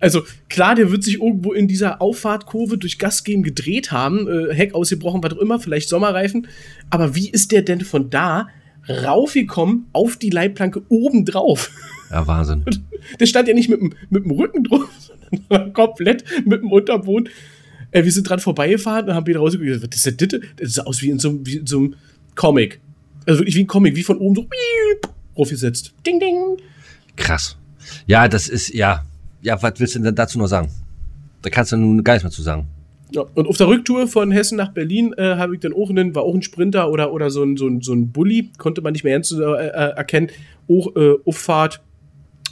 Also 0.00 0.22
klar, 0.48 0.76
der 0.76 0.92
wird 0.92 1.02
sich 1.02 1.20
irgendwo 1.20 1.52
in 1.52 1.66
dieser 1.66 2.00
Auffahrtkurve 2.00 2.78
durch 2.78 2.98
Gas 2.98 3.24
geben 3.24 3.42
gedreht 3.42 3.90
haben, 3.90 4.28
äh, 4.28 4.54
Heck 4.54 4.74
ausgebrochen, 4.74 5.22
was 5.22 5.32
auch 5.32 5.38
immer, 5.38 5.58
vielleicht 5.58 5.88
Sommerreifen. 5.88 6.46
Aber 6.88 7.16
wie 7.16 7.30
ist 7.30 7.50
der 7.50 7.62
denn 7.62 7.80
von 7.80 8.08
da 8.08 8.48
raufgekommen 8.88 9.86
auf 9.92 10.16
die 10.16 10.30
Leitplanke 10.30 10.82
oben 10.88 11.24
drauf? 11.24 11.70
Ja, 12.10 12.26
Wahnsinn. 12.26 12.64
Der 13.20 13.26
stand 13.26 13.48
ja 13.48 13.54
nicht 13.54 13.68
mit 13.68 13.80
dem, 13.80 13.94
mit 14.10 14.24
dem 14.24 14.30
Rücken 14.32 14.64
drauf, 14.64 14.88
sondern 15.48 15.72
komplett 15.72 16.24
mit 16.46 16.62
dem 16.62 16.72
Unterboden. 16.72 17.28
Äh, 17.90 18.04
wir 18.04 18.12
sind 18.12 18.28
dran 18.28 18.38
vorbeigefahren 18.40 19.08
und 19.08 19.14
haben 19.14 19.26
wieder 19.26 19.40
rausgeguckt. 19.40 19.82
Was 19.92 20.04
ist 20.06 20.20
denn 20.20 20.28
das? 20.28 20.40
Das 20.56 20.72
sah 20.74 20.82
aus 20.84 21.00
wie 21.02 21.10
in 21.10 21.18
so, 21.18 21.28
einem- 21.30 21.46
wie 21.46 21.56
in 21.56 21.66
so 21.66 21.78
einem 21.78 21.94
Comic. 22.34 22.80
Also 23.26 23.40
wirklich 23.40 23.56
wie 23.56 23.60
ein 23.64 23.66
Comic, 23.66 23.94
wie 23.96 24.02
von 24.02 24.18
oben 24.18 24.34
so 24.36 24.46
raufgesetzt. 25.38 25.92
Ding, 26.06 26.18
ding. 26.18 26.56
Krass. 27.16 27.56
Ja, 28.06 28.28
das 28.28 28.48
ist, 28.48 28.72
ja. 28.74 29.04
Ja, 29.42 29.62
was 29.62 29.74
willst 29.78 29.94
du 29.94 30.00
denn 30.00 30.14
dazu 30.14 30.38
noch 30.38 30.46
sagen? 30.48 30.70
Da 31.42 31.50
kannst 31.50 31.72
du 31.72 31.76
nun 31.76 32.02
gar 32.02 32.14
nichts 32.14 32.24
mehr 32.24 32.30
zu 32.32 32.42
sagen. 32.42 32.66
Ja, 33.10 33.24
und 33.34 33.48
auf 33.48 33.56
der 33.56 33.68
Rücktour 33.68 34.06
von 34.06 34.30
Hessen 34.30 34.56
nach 34.56 34.72
Berlin 34.72 35.14
äh, 35.16 35.36
habe 35.36 35.54
ich 35.54 35.60
dann 35.60 35.72
auch 35.72 35.90
einen, 35.90 36.14
war 36.14 36.24
auch 36.24 36.34
ein 36.34 36.42
Sprinter 36.42 36.90
oder, 36.90 37.12
oder 37.12 37.30
so 37.30 37.42
ein, 37.42 37.56
so 37.56 37.66
ein, 37.66 37.80
so 37.80 37.92
ein 37.92 38.12
Bulli, 38.12 38.50
konnte 38.58 38.82
man 38.82 38.92
nicht 38.92 39.04
mehr 39.04 39.14
ganz 39.14 39.32
äh, 39.32 39.42
äh, 39.42 39.70
erkennen. 39.70 40.28
Auch 40.68 40.94
äh, 40.96 41.14
Auffahrt 41.24 41.80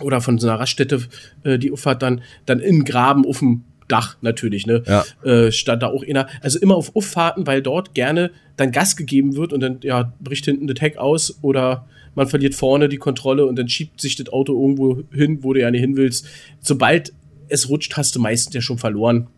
oder 0.00 0.20
von 0.20 0.38
so 0.38 0.48
einer 0.48 0.58
Raststätte, 0.58 1.02
äh, 1.44 1.58
die 1.58 1.72
Auffahrt 1.72 2.02
dann, 2.02 2.22
dann 2.46 2.60
im 2.60 2.84
Graben 2.84 3.26
auf 3.26 3.40
dem 3.40 3.64
Dach 3.88 4.16
natürlich, 4.20 4.66
ne? 4.66 4.82
Ja. 4.86 5.04
Äh, 5.22 5.52
stand 5.52 5.82
da 5.82 5.88
auch 5.88 6.02
einer. 6.04 6.26
Also 6.40 6.58
immer 6.58 6.74
auf 6.74 6.96
Auffahrten, 6.96 7.46
weil 7.46 7.62
dort 7.62 7.94
gerne 7.94 8.32
dann 8.56 8.72
Gas 8.72 8.96
gegeben 8.96 9.36
wird 9.36 9.52
und 9.52 9.60
dann 9.60 9.78
ja, 9.82 10.12
bricht 10.20 10.44
hinten 10.44 10.66
das 10.66 10.80
Heck 10.80 10.96
aus 10.96 11.38
oder 11.42 11.86
man 12.16 12.26
verliert 12.26 12.54
vorne 12.54 12.88
die 12.88 12.96
Kontrolle 12.96 13.46
und 13.46 13.56
dann 13.56 13.68
schiebt 13.68 14.00
sich 14.00 14.16
das 14.16 14.28
Auto 14.30 14.60
irgendwo 14.60 15.02
hin, 15.12 15.38
wo 15.42 15.52
du 15.52 15.60
ja 15.60 15.70
nicht 15.70 15.82
hin 15.82 15.96
willst. 15.96 16.26
Sobald 16.60 17.12
es 17.48 17.68
rutscht, 17.68 17.96
hast 17.96 18.16
du 18.16 18.20
meistens 18.20 18.54
ja 18.54 18.60
schon 18.60 18.78
verloren. 18.78 19.28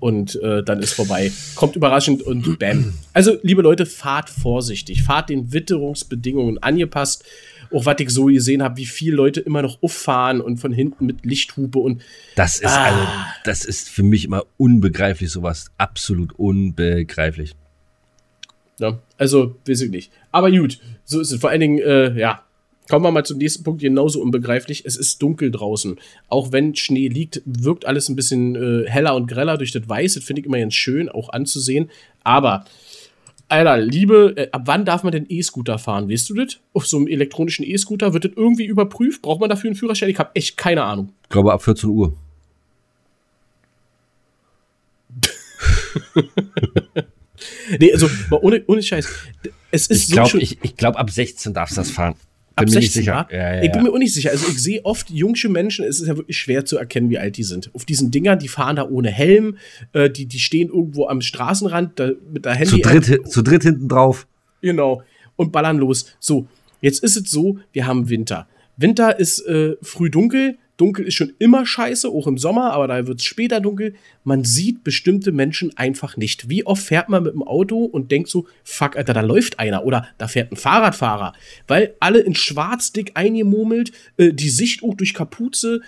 Und 0.00 0.34
äh, 0.42 0.62
dann 0.64 0.80
ist 0.80 0.94
vorbei. 0.94 1.30
Kommt 1.54 1.76
überraschend 1.76 2.22
und 2.22 2.58
bam. 2.58 2.94
Also, 3.12 3.36
liebe 3.42 3.62
Leute, 3.62 3.86
fahrt 3.86 4.28
vorsichtig. 4.30 5.02
Fahrt 5.02 5.28
den 5.30 5.52
Witterungsbedingungen 5.52 6.58
angepasst. 6.62 7.24
Auch 7.72 7.86
was 7.86 7.96
ich 8.00 8.10
so 8.10 8.24
gesehen 8.24 8.62
habe, 8.64 8.78
wie 8.78 8.86
viele 8.86 9.14
Leute 9.14 9.38
immer 9.40 9.62
noch 9.62 9.80
auffahren 9.82 10.40
und 10.40 10.56
von 10.58 10.72
hinten 10.72 11.06
mit 11.06 11.24
Lichthupe 11.24 11.78
und 11.78 12.02
Das 12.34 12.56
ist 12.56 12.66
Ah. 12.66 12.84
also, 12.84 13.06
das 13.44 13.64
ist 13.64 13.88
für 13.88 14.02
mich 14.02 14.24
immer 14.24 14.44
unbegreiflich, 14.56 15.30
sowas. 15.30 15.70
Absolut 15.78 16.32
unbegreiflich. 16.36 17.54
Ja, 18.78 18.98
also, 19.18 19.56
weiß 19.68 19.82
ich 19.82 19.90
nicht. 19.90 20.10
Aber 20.32 20.50
gut, 20.50 20.80
so 21.04 21.20
ist 21.20 21.30
es. 21.30 21.40
Vor 21.40 21.50
allen 21.50 21.60
Dingen, 21.60 21.78
äh, 21.78 22.18
ja, 22.18 22.42
kommen 22.88 23.04
wir 23.04 23.10
mal 23.12 23.24
zum 23.24 23.38
nächsten 23.38 23.62
Punkt, 23.62 23.80
genauso 23.80 24.20
unbegreiflich. 24.20 24.84
Es 24.84 24.96
ist 24.96 25.20
dunkel 25.22 25.50
draußen. 25.50 25.98
Auch 26.28 26.52
wenn 26.52 26.74
Schnee 26.74 27.08
liegt, 27.08 27.42
wirkt 27.44 27.84
alles 27.86 28.08
ein 28.08 28.16
bisschen 28.16 28.56
äh, 28.56 28.88
heller 28.88 29.14
und 29.14 29.26
greller 29.28 29.58
durch 29.58 29.72
das 29.72 29.88
Weiß. 29.88 30.14
Das 30.14 30.24
finde 30.24 30.40
ich 30.40 30.46
immer 30.46 30.58
ganz 30.58 30.74
schön, 30.74 31.08
auch 31.08 31.28
anzusehen. 31.28 31.90
Aber, 32.24 32.64
Alter, 33.48 33.78
Liebe, 33.78 34.34
äh, 34.36 34.50
ab 34.50 34.62
wann 34.64 34.84
darf 34.84 35.02
man 35.04 35.12
denn 35.12 35.26
E-Scooter 35.28 35.78
fahren? 35.78 36.10
Weißt 36.10 36.28
du 36.30 36.34
das? 36.34 36.58
Auf 36.72 36.86
so 36.86 36.96
einem 36.96 37.06
elektronischen 37.06 37.64
E-Scooter 37.64 38.12
wird 38.12 38.24
das 38.24 38.32
irgendwie 38.34 38.64
überprüft? 38.66 39.22
Braucht 39.22 39.40
man 39.40 39.50
dafür 39.50 39.68
einen 39.68 39.76
Führerschein? 39.76 40.08
Ich 40.10 40.18
habe 40.18 40.30
echt 40.34 40.56
keine 40.56 40.82
Ahnung. 40.84 41.12
Ich 41.24 41.28
glaube 41.30 41.52
ab 41.52 41.62
14 41.62 41.88
Uhr. 41.90 42.14
Nee, 47.78 47.92
also, 47.92 48.08
ohne, 48.30 48.62
ohne 48.66 48.82
Scheiß. 48.82 49.08
Es 49.70 49.86
ist 49.86 50.00
Ich 50.02 50.06
so 50.08 50.14
glaube, 50.14 50.28
schön. 50.30 50.40
ich, 50.40 50.58
ich 50.62 50.76
glaub, 50.76 50.96
ab 50.96 51.10
16 51.10 51.54
darfst 51.54 51.76
du 51.76 51.80
das 51.80 51.90
fahren. 51.90 52.14
Ab 52.56 52.66
Bin 52.66 52.74
mir 52.74 52.80
nicht 52.80 52.92
16, 52.92 53.02
sicher. 53.02 53.28
Ja, 53.30 53.54
ja, 53.56 53.62
ich 53.62 53.72
bin 53.72 53.82
mir 53.82 53.92
auch 53.92 53.98
nicht 53.98 54.12
sicher. 54.12 54.30
Also 54.30 54.46
ich 54.48 54.62
sehe 54.62 54.84
oft 54.84 55.10
jungsche 55.10 55.48
Menschen, 55.48 55.84
es 55.84 56.00
ist 56.00 56.08
ja 56.08 56.16
wirklich 56.16 56.36
schwer 56.36 56.64
zu 56.64 56.76
erkennen, 56.76 57.08
wie 57.08 57.18
alt 57.18 57.36
die 57.36 57.44
sind. 57.44 57.70
Auf 57.74 57.84
diesen 57.84 58.10
Dingern, 58.10 58.38
die 58.38 58.48
fahren 58.48 58.76
da 58.76 58.88
ohne 58.88 59.10
Helm, 59.10 59.56
äh, 59.92 60.10
die, 60.10 60.26
die 60.26 60.38
stehen 60.38 60.68
irgendwo 60.68 61.06
am 61.06 61.20
Straßenrand 61.20 61.98
da, 61.98 62.10
mit 62.32 62.44
der 62.44 62.52
Zu 62.64 62.76
Handy. 62.78 62.82
dritt, 62.82 63.30
zu 63.30 63.42
dritt 63.42 63.62
hinten 63.62 63.88
drauf. 63.88 64.26
Genau. 64.62 65.02
Und 65.36 65.52
ballern 65.52 65.78
los. 65.78 66.06
So, 66.18 66.46
jetzt 66.80 67.02
ist 67.02 67.16
es 67.16 67.30
so, 67.30 67.58
wir 67.72 67.86
haben 67.86 68.08
Winter. 68.10 68.46
Winter 68.76 69.18
ist 69.18 69.46
äh, 69.46 69.76
früh 69.82 70.10
dunkel. 70.10 70.58
Dunkel 70.80 71.06
ist 71.06 71.14
schon 71.14 71.34
immer 71.38 71.66
scheiße, 71.66 72.08
auch 72.08 72.26
im 72.26 72.38
Sommer, 72.38 72.72
aber 72.72 72.88
da 72.88 73.06
wird 73.06 73.20
es 73.20 73.26
später 73.26 73.60
dunkel. 73.60 73.94
Man 74.24 74.44
sieht 74.44 74.82
bestimmte 74.82 75.30
Menschen 75.30 75.76
einfach 75.76 76.16
nicht. 76.16 76.48
Wie 76.48 76.64
oft 76.64 76.82
fährt 76.82 77.10
man 77.10 77.22
mit 77.22 77.34
dem 77.34 77.42
Auto 77.42 77.84
und 77.84 78.10
denkt 78.10 78.30
so, 78.30 78.46
fuck, 78.64 78.96
Alter, 78.96 79.12
da 79.12 79.20
läuft 79.20 79.58
einer 79.58 79.84
oder 79.84 80.08
da 80.16 80.26
fährt 80.26 80.50
ein 80.50 80.56
Fahrradfahrer. 80.56 81.34
Weil 81.66 81.94
alle 82.00 82.20
in 82.20 82.34
schwarz 82.34 82.92
dick 82.92 83.12
eingemurmelt, 83.14 83.92
äh, 84.16 84.32
die 84.32 84.48
Sicht 84.48 84.82
auch 84.82 84.94
durch 84.94 85.12
Kapuze 85.12 85.82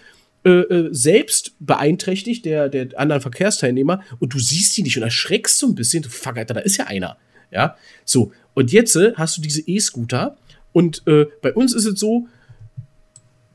äh, 0.44 0.50
äh, 0.50 0.88
selbst 0.92 1.54
beeinträchtigt, 1.60 2.44
der, 2.44 2.68
der 2.68 2.88
anderen 2.98 3.22
Verkehrsteilnehmer, 3.22 4.02
und 4.18 4.34
du 4.34 4.38
siehst 4.38 4.76
die 4.76 4.82
nicht 4.82 4.96
und 4.98 5.04
erschreckst 5.04 5.58
so 5.58 5.68
ein 5.68 5.74
bisschen, 5.74 6.04
fuck, 6.04 6.36
Alter, 6.36 6.54
da 6.54 6.60
ist 6.60 6.76
ja 6.76 6.86
einer. 6.86 7.16
Ja, 7.50 7.76
so. 8.04 8.32
Und 8.52 8.72
jetzt 8.72 8.96
äh, 8.96 9.12
hast 9.14 9.38
du 9.38 9.40
diese 9.40 9.62
E-Scooter 9.66 10.36
und 10.72 11.02
äh, 11.06 11.26
bei 11.40 11.54
uns 11.54 11.74
ist 11.74 11.86
es 11.86 11.98
so, 11.98 12.28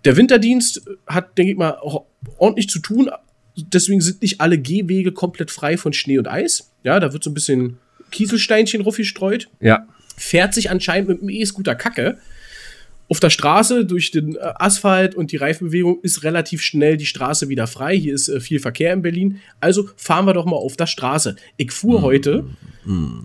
der 0.08 0.16
Winterdienst 0.16 0.82
hat, 1.06 1.38
denke 1.38 1.52
ich 1.52 1.58
mal, 1.58 1.72
auch 1.72 2.06
ordentlich 2.38 2.70
zu 2.70 2.80
tun. 2.80 3.10
Deswegen 3.58 4.00
sind 4.00 4.22
nicht 4.22 4.40
alle 4.40 4.58
Gehwege 4.58 5.12
komplett 5.12 5.52
frei 5.52 5.76
von 5.78 5.92
Schnee 5.92 6.18
und 6.18 6.28
Eis. 6.30 6.72
Ja, 6.84 7.00
da 7.02 7.12
wird 7.12 7.26
so 7.26 7.30
ein 7.30 7.34
bisschen 7.34 7.78
Kieselsteinchen 8.12 8.82
raufgestreut 8.82 9.50
Ja. 9.60 9.86
fährt 10.16 10.54
sich 10.54 10.70
anscheinend 10.72 11.10
mit 11.10 11.22
dem 11.22 11.30
E-Scooter 11.30 11.76
kacke. 11.76 12.18
Auf 13.10 13.20
der 13.22 13.30
Straße 13.30 13.86
durch 13.86 14.12
den 14.12 14.36
äh, 14.36 14.40
Asphalt 14.56 15.16
und 15.16 15.32
die 15.32 15.38
Reifenbewegung 15.38 16.00
ist 16.02 16.24
relativ 16.24 16.62
schnell 16.62 16.98
die 16.98 17.06
Straße 17.06 17.48
wieder 17.48 17.66
frei. 17.68 17.96
Hier 17.98 18.14
ist 18.14 18.28
äh, 18.28 18.40
viel 18.42 18.60
Verkehr 18.60 18.92
in 18.92 19.02
Berlin. 19.02 19.40
Also 19.62 19.90
fahren 19.96 20.26
wir 20.26 20.34
doch 20.34 20.46
mal 20.46 20.58
auf 20.58 20.76
der 20.76 20.88
Straße. 20.88 21.36
Ich 21.56 21.72
fuhr 21.72 22.02
heute 22.02 22.46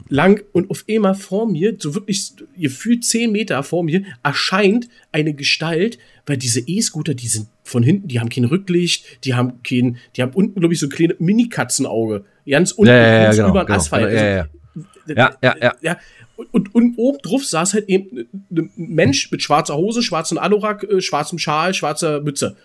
lang 0.09 0.43
und 0.53 0.71
auf 0.71 0.85
einmal 0.91 1.15
vor 1.15 1.49
mir, 1.49 1.77
so 1.79 1.95
wirklich 1.95 2.33
gefühlt 2.57 3.05
10 3.05 3.31
Meter 3.31 3.63
vor 3.63 3.85
mir, 3.85 4.03
erscheint 4.23 4.89
eine 5.13 5.35
Gestalt, 5.35 5.99
weil 6.27 6.37
diese 6.37 6.61
E-Scooter, 6.61 7.15
die 7.15 7.29
sind 7.29 7.47
von 7.63 7.83
hinten, 7.83 8.09
die 8.09 8.19
haben 8.19 8.29
kein 8.29 8.45
Rücklicht, 8.45 9.25
die 9.25 9.35
haben 9.35 9.63
kein, 9.63 9.99
die 10.17 10.23
haben 10.23 10.33
unten, 10.35 10.59
glaube 10.59 10.75
ich, 10.75 10.81
so 10.81 10.89
kleine 10.89 11.15
Mini-Katzenauge. 11.19 12.25
Ganz 12.49 12.73
unten, 12.73 12.91
Ja, 12.91 12.97
ja, 12.97 13.23
ja, 13.23 13.31
genau, 13.31 13.49
über 13.51 13.61
den 13.61 13.67
genau, 13.67 13.79
Asphalt. 13.79 14.13
ja, 14.13 14.39
Also, 14.41 14.51
Ja, 15.07 15.37
ja, 15.43 15.57
ja. 15.61 15.75
ja. 15.81 15.99
Und, 16.37 16.55
und, 16.55 16.75
und 16.75 16.95
oben 16.97 17.19
drauf 17.23 17.45
saß 17.45 17.75
halt 17.75 17.89
eben 17.89 18.29
ein 18.51 18.71
Mensch 18.77 19.31
mit 19.31 19.43
schwarzer 19.43 19.77
Hose, 19.77 20.03
schwarzem 20.03 20.39
Anorak, 20.39 20.85
äh, 20.85 21.01
schwarzem 21.01 21.39
Schal, 21.39 21.75
schwarzer 21.75 22.21
Mütze. 22.21 22.57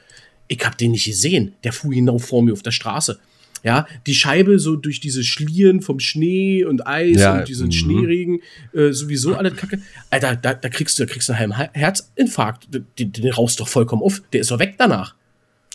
Ich 0.47 0.65
hab 0.65 0.77
den 0.77 0.91
nicht 0.91 1.05
gesehen. 1.05 1.53
Der 1.63 1.73
fuhr 1.73 1.91
genau 1.91 2.17
vor 2.19 2.41
mir 2.41 2.53
auf 2.53 2.63
der 2.63 2.71
Straße. 2.71 3.19
Ja, 3.63 3.87
die 4.05 4.13
Scheibe 4.13 4.59
so 4.59 4.75
durch 4.75 4.99
diese 4.99 5.23
Schlieren 5.23 5.81
vom 5.81 5.99
Schnee 5.99 6.63
und 6.63 6.87
Eis 6.87 7.17
Ja, 7.17 7.39
und 7.39 7.47
diesen 7.47 7.67
mhm. 7.67 7.71
Schneeregen, 7.71 8.39
äh, 8.73 8.91
sowieso 8.91 9.35
alles 9.35 9.55
Kacke. 9.55 9.81
Alter, 10.09 10.35
da, 10.35 10.53
da 10.53 10.69
kriegst 10.69 10.97
du, 10.97 11.05
da 11.05 11.11
kriegst 11.11 11.27
du 11.27 11.33
einen 11.33 11.57
halben 11.57 11.73
Herzinfarkt. 11.73 12.69
Den, 12.71 13.11
den 13.11 13.31
raust 13.31 13.59
doch 13.59 13.67
vollkommen 13.67 14.03
auf. 14.03 14.21
Der 14.31 14.41
ist 14.41 14.51
doch 14.51 14.59
weg 14.59 14.75
danach. 14.77 15.15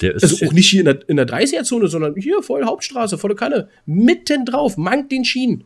Der 0.01 0.15
ist, 0.15 0.23
Also 0.23 0.47
auch 0.47 0.53
nicht 0.53 0.69
hier 0.69 0.81
in 0.81 0.87
der, 0.87 1.09
in 1.09 1.17
der 1.17 1.27
30er-Zone, 1.27 1.89
sondern 1.89 2.15
hier 2.17 2.43
voll 2.43 2.65
Hauptstraße, 2.65 3.19
volle 3.19 3.35
Kanne. 3.35 3.69
Mitten 3.85 4.47
drauf, 4.47 4.77
mangt 4.77 5.13
den 5.13 5.25
Schienen. 5.25 5.65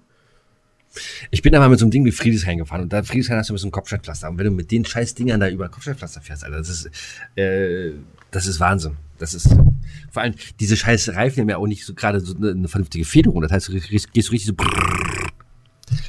Ich 1.30 1.42
bin 1.42 1.52
mal 1.52 1.68
mit 1.68 1.78
so 1.78 1.84
einem 1.84 1.90
Ding 1.90 2.04
wie 2.04 2.12
Friedrichshain 2.12 2.58
gefahren 2.58 2.82
und 2.82 2.92
da 2.92 3.02
Friedrichshain 3.02 3.38
hast 3.38 3.50
du 3.50 3.56
so 3.56 3.66
einem 3.66 3.72
Kopfsteinpflaster. 3.72 4.28
Und 4.28 4.38
wenn 4.38 4.46
du 4.46 4.50
mit 4.50 4.70
den 4.70 4.84
scheiß 4.84 5.14
Dingern 5.14 5.40
da 5.40 5.48
über 5.48 5.68
Kopfsteinpflaster 5.68 6.20
fährst, 6.20 6.44
Alter, 6.44 6.58
das 6.58 6.68
ist, 6.68 6.90
äh, 7.36 7.92
das 8.30 8.46
ist 8.46 8.60
Wahnsinn. 8.60 8.96
Das 9.18 9.32
ist, 9.34 9.48
vor 10.10 10.22
allem, 10.22 10.34
diese 10.60 10.76
scheiß 10.76 11.10
Reifen 11.10 11.40
haben 11.40 11.48
ja 11.48 11.56
auch 11.56 11.66
nicht 11.66 11.84
so 11.84 11.94
gerade 11.94 12.20
so 12.20 12.36
eine, 12.36 12.50
eine 12.50 12.68
vernünftige 12.68 13.04
Federung. 13.04 13.40
Das 13.42 13.50
heißt, 13.50 13.68
du 13.68 13.72
gehst 13.72 14.12
gehst 14.12 14.28
so 14.28 14.32
richtig 14.32 14.46
so, 14.46 14.54
brrrr. 14.54 15.30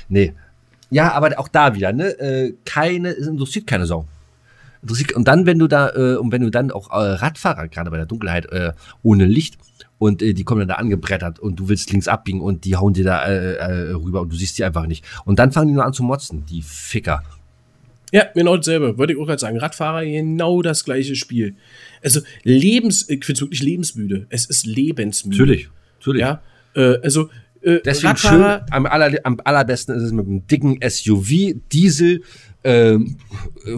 nee. 0.10 0.34
Ja, 0.90 1.12
aber 1.12 1.38
auch 1.38 1.50
da 1.50 1.76
wieder, 1.76 1.92
ne, 1.92 2.18
äh, 2.20 2.54
keine, 2.66 3.10
es 3.10 3.28
interessiert 3.28 3.68
keine 3.68 3.86
Sau. 3.86 4.08
Interessiert, 4.82 5.14
und 5.14 5.28
dann, 5.28 5.46
wenn 5.46 5.60
du 5.60 5.68
da, 5.68 5.90
äh, 5.90 6.16
und 6.16 6.32
wenn 6.32 6.42
du 6.42 6.50
dann 6.50 6.72
auch 6.72 6.90
äh, 6.92 6.96
Radfahrer, 6.96 7.68
gerade 7.68 7.92
bei 7.92 7.98
der 7.98 8.06
Dunkelheit, 8.06 8.46
äh, 8.52 8.72
ohne 9.04 9.26
Licht, 9.26 9.58
und 10.00 10.22
äh, 10.22 10.34
die 10.34 10.44
kommen 10.44 10.60
dann 10.60 10.68
da 10.70 10.76
angebrettert 10.76 11.40
und 11.40 11.60
du 11.60 11.70
willst 11.70 11.92
links 11.92 12.08
abbiegen 12.08 12.42
und 12.42 12.66
die 12.66 12.76
hauen 12.76 12.94
dir 12.94 13.04
da 13.04 13.26
äh, 13.26 13.54
äh, 13.56 13.92
rüber 13.94 14.22
und 14.22 14.32
du 14.32 14.36
siehst 14.36 14.58
die 14.58 14.64
einfach 14.64 14.86
nicht. 14.86 15.06
Und 15.26 15.40
dann 15.40 15.52
fangen 15.52 15.70
die 15.70 15.74
nur 15.74 15.86
an 15.86 15.94
zu 15.94 16.04
motzen, 16.04 16.46
die 16.46 16.62
Ficker. 16.62 17.24
Ja, 18.12 18.26
genau 18.34 18.56
dasselbe. 18.56 18.98
Würde 18.98 19.14
ich 19.14 19.20
auch 19.20 19.26
gerade 19.26 19.40
sagen. 19.40 19.58
Radfahrer, 19.58 20.06
genau 20.06 20.62
das 20.62 20.86
gleiche 20.86 21.16
Spiel. 21.16 21.56
Also, 22.02 22.22
lebens, 22.44 23.10
ich 23.10 23.26
finde 23.26 23.38
es 23.38 23.42
wirklich 23.42 23.64
lebensmüde. 23.64 24.28
Es 24.30 24.46
ist 24.46 24.66
lebensmüde. 24.66 25.38
Natürlich, 25.38 25.70
natürlich. 26.00 26.22
Ja, 26.22 26.42
äh, 26.74 27.00
also, 27.04 27.30
äh, 27.62 27.80
Deswegen 27.84 28.08
Radfahrer, 28.10 28.60
schön, 28.60 28.72
am, 28.72 28.86
aller, 28.86 29.20
am 29.24 29.42
allerbesten 29.44 29.96
ist 29.96 30.04
es 30.04 30.12
mit 30.14 30.26
einem 30.26 30.48
dicken 30.48 30.80
SUV, 30.88 31.56
Diesel, 31.72 32.22
äh, 32.64 32.98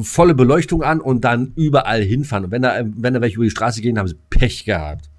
volle 0.02 0.36
Beleuchtung 0.36 0.84
an 0.84 1.02
und 1.02 1.24
dann 1.24 1.54
überall 1.56 2.04
hinfahren. 2.04 2.46
Und 2.46 2.52
wenn 2.52 2.62
da, 2.62 2.82
wenn 2.84 3.14
da 3.14 3.22
welche 3.22 3.38
über 3.38 3.46
die 3.46 3.52
Straße 3.52 3.82
gehen, 3.82 3.98
haben 3.98 4.08
sie 4.08 4.18
Pech 4.30 4.66
gehabt. 4.66 5.10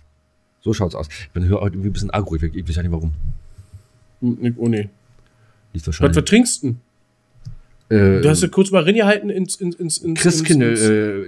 So 0.63 0.73
schaut's 0.75 0.95
aus. 0.95 1.09
Ich 1.09 1.31
bin 1.31 1.49
heute 1.51 1.75
irgendwie 1.75 1.89
ein 1.89 1.93
bisschen 1.93 2.11
aggro, 2.11 2.37
ich, 2.37 2.43
weiß 2.43 2.77
ja 2.77 2.83
nicht 2.83 2.93
warum. 2.93 3.13
Hm, 4.21 4.55
oh 4.59 4.69
nee. 4.69 4.89
Liegt 5.73 5.87
Was 5.87 5.87
wahrscheinlich. 5.87 6.15
vertrinkst 6.15 6.63
du 6.63 6.67
denn? 6.69 7.99
äh, 8.19 8.21
Du 8.21 8.29
hast 8.29 8.43
ja 8.43 8.49
kurz 8.49 8.71
mal 8.71 8.83
reingehalten 8.83 9.31
ins, 9.31 9.57
ins, 9.57 9.77
ins, 9.77 9.99
ins 9.99 10.25
ins, 10.51 10.81
äh. 10.83 11.27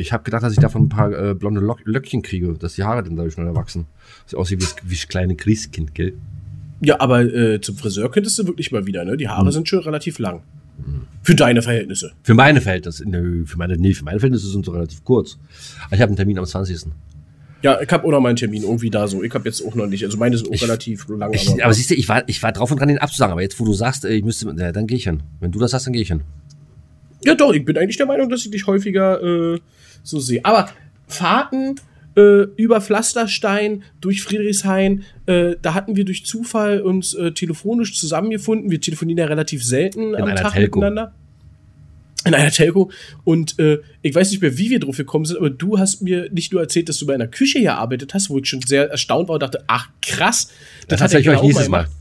Ich 0.00 0.12
habe 0.12 0.22
gedacht, 0.24 0.42
dass 0.42 0.52
ich 0.52 0.58
davon 0.58 0.84
ein 0.84 0.88
paar 0.88 1.12
äh, 1.30 1.34
blonde 1.34 1.60
Lock 1.60 1.80
Löckchen 1.84 2.22
kriege, 2.22 2.52
dass 2.54 2.74
die 2.74 2.82
Haare 2.84 3.02
dann 3.02 3.16
dadurch 3.16 3.34
schneller 3.34 3.54
wachsen. 3.54 3.86
Das 4.24 4.34
aussieht 4.34 4.60
wie, 4.62 4.90
wie 4.90 4.94
das 4.94 5.08
kleine 5.08 5.34
Christkind, 5.36 5.94
gell? 5.94 6.14
Ja, 6.80 7.00
aber 7.00 7.22
äh, 7.22 7.60
zum 7.60 7.76
Friseur 7.76 8.10
könntest 8.10 8.38
du 8.38 8.46
wirklich 8.46 8.70
mal 8.72 8.84
wieder, 8.86 9.04
ne? 9.04 9.16
Die 9.16 9.28
Hm. 9.28 9.34
Haare 9.36 9.52
sind 9.52 9.68
schon 9.68 9.78
relativ 9.80 10.18
lang. 10.18 10.42
Für 11.22 11.34
deine 11.36 11.62
Verhältnisse. 11.62 12.12
Für 12.24 12.34
meine 12.34 12.60
Verhältnisse, 12.60 13.08
nö, 13.08 13.46
für 13.46 13.56
meine, 13.56 13.76
nee, 13.78 13.94
für 13.94 14.04
meine 14.04 14.18
Verhältnisse 14.18 14.48
sind 14.48 14.66
sie 14.66 14.72
relativ 14.72 15.04
kurz. 15.04 15.38
Aber 15.86 15.94
ich 15.94 16.02
habe 16.02 16.10
einen 16.10 16.16
Termin 16.16 16.36
am 16.38 16.44
20. 16.44 16.86
Ja, 17.64 17.80
ich 17.80 17.88
habe 17.90 18.06
auch 18.06 18.10
noch 18.10 18.20
meinen 18.20 18.36
Termin 18.36 18.62
irgendwie 18.62 18.90
da 18.90 19.08
so. 19.08 19.22
Ich 19.22 19.32
habe 19.32 19.46
jetzt 19.46 19.64
auch 19.66 19.74
noch 19.74 19.86
nicht. 19.86 20.04
Also 20.04 20.18
meine 20.18 20.36
sind 20.36 20.48
auch 20.48 20.52
Ich- 20.52 20.62
relativ 20.62 21.08
lang. 21.08 21.32
Ich, 21.32 21.64
aber 21.64 21.72
siehst 21.72 21.90
du, 21.90 21.94
ich 21.94 22.06
war, 22.10 22.22
ich 22.28 22.42
war 22.42 22.52
drauf 22.52 22.70
und 22.70 22.78
dran, 22.78 22.88
den 22.88 22.98
abzusagen. 22.98 23.32
Aber 23.32 23.40
jetzt, 23.40 23.58
wo 23.58 23.64
du 23.64 23.72
sagst, 23.72 24.04
äh, 24.04 24.10
ich 24.12 24.22
müsste, 24.22 24.54
ja, 24.58 24.70
dann 24.70 24.86
gehe 24.86 24.98
ich 24.98 25.04
hin. 25.04 25.22
Wenn 25.40 25.50
du 25.50 25.58
das 25.58 25.70
sagst, 25.70 25.86
dann 25.86 25.94
gehe 25.94 26.02
ich 26.02 26.08
hin. 26.08 26.20
Ja, 27.24 27.34
doch, 27.34 27.54
ich 27.54 27.64
bin 27.64 27.76
eigentlich 27.78 27.96
der 27.96 28.04
Meinung, 28.04 28.28
dass 28.28 28.44
ich 28.44 28.50
dich 28.50 28.66
häufiger 28.66 29.54
äh, 29.54 29.58
so 30.02 30.20
sehe. 30.20 30.44
Aber 30.44 30.68
Fahrten 31.08 31.76
äh, 32.16 32.42
über 32.56 32.82
Pflasterstein 32.82 33.82
durch 34.00 34.22
Friedrichshain, 34.22 35.04
äh, 35.24 35.56
da 35.62 35.72
hatten 35.72 35.96
wir 35.96 36.04
durch 36.04 36.26
Zufall 36.26 36.82
uns 36.82 37.14
äh, 37.14 37.32
telefonisch 37.32 37.98
zusammengefunden. 37.98 38.70
Wir 38.70 38.80
telefonieren 38.80 39.18
ja 39.18 39.24
relativ 39.24 39.64
selten 39.64 40.14
am 40.14 40.24
einer 40.24 40.34
Tag 40.36 40.52
Telco. 40.52 40.80
miteinander. 40.80 41.14
In 42.26 42.34
einer 42.34 42.50
Telco. 42.50 42.90
Und 43.24 43.58
äh, 43.58 43.78
ich 44.02 44.14
weiß 44.14 44.30
nicht 44.30 44.40
mehr, 44.40 44.56
wie 44.58 44.70
wir 44.70 44.80
drauf 44.80 44.96
gekommen 44.96 45.24
sind, 45.26 45.36
aber 45.36 45.50
du 45.50 45.78
hast 45.78 46.00
mir 46.02 46.30
nicht 46.30 46.52
nur 46.52 46.62
erzählt, 46.62 46.88
dass 46.88 46.98
du 46.98 47.06
bei 47.06 47.14
einer 47.14 47.26
Küche 47.28 47.60
gearbeitet 47.60 48.14
hast, 48.14 48.30
wo 48.30 48.38
ich 48.38 48.48
schon 48.48 48.62
sehr 48.62 48.90
erstaunt 48.90 49.28
war 49.28 49.34
und 49.34 49.42
dachte, 49.42 49.62
ach 49.66 49.88
krass, 50.02 50.48
Das 50.88 51.00
hat 51.00 51.12
erzähle 51.12 51.20
ich 51.20 51.26
er 51.26 51.32
euch 51.32 51.36
genau 51.38 51.46
nächstes 51.48 51.68
Mal. 51.68 51.82
gemacht. 51.84 51.96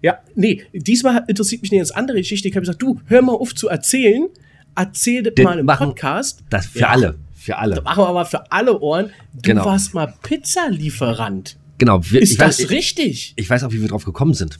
Ja, 0.00 0.18
nee, 0.36 0.62
diesmal 0.72 1.24
interessiert 1.28 1.60
mich 1.62 1.72
eine 1.72 1.78
ganz 1.80 1.90
andere 1.90 2.18
Geschichte. 2.18 2.48
Ich 2.48 2.54
habe 2.54 2.62
gesagt, 2.62 2.80
du, 2.80 3.00
hör 3.06 3.20
mal 3.22 3.32
auf 3.34 3.54
zu 3.54 3.68
erzählen, 3.68 4.28
erzähl 4.76 5.22
das 5.24 5.34
Den 5.34 5.44
mal 5.44 5.58
im 5.58 5.66
machen- 5.66 5.88
Podcast. 5.88 6.44
Das 6.50 6.66
für 6.66 6.78
Ja. 6.80 6.88
alle. 6.90 7.14
Für 7.34 7.56
alle. 7.58 7.80
Machen 7.82 8.04
wir 8.04 8.12
mal 8.12 8.24
für 8.24 8.50
alle 8.52 8.78
Ohren. 8.80 9.06
Du 9.34 9.40
Genau. 9.42 9.64
warst 9.64 9.94
mal 9.94 10.12
Pizzalieferant. 10.22 11.56
Genau. 11.78 12.00
Wir, 12.10 12.20
Ist 12.20 12.32
ich, 12.32 12.38
das 12.38 12.58
weiß, 12.58 12.60
ich, 12.60 12.70
richtig? 12.70 13.32
ich 13.36 13.48
weiß 13.48 13.64
auch, 13.64 13.72
wie 13.72 13.80
wir 13.80 13.88
drauf 13.88 14.04
gekommen 14.04 14.34
sind. 14.34 14.58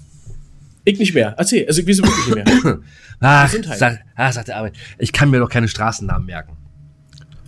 Ich 0.89 0.99
nicht 0.99 1.15
mehr. 1.15 1.35
Erzähl. 1.37 1.67
Also, 1.67 1.83
ich 1.83 1.87
weiß 1.89 1.99
wirklich 1.99 2.35
nicht 2.35 2.65
mehr. 2.65 2.79
Ach, 3.21 3.53
sag, 3.77 4.01
ah, 4.17 4.33
sagt 4.33 4.49
der 4.49 4.57
Arbeit. 4.57 4.75
Ich 4.99 5.13
kann 5.13 5.29
mir 5.31 5.39
doch 5.39 5.51
keine 5.51 5.69
Straßennamen 5.69 6.25
merken. 6.27 6.57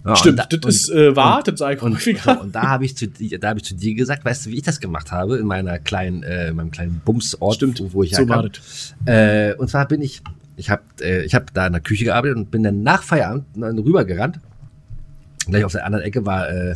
Ja, 0.04 0.16
Stimmt, 0.16 0.40
und 0.40 0.52
da- 0.52 0.56
das 0.58 0.74
ist 0.76 0.90
äh, 0.90 1.14
wahr, 1.14 1.42
das 1.42 1.58
sage 1.58 1.76
ich 1.76 1.82
Und, 1.82 2.00
so, 2.00 2.30
und 2.40 2.54
da 2.54 2.62
habe 2.68 2.84
ich 2.86 2.96
zu 2.96 3.06
dir, 3.06 3.38
da 3.38 3.50
habe 3.50 3.58
ich 3.60 3.66
zu 3.66 3.74
dir 3.74 3.94
gesagt, 3.94 4.24
weißt 4.24 4.46
du, 4.46 4.50
wie 4.50 4.56
ich 4.56 4.62
das 4.62 4.80
gemacht 4.80 5.12
habe 5.12 5.38
in 5.38 5.46
meiner 5.46 5.78
kleinen, 5.78 6.22
äh, 6.22 6.48
in 6.48 6.56
meinem 6.56 6.70
kleinen 6.70 7.00
Bumsort, 7.04 7.54
Stimmt, 7.56 7.80
wo, 7.80 7.92
wo 7.92 8.02
ich 8.02 8.14
so 8.16 8.26
herkam. 8.26 8.50
Äh, 9.04 9.54
und 9.54 9.68
zwar 9.68 9.86
bin 9.88 10.00
ich, 10.00 10.22
ich 10.56 10.70
habe, 10.70 10.82
äh, 11.00 11.22
ich 11.24 11.34
habe 11.34 11.46
da 11.52 11.66
in 11.66 11.72
der 11.74 11.82
Küche 11.82 12.04
gearbeitet 12.04 12.36
und 12.38 12.50
bin 12.50 12.62
dann 12.62 12.82
nach 12.82 13.02
Feierabend 13.02 13.44
rübergerannt. 13.56 14.40
Gleich 15.46 15.64
auf 15.64 15.72
der 15.72 15.84
anderen 15.84 16.04
Ecke 16.04 16.24
war 16.24 16.48
äh, 16.48 16.74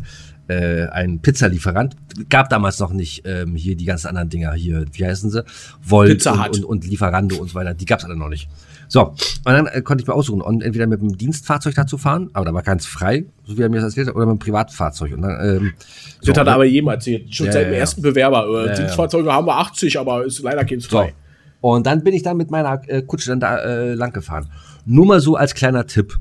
äh, 0.49 0.87
ein 0.89 1.21
Pizzalieferant. 1.21 1.97
Gab 2.29 2.49
damals 2.49 2.79
noch 2.79 2.93
nicht 2.93 3.23
ähm, 3.27 3.55
hier 3.55 3.77
die 3.77 3.85
ganzen 3.85 4.09
anderen 4.09 4.29
Dinger 4.29 4.53
hier, 4.53 4.85
wie 4.93 5.05
heißen 5.05 5.31
sie? 5.31 5.45
Volt 5.83 6.27
und, 6.27 6.39
und, 6.39 6.65
und 6.65 6.87
Lieferando 6.87 7.37
und 7.37 7.49
so 7.49 7.55
weiter. 7.55 7.75
Die 7.75 7.85
gab's 7.87 8.05
alle 8.05 8.17
noch 8.17 8.29
nicht. 8.29 8.49
So, 8.89 9.09
und 9.09 9.17
dann 9.45 9.67
äh, 9.67 9.83
konnte 9.83 10.03
ich 10.03 10.09
mir 10.09 10.15
aussuchen, 10.15 10.41
und 10.41 10.63
entweder 10.63 10.87
mit 10.87 11.01
dem 11.01 11.17
Dienstfahrzeug 11.17 11.75
da 11.75 11.87
zu 11.87 11.99
fahren, 11.99 12.31
aber 12.33 12.45
da 12.45 12.55
war 12.55 12.63
keins 12.63 12.87
frei, 12.87 13.25
so 13.45 13.57
wie 13.57 13.63
er 13.63 13.69
mir 13.69 13.77
das 13.77 13.85
erzählt 13.85 14.09
hat, 14.09 14.15
oder 14.15 14.27
mit 14.27 14.37
dem 14.37 14.39
Privatfahrzeug. 14.41 15.15
Und 15.15 15.23
dann, 15.23 15.39
ähm, 15.41 15.73
so, 16.21 16.33
Das 16.33 16.41
hat 16.41 16.47
er 16.47 16.55
aber 16.55 16.65
jedem 16.65 16.89
erzählt. 16.89 17.35
Schon 17.35 17.47
Ja, 17.47 17.53
seit 17.53 17.67
dem 17.67 17.73
ja. 17.73 17.79
ersten 17.79 18.03
Bewerber. 18.03 18.47
Äh, 18.47 18.67
ja. 18.69 18.75
Dienstfahrzeuge 18.75 19.33
haben 19.33 19.47
wir 19.47 19.57
80, 19.57 19.99
aber 19.99 20.25
ist 20.25 20.41
leider 20.43 20.65
keins 20.65 20.85
So. 20.85 20.99
frei. 20.99 21.15
Und 21.61 21.87
dann 21.87 22.05
bin 22.05 22.13
ich 22.13 22.23
dann 22.23 22.37
mit 22.37 22.51
meiner 22.51 22.83
äh, 22.89 23.01
Kutsche 23.03 23.31
dann 23.31 23.41
da 23.41 23.57
äh, 23.57 23.95
lang 23.95 24.13
gefahren. 24.13 24.51
Nur 24.85 25.07
mal 25.07 25.21
so 25.21 25.37
als 25.37 25.55
kleiner 25.55 25.87
Tipp 25.87 26.19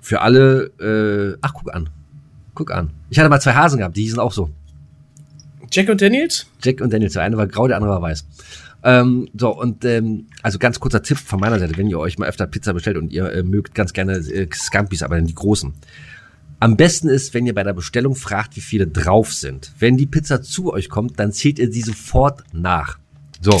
für 0.00 0.22
alle. 0.22 0.72
Äh, 0.80 1.38
ach, 1.42 1.52
guck 1.52 1.74
an. 1.74 1.90
Guck 2.54 2.70
an. 2.70 2.90
Ich 3.10 3.18
hatte 3.18 3.28
mal 3.28 3.40
zwei 3.40 3.54
Hasen 3.54 3.78
gehabt, 3.78 3.96
die 3.96 4.02
hießen 4.02 4.18
auch 4.18 4.32
so. 4.32 4.50
Jack 5.70 5.88
und 5.88 6.02
Daniels? 6.02 6.46
Jack 6.62 6.80
und 6.80 6.92
Daniel. 6.92 7.10
Der 7.10 7.22
eine 7.22 7.36
war 7.36 7.46
grau, 7.46 7.66
der 7.66 7.76
andere 7.76 7.92
war 7.92 8.02
weiß. 8.02 8.26
Ähm, 8.84 9.28
so, 9.38 9.56
und 9.56 9.84
ähm, 9.84 10.26
also 10.42 10.58
ganz 10.58 10.80
kurzer 10.80 11.02
Tipp 11.02 11.18
von 11.18 11.40
meiner 11.40 11.58
Seite, 11.58 11.76
wenn 11.76 11.88
ihr 11.88 11.98
euch 11.98 12.18
mal 12.18 12.28
öfter 12.28 12.46
Pizza 12.46 12.74
bestellt 12.74 12.96
und 12.96 13.12
ihr 13.12 13.30
äh, 13.32 13.42
mögt 13.42 13.74
ganz 13.74 13.92
gerne 13.92 14.14
äh, 14.16 14.48
Scampis, 14.52 15.02
aber 15.02 15.16
dann 15.16 15.26
die 15.26 15.34
großen. 15.34 15.72
Am 16.58 16.76
besten 16.76 17.08
ist, 17.08 17.32
wenn 17.34 17.46
ihr 17.46 17.54
bei 17.54 17.62
der 17.62 17.72
Bestellung 17.72 18.14
fragt, 18.14 18.56
wie 18.56 18.60
viele 18.60 18.86
drauf 18.86 19.32
sind. 19.32 19.72
Wenn 19.78 19.96
die 19.96 20.06
Pizza 20.06 20.42
zu 20.42 20.72
euch 20.72 20.88
kommt, 20.88 21.18
dann 21.18 21.32
zählt 21.32 21.58
ihr 21.58 21.72
sie 21.72 21.82
sofort 21.82 22.44
nach. 22.52 22.98
So. 23.40 23.60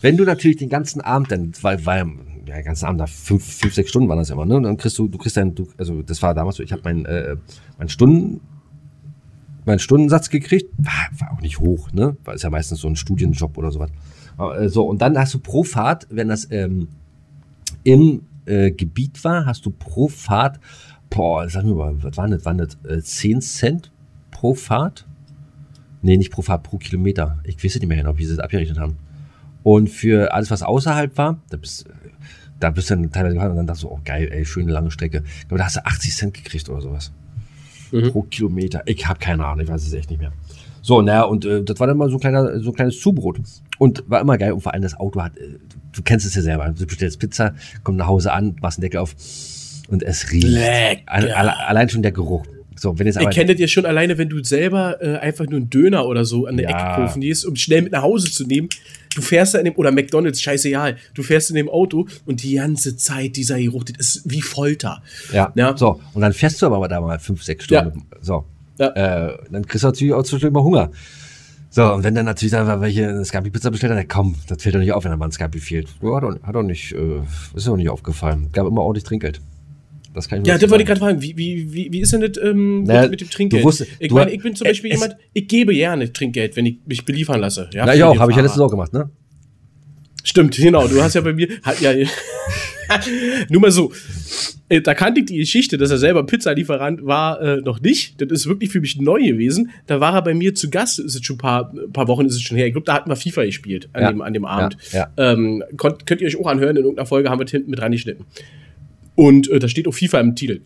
Wenn 0.00 0.16
du 0.16 0.24
natürlich 0.24 0.56
den 0.56 0.70
ganzen 0.70 1.00
Abend 1.02 1.30
dann, 1.32 1.52
weil, 1.60 1.84
weil 1.84 2.06
ja, 2.54 2.62
ganzen 2.62 2.86
Abend, 2.86 3.00
da 3.00 3.06
fünf, 3.06 3.44
fünf, 3.44 3.74
sechs 3.74 3.90
Stunden 3.90 4.08
waren 4.08 4.18
das 4.18 4.30
immer, 4.30 4.46
ne? 4.46 4.56
Und 4.56 4.62
dann 4.62 4.76
kriegst 4.76 4.98
du, 4.98 5.08
du 5.08 5.18
kriegst 5.18 5.36
dann, 5.36 5.54
du, 5.54 5.66
also 5.76 6.02
das 6.02 6.22
war 6.22 6.34
damals 6.34 6.56
so, 6.56 6.62
ich 6.62 6.72
habe 6.72 6.82
meinen 6.84 7.04
äh, 7.04 7.36
mein 7.78 7.88
Stunden, 7.88 8.40
meinen 9.64 9.78
Stundensatz 9.78 10.30
gekriegt, 10.30 10.70
war, 10.78 11.08
war 11.18 11.32
auch 11.32 11.40
nicht 11.40 11.58
hoch, 11.58 11.90
ne? 11.92 12.16
War 12.24 12.34
ist 12.34 12.42
ja 12.42 12.50
meistens 12.50 12.80
so 12.80 12.88
ein 12.88 12.96
Studienjob 12.96 13.58
oder 13.58 13.70
sowas. 13.70 13.90
Aber, 14.36 14.60
äh, 14.60 14.68
so, 14.68 14.86
und 14.86 15.02
dann 15.02 15.18
hast 15.18 15.34
du 15.34 15.38
pro 15.38 15.64
Fahrt, 15.64 16.06
wenn 16.10 16.28
das 16.28 16.48
ähm, 16.50 16.88
im 17.82 18.22
äh, 18.46 18.70
Gebiet 18.70 19.24
war, 19.24 19.46
hast 19.46 19.66
du 19.66 19.70
pro 19.70 20.08
Fahrt, 20.08 20.60
boah, 21.10 21.48
sag 21.48 21.64
mir 21.64 21.74
mal, 21.74 22.02
was 22.02 22.16
waren 22.16 22.30
das, 22.30 22.44
waren 22.44 22.58
das 22.58 22.78
äh, 22.88 23.00
10 23.00 23.40
Cent 23.40 23.90
pro 24.30 24.54
Fahrt? 24.54 25.06
Nee, 26.02 26.18
nicht 26.18 26.30
pro 26.30 26.42
Fahrt, 26.42 26.62
pro 26.62 26.76
Kilometer. 26.76 27.38
Ich 27.44 27.56
weiß 27.64 27.76
nicht 27.76 27.88
mehr 27.88 27.96
genau, 27.96 28.18
wie 28.18 28.24
sie 28.24 28.36
das 28.36 28.44
abgerechnet 28.44 28.78
haben. 28.78 28.98
Und 29.62 29.88
für 29.88 30.34
alles, 30.34 30.50
was 30.50 30.62
außerhalb 30.62 31.16
war, 31.16 31.40
da 31.48 31.56
bist, 31.56 31.86
da 32.60 32.70
bist 32.70 32.90
du 32.90 32.94
dann 32.94 33.10
teilweise 33.10 33.34
gefahren 33.34 33.50
und 33.50 33.56
dann 33.56 33.66
dachtest 33.66 33.84
du, 33.84 33.88
oh 33.88 34.00
geil, 34.04 34.28
ey, 34.30 34.44
schöne 34.44 34.72
lange 34.72 34.90
Strecke. 34.90 35.22
Glaube, 35.48 35.58
da 35.58 35.64
hast 35.64 35.76
du 35.76 35.84
80 35.84 36.16
Cent 36.16 36.34
gekriegt 36.34 36.68
oder 36.68 36.80
sowas. 36.80 37.12
Pro 38.10 38.22
Kilometer. 38.22 38.82
Ich 38.86 39.06
habe 39.06 39.18
keine 39.18 39.44
Ahnung, 39.44 39.64
ich 39.64 39.68
weiß 39.68 39.86
es 39.86 39.92
echt 39.92 40.10
nicht 40.10 40.20
mehr. 40.20 40.32
So, 40.82 41.00
naja, 41.00 41.22
und 41.22 41.44
äh, 41.44 41.62
das 41.62 41.80
war 41.80 41.86
dann 41.86 41.96
mal 41.96 42.10
so 42.10 42.16
ein, 42.16 42.20
kleiner, 42.20 42.60
so 42.60 42.70
ein 42.70 42.74
kleines 42.74 43.00
Zubrot. 43.00 43.40
Und 43.78 44.04
war 44.08 44.20
immer 44.20 44.36
geil. 44.36 44.52
Und 44.52 44.60
vor 44.60 44.74
allem 44.74 44.82
das 44.82 44.98
Auto 44.98 45.22
hat, 45.22 45.36
äh, 45.38 45.58
du 45.92 46.02
kennst 46.02 46.26
es 46.26 46.34
ja 46.34 46.42
selber. 46.42 46.68
Du 46.68 46.86
bestellst 46.86 47.18
Pizza, 47.18 47.54
kommst 47.82 47.98
nach 47.98 48.06
Hause 48.06 48.32
an, 48.32 48.56
machst 48.60 48.78
den 48.78 48.82
Deckel 48.82 49.00
auf 49.00 49.14
und 49.88 50.02
es 50.02 50.30
riecht. 50.30 50.48
Lecker. 50.48 51.02
Alle, 51.06 51.36
alle, 51.36 51.68
allein 51.68 51.88
schon 51.88 52.02
der 52.02 52.12
Geruch. 52.12 52.44
So, 52.84 52.98
wenn 52.98 53.06
jetzt 53.06 53.16
Ihr 53.16 53.22
aber. 53.22 53.30
kennt 53.30 53.48
das 53.48 53.58
ja 53.58 53.66
schon 53.66 53.86
alleine, 53.86 54.18
wenn 54.18 54.28
du 54.28 54.44
selber 54.44 55.02
äh, 55.02 55.16
einfach 55.16 55.46
nur 55.46 55.56
einen 55.58 55.70
Döner 55.70 56.06
oder 56.06 56.26
so 56.26 56.44
an 56.44 56.58
der 56.58 56.68
Ja. 56.68 56.76
Ecke 56.92 57.02
kaufen 57.02 57.22
gehst, 57.22 57.46
um 57.46 57.56
schnell 57.56 57.80
mit 57.80 57.92
nach 57.92 58.02
Hause 58.02 58.30
zu 58.30 58.44
nehmen. 58.46 58.68
Du 59.14 59.22
fährst 59.22 59.54
da 59.54 59.58
in 59.58 59.64
dem, 59.64 59.74
oder 59.76 59.90
McDonalds, 59.90 60.42
scheißegal, 60.42 60.96
du 61.14 61.22
fährst 61.22 61.48
in 61.48 61.56
dem 61.56 61.70
Auto 61.70 62.06
und 62.26 62.42
die 62.42 62.56
ganze 62.56 62.94
Zeit 62.98 63.36
dieser 63.36 63.58
Geruch, 63.58 63.84
das 63.84 64.16
ist 64.16 64.30
wie 64.30 64.42
Folter. 64.42 65.02
Ja. 65.32 65.50
Ja. 65.54 65.74
So, 65.74 65.98
und 66.12 66.20
dann 66.20 66.34
fährst 66.34 66.60
du 66.60 66.66
aber 66.66 66.86
da 66.88 67.00
mal 67.00 67.18
fünf, 67.18 67.42
sechs 67.42 67.64
Stunden. 67.64 68.02
So. 68.20 68.44
Ja. 68.78 68.88
Äh, 68.88 69.38
dann 69.50 69.64
kriegst 69.64 69.84
du 69.84 69.88
natürlich 69.88 70.12
auch 70.12 70.22
zwischendurch 70.24 70.52
mal 70.52 70.62
Hunger. 70.62 70.90
So, 71.70 71.90
und 71.90 72.04
wenn 72.04 72.14
dann 72.14 72.26
natürlich 72.26 72.52
da 72.52 72.82
welche 72.82 73.08
eine 73.08 73.24
Scapi-Pizza 73.24 73.70
bestellt 73.70 73.92
dann 73.94 74.06
komm, 74.08 74.34
das 74.46 74.62
fällt 74.62 74.74
doch 74.74 74.80
nicht 74.80 74.92
auf, 74.92 75.04
wenn 75.04 75.10
da 75.10 75.16
mal 75.16 75.24
ein 75.24 75.32
Scapi 75.32 75.58
fehlt. 75.58 75.88
Ja, 76.02 76.16
hat 76.16 76.22
doch, 76.22 76.42
hat 76.42 76.54
doch 76.54 76.62
nicht, 76.62 76.92
äh, 76.92 77.20
ist 77.54 77.66
doch 77.66 77.76
nicht 77.78 77.88
aufgefallen. 77.88 78.50
Gab 78.52 78.66
immer 78.66 78.82
ordentlich 78.82 79.04
Trinkgeld. 79.04 79.40
Das 80.14 80.28
kann 80.28 80.38
ich 80.38 80.44
mir 80.46 80.52
Ja, 80.52 80.58
das 80.58 80.70
wollte 80.70 80.82
ich 80.82 80.86
gerade 80.88 81.00
fragen. 81.00 81.20
Wie, 81.20 81.36
wie, 81.36 81.72
wie, 81.72 81.92
wie 81.92 82.00
ist 82.00 82.12
denn 82.12 82.20
das 82.20 82.42
ähm, 82.42 82.84
Naja, 82.84 83.02
mit, 83.02 83.10
mit 83.10 83.20
dem 83.22 83.30
Trinkgeld? 83.30 83.62
du 83.62 83.66
wusstest- 83.68 83.90
ich 83.98 84.10
meine, 84.12 84.30
ich 84.30 84.40
bin 84.42 84.54
zum 84.54 84.66
Beispiel 84.66 84.92
jemand, 84.92 85.16
ich 85.32 85.46
gebe 85.48 85.74
gerne 85.74 86.12
Trinkgeld, 86.12 86.56
wenn 86.56 86.66
ich 86.66 86.76
mich 86.86 87.04
beliefern 87.04 87.40
lasse. 87.40 87.68
Ja, 87.74 87.80
Ja, 87.80 87.92
für 87.92 87.96
ich 87.98 88.02
auch, 88.04 88.08
habe 88.08 88.14
ich 88.14 88.20
ja 88.20 88.26
Fahrer. 88.26 88.42
letztens 88.42 88.62
auch 88.62 88.70
gemacht, 88.70 88.92
ne? 88.92 89.10
Stimmt, 90.26 90.56
genau. 90.56 90.86
Du 90.88 91.02
hast 91.02 91.14
ja 91.14 91.20
bei 91.20 91.34
mir, 91.34 91.48
hat 91.62 91.80
ja, 91.82 91.92
nur 93.50 93.60
mal 93.60 93.70
so. 93.70 93.92
Äh, 94.70 94.80
Da 94.80 94.94
kannte 94.94 95.20
ich 95.20 95.26
die 95.26 95.36
Geschichte, 95.36 95.76
dass 95.76 95.90
er 95.90 95.98
selber 95.98 96.24
Pizzalieferant 96.24 97.04
war, 97.04 97.40
äh, 97.42 97.56
noch 97.60 97.80
nicht. 97.80 98.20
Das 98.22 98.30
ist 98.30 98.46
wirklich 98.46 98.70
für 98.70 98.80
mich 98.80 98.98
neu 98.98 99.20
gewesen. 99.22 99.70
Da 99.86 100.00
war 100.00 100.14
er 100.14 100.22
bei 100.22 100.32
mir 100.32 100.54
zu 100.54 100.70
Gast, 100.70 100.98
ist 100.98 101.14
jetzt 101.14 101.26
schon 101.26 101.36
ein 101.36 101.38
paar, 101.40 101.72
paar 101.92 102.08
Wochen 102.08 102.24
ist 102.24 102.34
es 102.36 102.42
schon 102.42 102.56
her. 102.56 102.66
Ich 102.66 102.72
glaube, 102.72 102.86
da 102.86 102.94
hatten 102.94 103.10
wir 103.10 103.16
FIFA 103.16 103.44
gespielt 103.44 103.88
an, 103.92 104.02
Ja. 104.02 104.12
dem, 104.12 104.22
an 104.22 104.32
dem 104.32 104.44
Abend. 104.46 104.76
Ja, 104.92 105.08
Ähm, 105.18 105.62
konnt, 105.76 106.06
könnt 106.06 106.20
ihr 106.22 106.26
euch 106.28 106.36
auch 106.38 106.46
anhören, 106.46 106.76
in 106.76 106.84
irgendeiner 106.84 107.06
Folge 107.06 107.28
haben 107.28 107.38
wir 107.40 107.46
hinten 107.46 107.70
mit 107.70 107.82
reingeschnitten. 107.82 108.24
Und 109.14 109.48
äh, 109.50 109.58
da 109.58 109.68
steht 109.68 109.86
auch 109.86 109.94
FIFA 109.94 110.20
im 110.20 110.34
Titel. 110.36 110.60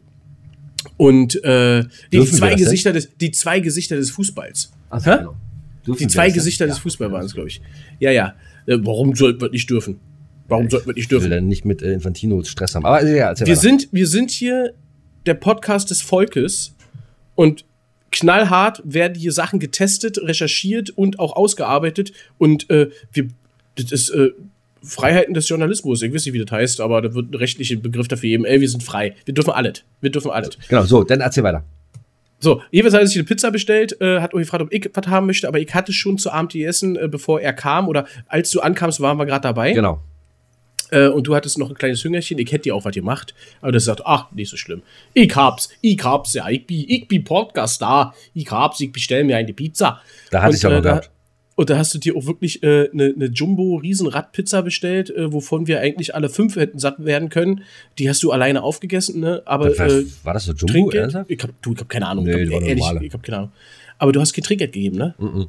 Und 0.96 1.42
äh, 1.44 1.82
die, 2.12 2.16
Dürfen 2.16 2.38
zwei 2.38 2.50
denn? 2.50 2.58
Gesichter 2.58 2.92
des, 2.92 3.08
die 3.20 3.30
zwei 3.30 3.60
Gesichter 3.60 3.96
des 3.96 4.10
Fußballs. 4.10 4.72
Ach, 4.90 5.04
Hä? 5.04 5.16
genau. 5.18 5.36
Dürfen 5.86 5.98
Die 5.98 6.06
zwei 6.08 6.26
das 6.26 6.34
denn? 6.34 6.40
Gesichter 6.40 6.66
des 6.66 6.76
Ja. 6.76 6.82
Fußballs 6.82 7.12
waren 7.12 7.24
es, 7.26 7.34
glaube 7.34 7.48
ich. 7.48 7.60
Ja, 7.98 8.10
ja. 8.10 8.34
Äh, 8.66 8.78
warum 8.82 9.14
sollten 9.14 9.40
wir 9.40 9.50
nicht 9.50 9.68
dürfen? 9.70 10.00
Warum 10.48 10.70
sollten 10.70 10.86
wir 10.86 10.94
nicht 10.94 11.04
Ich 11.06 11.10
will 11.10 11.18
dürfen? 11.20 11.30
dann 11.30 11.46
nicht 11.48 11.64
mit 11.64 11.82
äh, 11.82 11.92
Infantino 11.92 12.42
Stress 12.42 12.74
haben. 12.74 12.86
Aber 12.86 13.04
ja, 13.06 13.34
Wir 13.38 13.56
sind, 13.56 13.88
wir 13.92 14.06
sind 14.06 14.30
hier 14.30 14.72
der 15.26 15.34
Podcast 15.34 15.90
des 15.90 16.00
Volkes 16.00 16.74
und 17.34 17.64
knallhart 18.12 18.80
werden 18.84 19.14
hier 19.14 19.32
Sachen 19.32 19.58
getestet, 19.60 20.18
recherchiert 20.18 20.90
und 20.90 21.18
auch 21.18 21.36
ausgearbeitet. 21.36 22.12
Und 22.38 22.70
äh, 22.70 22.88
wir, 23.12 23.28
das 23.76 23.92
ist 23.92 24.08
äh, 24.10 24.30
Freiheiten 24.82 25.34
des 25.34 25.48
Journalismus. 25.48 26.02
Ich 26.02 26.12
weiß 26.12 26.26
nicht, 26.26 26.34
wie 26.34 26.44
das 26.44 26.50
heißt, 26.50 26.80
aber 26.80 27.02
da 27.02 27.14
wird 27.14 27.32
ein 27.32 27.34
rechtlicher 27.34 27.76
Begriff 27.76 28.08
dafür 28.08 28.28
geben. 28.28 28.44
Ey, 28.44 28.60
wir 28.60 28.68
sind 28.68 28.82
frei. 28.82 29.14
Wir 29.24 29.34
dürfen 29.34 29.50
alles. 29.50 29.84
Wir 30.00 30.10
dürfen 30.10 30.30
alles. 30.30 30.58
Genau, 30.68 30.82
so, 30.82 31.04
dann 31.04 31.20
erzähl 31.20 31.44
weiter. 31.44 31.64
So, 32.40 32.62
jeweils 32.70 32.94
hat 32.94 33.00
er 33.00 33.06
sich 33.08 33.16
eine 33.16 33.24
Pizza 33.24 33.50
bestellt, 33.50 34.00
äh, 34.00 34.20
hat 34.20 34.32
euch 34.32 34.42
gefragt, 34.42 34.62
ob 34.62 34.72
ich 34.72 34.88
was 34.94 35.06
haben 35.08 35.26
möchte, 35.26 35.48
aber 35.48 35.58
ich 35.58 35.74
hatte 35.74 35.92
schon 35.92 36.18
zu 36.18 36.30
Abend 36.30 36.52
gegessen, 36.52 36.96
äh, 36.96 37.08
bevor 37.08 37.40
er 37.40 37.52
kam. 37.52 37.88
Oder 37.88 38.06
als 38.28 38.50
du 38.50 38.60
ankamst, 38.60 39.00
waren 39.00 39.18
wir 39.18 39.26
gerade 39.26 39.42
dabei. 39.42 39.72
Genau. 39.72 40.00
Äh, 40.90 41.08
und 41.08 41.26
du 41.26 41.34
hattest 41.34 41.58
noch 41.58 41.68
ein 41.68 41.74
kleines 41.74 42.02
Hüngerchen. 42.04 42.38
Ich 42.38 42.50
hätte 42.50 42.64
dir 42.64 42.74
auch 42.74 42.84
was 42.84 42.94
gemacht. 42.94 43.34
Aber 43.60 43.72
das 43.72 43.84
sagt, 43.84 44.02
ach, 44.04 44.30
nicht 44.32 44.50
so 44.50 44.56
schlimm. 44.56 44.82
Ich 45.14 45.34
hab's, 45.34 45.68
ich 45.80 46.02
hab's 46.02 46.34
ja. 46.34 46.48
Ich 46.48 46.66
bin, 46.66 46.84
ich 46.88 47.08
bin 47.08 47.24
Podcast 47.24 47.82
da. 47.82 48.14
Ich 48.34 48.50
hab's, 48.50 48.80
ich 48.80 48.92
bestell 48.92 49.24
mir 49.24 49.36
eine 49.36 49.52
Pizza. 49.52 50.00
Da 50.30 50.42
hatte 50.42 50.50
Und, 50.50 50.56
ich 50.56 50.66
auch 50.66 50.70
noch 50.70 50.78
äh, 50.78 50.82
da, 50.82 50.90
gehabt. 50.90 51.10
Und 51.58 51.70
da 51.70 51.76
hast 51.76 51.92
du 51.92 51.98
dir 51.98 52.14
auch 52.14 52.24
wirklich 52.24 52.62
äh, 52.62 52.88
eine, 52.92 53.12
eine 53.16 53.24
Jumbo-Riesenrad-Pizza 53.26 54.62
bestellt, 54.62 55.10
äh, 55.10 55.32
wovon 55.32 55.66
wir 55.66 55.80
eigentlich 55.80 56.14
alle 56.14 56.28
fünf 56.28 56.54
hätten 56.54 56.78
satt 56.78 57.04
werden 57.04 57.30
können. 57.30 57.64
Die 57.98 58.08
hast 58.08 58.22
du 58.22 58.30
alleine 58.30 58.62
aufgegessen, 58.62 59.18
ne? 59.18 59.42
Aber 59.44 59.76
war, 59.76 59.88
äh, 59.88 60.04
war 60.22 60.34
das 60.34 60.44
so 60.44 60.52
Jumbo? 60.52 60.72
Trinkgeld? 60.72 61.02
ernsthaft? 61.02 61.28
Ich 61.32 61.42
hab, 61.42 61.50
du, 61.60 61.72
ich 61.72 61.80
hab 61.80 61.88
keine 61.88 62.06
Ahnung. 62.06 62.26
Nee, 62.26 62.44
ich 62.44 62.54
hab, 62.54 62.62
ehrlich, 62.62 62.78
normale. 62.78 63.04
ich 63.04 63.12
hab 63.12 63.24
keine 63.24 63.38
Ahnung. 63.38 63.52
Aber 63.98 64.12
du 64.12 64.20
hast 64.20 64.34
kein 64.34 64.44
Trinkgeld 64.44 64.72
gegeben, 64.72 64.98
ne? 64.98 65.16
Mhm. 65.18 65.48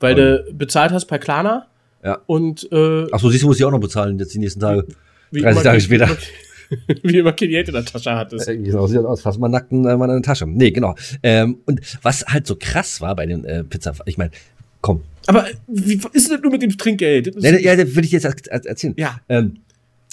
Weil 0.00 0.14
du 0.16 0.52
bezahlt 0.52 0.92
hast 0.92 1.06
per 1.06 1.18
Klarna. 1.18 1.66
Ja. 2.04 2.18
Und 2.26 2.70
äh, 2.70 3.06
Ach 3.10 3.18
so, 3.18 3.30
siehst 3.30 3.42
du, 3.42 3.46
muss 3.46 3.58
ich 3.58 3.64
auch 3.64 3.70
noch 3.70 3.80
bezahlen 3.80 4.18
jetzt 4.18 4.34
die 4.34 4.40
nächsten 4.40 4.60
Tage. 4.60 4.84
wie 5.30 5.40
30 5.40 5.56
immer 5.56 5.62
Tage 5.62 5.80
später. 5.80 6.10
Wie 7.02 7.16
immer 7.16 7.32
kein 7.32 7.48
Geld 7.48 7.68
in 7.68 7.74
der 7.74 7.86
Tasche 7.86 8.14
hattest. 8.14 8.46
Äh, 8.46 8.58
Genau, 8.58 8.86
sieht 8.86 8.98
aus, 8.98 9.22
fast 9.22 9.40
mal 9.40 9.48
nackten 9.48 9.86
äh, 9.86 9.94
in 9.94 10.00
der 10.00 10.20
Tasche. 10.20 10.46
Nee, 10.46 10.72
genau. 10.72 10.94
Ähm, 11.22 11.60
und 11.64 11.80
was 12.02 12.26
halt 12.26 12.46
so 12.46 12.54
krass 12.60 13.00
war 13.00 13.16
bei 13.16 13.24
den 13.24 13.46
äh, 13.46 13.64
Pizza, 13.64 13.94
ich 14.04 14.18
meine, 14.18 14.32
komm. 14.82 15.02
Aber 15.28 15.46
wie 15.66 15.94
ist 16.12 16.28
denn 16.28 16.36
das 16.36 16.42
nur 16.42 16.50
mit 16.52 16.62
dem 16.62 16.76
Trinkgeld? 16.76 17.34
Nee, 17.36 17.60
ja, 17.62 17.76
das 17.76 17.94
will 17.94 18.04
ich 18.04 18.12
jetzt 18.12 18.24
er- 18.24 18.34
er- 18.48 18.66
erzählen. 18.66 18.94
Ja. 18.96 19.20
Ähm, 19.28 19.58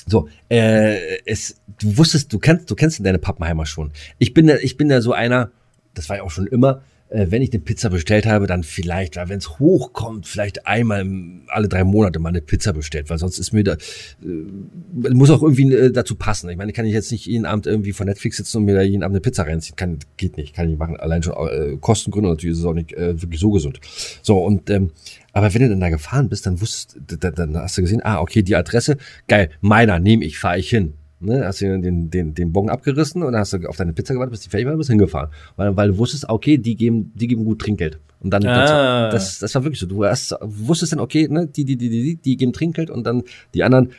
so, 0.08 0.28
äh, 0.50 1.18
es, 1.26 1.56
du 1.80 1.98
wusstest, 1.98 2.32
du 2.32 2.38
kennst, 2.38 2.70
du 2.70 2.76
kennst 2.76 3.04
deine 3.04 3.18
Pappenheimer 3.18 3.66
schon. 3.66 3.92
Ich 4.20 4.34
bin 4.34 4.46
da, 4.48 4.58
ich 4.58 4.78
bin 4.78 4.90
da 4.90 5.02
so 5.02 5.14
einer, 5.14 5.52
das 5.94 6.10
war 6.10 6.18
ja 6.18 6.24
auch 6.24 6.32
schon 6.32 6.48
immer, 6.48 6.82
äh, 7.16 7.32
wenn 7.32 7.42
ich 7.42 7.52
eine 7.54 7.62
Pizza 7.62 7.90
bestellt 7.90 8.26
habe, 8.26 8.46
dann 8.46 8.64
vielleicht, 8.64 9.16
wenn 9.16 9.38
es 9.38 9.58
hochkommt, 9.60 10.28
vielleicht 10.28 10.68
einmal 10.68 11.06
alle 11.48 11.70
drei 11.70 11.84
Monate 11.84 12.20
mal 12.20 12.30
eine 12.30 12.42
Pizza 12.42 12.74
bestellt, 12.74 13.10
weil 13.10 13.18
sonst 13.18 13.40
ist 13.40 13.54
mir 13.54 13.64
da, 13.64 13.74
äh, 13.74 15.14
muss 15.14 15.30
auch 15.30 15.42
irgendwie 15.42 15.74
äh, 15.74 15.92
dazu 15.92 16.16
passen. 16.16 16.50
Ich 16.50 16.58
meine, 16.58 16.74
kann 16.74 16.86
ich 16.86 16.94
jetzt 16.94 17.12
nicht 17.12 17.26
jeden 17.26 17.46
Abend 17.46 17.68
irgendwie 17.68 17.94
vor 17.94 18.06
Netflix 18.06 18.38
sitzen 18.38 18.58
und 18.58 18.66
mir 18.66 18.76
da 18.76 18.82
jeden 18.82 19.04
Abend 19.04 19.16
eine 19.16 19.22
Pizza 19.22 19.44
reinziehen. 19.44 19.76
Kann, 19.76 20.00
geht 20.18 20.38
nicht, 20.38 20.54
kann 20.54 20.66
ich 20.66 20.72
nicht 20.72 20.80
machen. 20.80 20.98
Allein 20.98 21.24
schon 21.24 21.34
äh, 21.34 21.78
Kostengründe 21.80 22.30
natürlich 22.30 22.54
ist 22.54 22.60
es 22.60 22.66
auch 22.66 22.74
nicht 22.74 22.94
äh, 22.94 23.22
wirklich 23.22 23.40
so 23.40 23.52
gesund. 23.52 23.80
So, 24.22 24.40
und 24.40 24.70
ähm, 24.70 24.92
aber 25.32 25.54
wenn 25.54 25.62
du 25.62 25.70
dann 25.70 25.80
da 25.80 25.90
gefahren 25.90 26.30
bist, 26.30 26.46
dann 26.46 26.62
wusstest, 26.62 26.98
dann 27.20 27.58
hast 27.58 27.78
du 27.78 27.82
gesehen, 27.82 28.02
ah, 28.04 28.22
okay, 28.22 28.42
die 28.42 28.56
Adresse, 28.56 28.98
geil, 29.28 29.50
meiner, 29.62 30.00
nehme 30.00 30.24
ich, 30.24 30.40
fahre 30.40 30.60
ich 30.60 30.70
hin. 30.70 30.94
Ne, 31.26 31.44
hast 31.44 31.60
du 31.62 31.80
den, 31.82 32.10
den, 32.12 32.34
den 32.36 32.52
Bon 32.54 32.70
abgerissen 32.70 33.24
und 33.24 33.32
dann 33.34 33.42
hast 33.42 33.54
du 33.54 33.68
auf 33.68 33.78
deine 33.78 33.94
Pizza 33.94 34.14
gewartet, 34.14 34.32
bis 34.32 34.42
die 34.42 34.50
fertig 34.50 34.68
war, 34.68 34.78
bist 34.78 34.90
hingefahren. 34.92 35.30
Weil, 35.56 35.76
weil 35.76 35.88
du 35.90 35.98
wusstest, 35.98 36.30
okay, 36.30 36.58
die 36.60 36.76
geben, 36.76 37.12
die 37.16 37.28
geben 37.28 37.44
gut 37.46 37.60
Trinkgeld. 37.60 38.00
Und 38.22 38.30
dann, 38.32 38.46
Ah. 38.46 39.10
das, 39.10 39.40
das 39.40 39.54
war 39.56 39.64
wirklich 39.64 39.80
so. 39.80 39.88
Du 39.88 40.06
hast, 40.06 40.36
wusstest 40.42 40.92
dann, 40.94 41.00
okay, 41.00 41.28
ne, 41.28 41.48
die, 41.48 41.66
die, 41.66 41.78
die, 41.78 41.90
die, 41.90 42.16
die, 42.16 42.38
geben 42.38 42.54
Trinkgeld 42.54 42.90
und 42.92 43.06
dann 43.08 43.24
die 43.54 43.64
anderen, 43.64 43.90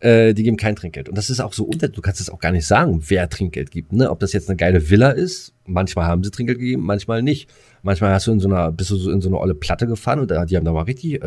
äh, 0.00 0.32
die 0.34 0.42
geben 0.44 0.56
kein 0.56 0.76
Trinkgeld. 0.76 1.08
Und 1.08 1.16
das 1.18 1.28
ist 1.30 1.40
auch 1.40 1.52
so 1.52 1.64
unter, 1.64 1.88
du 1.88 2.00
kannst 2.00 2.20
es 2.20 2.30
auch 2.30 2.38
gar 2.38 2.52
nicht 2.52 2.66
sagen, 2.66 3.02
wer 3.08 3.28
Trinkgeld 3.28 3.70
gibt, 3.70 3.92
ne? 3.92 4.10
Ob 4.10 4.20
das 4.20 4.32
jetzt 4.32 4.48
eine 4.48 4.56
geile 4.56 4.88
Villa 4.90 5.10
ist, 5.10 5.54
manchmal 5.66 6.06
haben 6.06 6.22
sie 6.22 6.30
Trinkgeld 6.30 6.58
gegeben, 6.58 6.82
manchmal 6.82 7.22
nicht. 7.22 7.48
Manchmal 7.82 8.12
hast 8.12 8.26
du 8.26 8.32
in 8.32 8.40
so 8.40 8.48
einer, 8.48 8.70
bist 8.72 8.90
du 8.90 8.96
so 8.96 9.10
in 9.10 9.20
so 9.20 9.28
eine 9.28 9.38
olle 9.38 9.54
Platte 9.54 9.86
gefahren 9.86 10.20
und 10.20 10.30
da, 10.30 10.44
die 10.44 10.56
haben 10.56 10.64
da 10.64 10.72
mal 10.72 10.82
richtig 10.82 11.22
äh, 11.22 11.26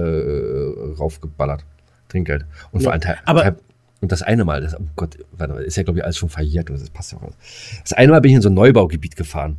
raufgeballert. 0.97 1.65
Trinkgeld. 2.09 2.45
Und 2.71 2.81
vor 2.83 2.93
Ja, 2.95 2.99
allem, 2.99 3.17
aber- 3.25 3.57
und 4.01 4.11
das 4.11 4.21
eine 4.21 4.45
Mal, 4.45 4.61
das, 4.61 4.75
oh 4.75 4.83
Gott, 4.95 5.17
warte 5.31 5.53
mal, 5.53 5.63
ist 5.63 5.75
ja, 5.75 5.83
glaube 5.83 5.99
ich, 5.99 6.05
alles 6.05 6.17
schon 6.17 6.29
verjährt 6.29 6.69
das 6.69 6.89
passt 6.89 7.11
ja 7.11 7.17
auch. 7.17 7.31
Das 7.83 7.93
eine 7.93 8.11
Mal 8.11 8.21
bin 8.21 8.31
ich 8.31 8.35
in 8.35 8.41
so 8.41 8.49
ein 8.49 8.53
Neubaugebiet 8.53 9.15
gefahren. 9.15 9.57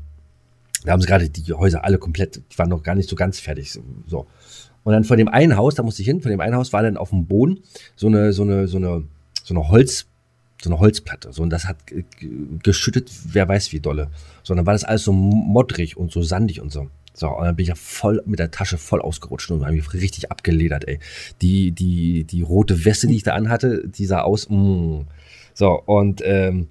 Da 0.85 0.93
haben 0.93 1.01
sie 1.03 1.07
gerade 1.07 1.29
die 1.29 1.53
Häuser 1.53 1.85
alle 1.85 1.99
komplett, 1.99 2.41
die 2.53 2.59
waren 2.59 2.71
noch 2.71 2.83
gar 2.83 2.95
nicht 2.95 3.09
so 3.11 3.17
ganz 3.17 3.39
fertig. 3.39 3.79
So. 4.07 4.27
Und 4.83 4.93
dann 4.95 5.05
von 5.05 5.19
dem 5.19 5.29
einen 5.29 5.57
Haus, 5.57 5.75
da 5.75 5.83
musste 5.83 6.01
ich 6.01 6.09
hin, 6.09 6.23
von 6.23 6.31
dem 6.31 6.41
einen 6.41 6.55
Haus 6.55 6.73
war 6.73 6.83
dann 6.83 6.97
auf 6.97 7.11
dem 7.11 7.27
Boden 7.27 7.59
so 7.97 8.07
eine, 8.07 8.33
so 8.33 8.43
eine, 8.43 8.67
so 8.67 8.79
eine, 8.79 9.05
so 9.45 9.53
eine 9.53 9.69
Holz, 9.69 10.07
so 10.63 10.71
eine 10.71 10.79
Holzplatte. 10.81 11.33
So, 11.35 11.43
und 11.43 11.51
das 11.51 11.67
hat 11.67 11.87
ge- 11.87 12.05
ge- 12.19 12.31
geschüttet, 12.63 13.11
wer 13.25 13.47
weiß 13.47 13.73
wie 13.73 13.81
dolle. 13.81 14.09
So, 14.43 14.55
dann 14.55 14.65
war 14.65 14.73
das 14.73 14.85
alles 14.85 15.05
so 15.05 15.13
modrig 15.13 15.99
und 15.99 16.13
so 16.13 16.23
sandig 16.23 16.63
und 16.63 16.73
so. 16.73 16.89
So, 17.21 17.29
und 17.29 17.45
dann 17.45 17.55
bin 17.55 17.65
ich 17.65 17.69
ja 17.69 17.75
voll 17.75 18.23
mit 18.25 18.39
der 18.39 18.51
Tasche 18.51 18.79
voll 18.79 19.03
ausgerutscht 19.03 19.51
und 19.51 19.63
habe 19.63 19.75
mich 19.75 19.93
richtig 19.93 20.31
abgeledert, 20.31 20.89
ey. 20.89 21.01
Die, 21.43 21.71
die, 21.71 22.25
die 22.25 22.41
rote 22.41 22.87
Weste, 22.87 23.09
die 23.09 23.17
ich 23.17 23.23
da 23.23 23.35
anhatte, 23.35 23.87
die 23.87 24.07
sah 24.07 24.23
aus, 24.23 24.49
mm. 24.49 25.03
So, 25.53 25.83
und 25.85 26.23
ähm, 26.25 26.69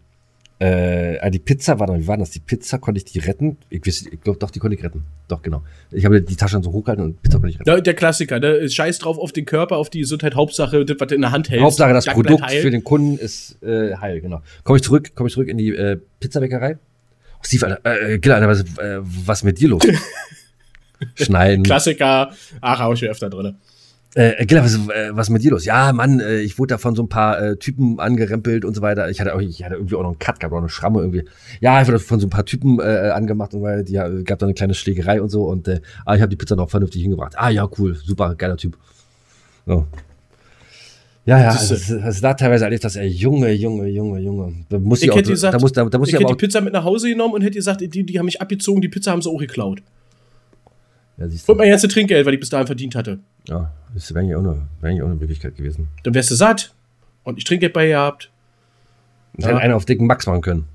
äh, 0.58 1.20
ah, 1.20 1.30
die 1.30 1.38
Pizza, 1.38 1.78
warte 1.78 1.93
mal, 1.93 2.02
wie 2.02 2.08
war 2.08 2.18
das? 2.18 2.32
Die 2.32 2.39
Pizza 2.39 2.80
konnte 2.80 2.97
ich 2.97 3.06
die 3.06 3.20
retten? 3.20 3.58
Ich, 3.70 3.86
ich 3.86 4.22
glaube, 4.22 4.39
doch, 4.39 4.50
die 4.50 4.58
konnte 4.58 4.76
ich 4.76 4.84
retten. 4.84 5.04
Doch, 5.28 5.43
genau. 5.43 5.62
Ich 5.91 6.04
habe 6.04 6.20
die 6.20 6.36
Tasche 6.36 6.54
dann 6.54 6.64
so 6.64 6.72
hochgehalten 6.72 7.06
und 7.06 7.22
Pizza 7.22 7.38
konnte 7.38 7.52
ich 7.52 7.60
retten. 7.60 7.66
Der, 7.66 7.82
der 7.82 7.93
Klassiker, 7.93 8.39
ne? 8.39 8.68
Scheiß 8.68 8.97
drauf 8.97 9.20
auf 9.20 9.32
den 9.32 9.45
Körper, 9.45 9.78
auf 9.78 9.91
die 9.91 10.00
Gesundheit, 10.00 10.34
Hauptsache, 10.34 10.84
das, 10.84 11.00
was 11.00 11.08
du 11.10 11.14
in 11.14 11.22
der 11.22 11.32
Hand 11.32 11.52
hältst. 11.52 11.64
Hauptsache, 11.64 11.93
das 11.93 12.08
Produkt 12.08 12.41
heil. 12.41 12.64
für 12.64 12.72
den 12.72 12.84
Kunden 12.84 13.20
ist 13.20 13.62
äh, 13.62 13.95
heil, 13.97 14.20
genau. 14.20 14.41
Komme 14.64 14.78
ich 14.78 14.84
zurück, 14.84 15.14
komme 15.14 15.28
ich 15.28 15.34
zurück 15.34 15.47
in 15.47 15.60
die 15.60 15.76
äh, 15.76 16.00
Pizzabäckerei. 16.20 16.80
Steve, 17.42 17.66
Alter, 17.66 18.10
äh, 18.10 18.20
Gil, 18.20 18.32
Alter, 18.32 18.48
was, 18.48 18.62
äh, 18.78 19.00
was 19.02 19.40
ist 19.40 19.44
mit 19.44 19.60
dir 19.60 19.70
los? 19.70 19.84
Schneiden. 21.16 21.64
Klassiker. 21.64 22.32
Ach, 22.62 22.80
hau 22.80 22.94
ich 22.94 23.02
mir 23.02 23.10
öfter 23.10 23.30
drin. 23.30 23.56
Äh, 24.16 24.46
Gilla, 24.48 24.64
was, 24.64 24.74
äh, 24.74 25.12
was 25.12 25.28
ist 25.28 25.34
mit 25.34 25.44
dir 25.44 25.52
los? 25.52 25.66
Ja, 25.66 25.94
Mann, 25.94 26.20
äh, 26.20 26.40
ich 26.40 26.58
wurde 26.58 26.74
da 26.74 26.78
von 26.80 26.96
so 26.96 27.04
ein 27.04 27.10
paar 27.10 27.40
äh, 27.40 27.58
Typen 27.58 28.00
angerempelt 28.00 28.66
und 28.66 28.76
so 28.76 28.82
weiter. 28.82 29.10
Ich 29.10 29.22
hatte, 29.22 29.36
auch, 29.36 29.40
ich 29.40 29.64
hatte 29.64 29.76
irgendwie 29.76 29.96
auch 29.96 30.02
noch 30.02 30.10
einen 30.10 30.20
Cut 30.20 30.40
gehabt, 30.40 30.54
auch 30.54 30.58
eine 30.58 30.70
Schramme 30.70 31.00
irgendwie. 31.00 31.26
Ja, 31.62 31.80
ich 31.80 31.88
wurde 31.88 32.00
von 32.00 32.20
so 32.20 32.26
ein 32.26 32.32
paar 32.32 32.46
Typen 32.46 32.80
äh, 32.80 33.12
angemacht 33.14 33.54
und 33.54 33.62
weil 33.62 33.84
die 33.84 33.96
äh, 33.96 34.24
gab 34.24 34.40
da 34.40 34.48
eine 34.48 34.56
kleine 34.56 34.74
Schlägerei 34.74 35.22
und 35.22 35.30
so 35.30 35.44
und 35.44 35.68
äh, 35.68 35.82
ah, 36.06 36.16
ich 36.16 36.22
habe 36.22 36.30
die 36.30 36.38
Pizza 36.38 36.56
noch 36.56 36.72
vernünftig 36.72 37.04
hingebracht. 37.04 37.34
Ah, 37.38 37.50
ja, 37.50 37.70
cool, 37.78 37.96
super, 37.96 38.34
geiler 38.34 38.58
Typ. 38.58 38.78
So. 39.68 39.86
Ja, 41.30 41.38
ja, 41.40 41.46
Das 41.54 41.72
also, 41.72 41.96
ist- 41.96 42.04
also 42.04 42.22
da 42.22 42.34
teilweise 42.34 42.64
erlebt 42.66 42.84
das, 42.84 42.96
ey, 42.96 43.08
Junge, 43.08 43.52
Junge, 43.52 43.88
Junge, 43.88 44.20
Junge. 44.20 44.54
Da 44.70 44.80
muss 44.80 45.00
ich, 45.00 45.06
Ich 45.06 45.12
auch, 45.12 45.18
hätte 45.18 45.30
gesagt, 45.30 45.54
da 45.54 45.60
muss, 45.60 45.72
da, 45.72 45.86
da 45.86 45.98
muss 45.98 46.08
ich 46.08 46.14
ich 46.16 46.20
hätte 46.20 46.32
die 46.34 46.38
Pizza 46.38 46.62
mit 46.62 46.74
nach 46.74 46.84
Hause 46.84 47.10
genommen 47.10 47.34
und 47.36 47.42
hätte 47.42 47.54
gesagt, 47.56 47.82
die, 47.82 48.04
die 48.04 48.18
haben 48.20 48.26
mich 48.26 48.42
abgezogen, 48.42 48.82
die 48.82 48.90
Pizza 48.90 49.12
haben 49.12 49.22
sie 49.22 49.30
auch 49.30 49.38
geklaut. 49.38 49.82
ja, 51.18 51.26
Und 51.26 51.58
mein 51.58 51.70
ganzes 51.70 51.92
Trinkgeld, 51.94 52.26
weil 52.26 52.34
ich 52.34 52.40
bis 52.40 52.50
dahin 52.50 52.68
verdient 52.68 52.96
hatte. 52.96 53.20
ja, 53.48 53.72
das 53.94 54.10
wäre 54.14 54.22
eigentlich 54.24 54.36
auch 54.36 54.40
eine, 54.44 54.68
eigentlich 54.82 55.02
auch 55.02 55.08
eine 55.08 55.16
Möglichkeit 55.16 55.56
gewesen. 55.56 55.88
Dann 56.04 56.14
wärst 56.14 56.32
du 56.32 56.36
satt 56.36 56.74
und 57.24 57.38
ich 57.38 57.44
Trinkgeld 57.44 57.74
bei 57.74 57.88
gehabt. 57.88 58.30
Und 59.38 59.46
hätte 59.46 59.58
einer 59.58 59.76
auf 59.76 59.86
dicken 59.86 60.08
Max 60.08 60.26
machen 60.26 60.42
können. 60.42 60.66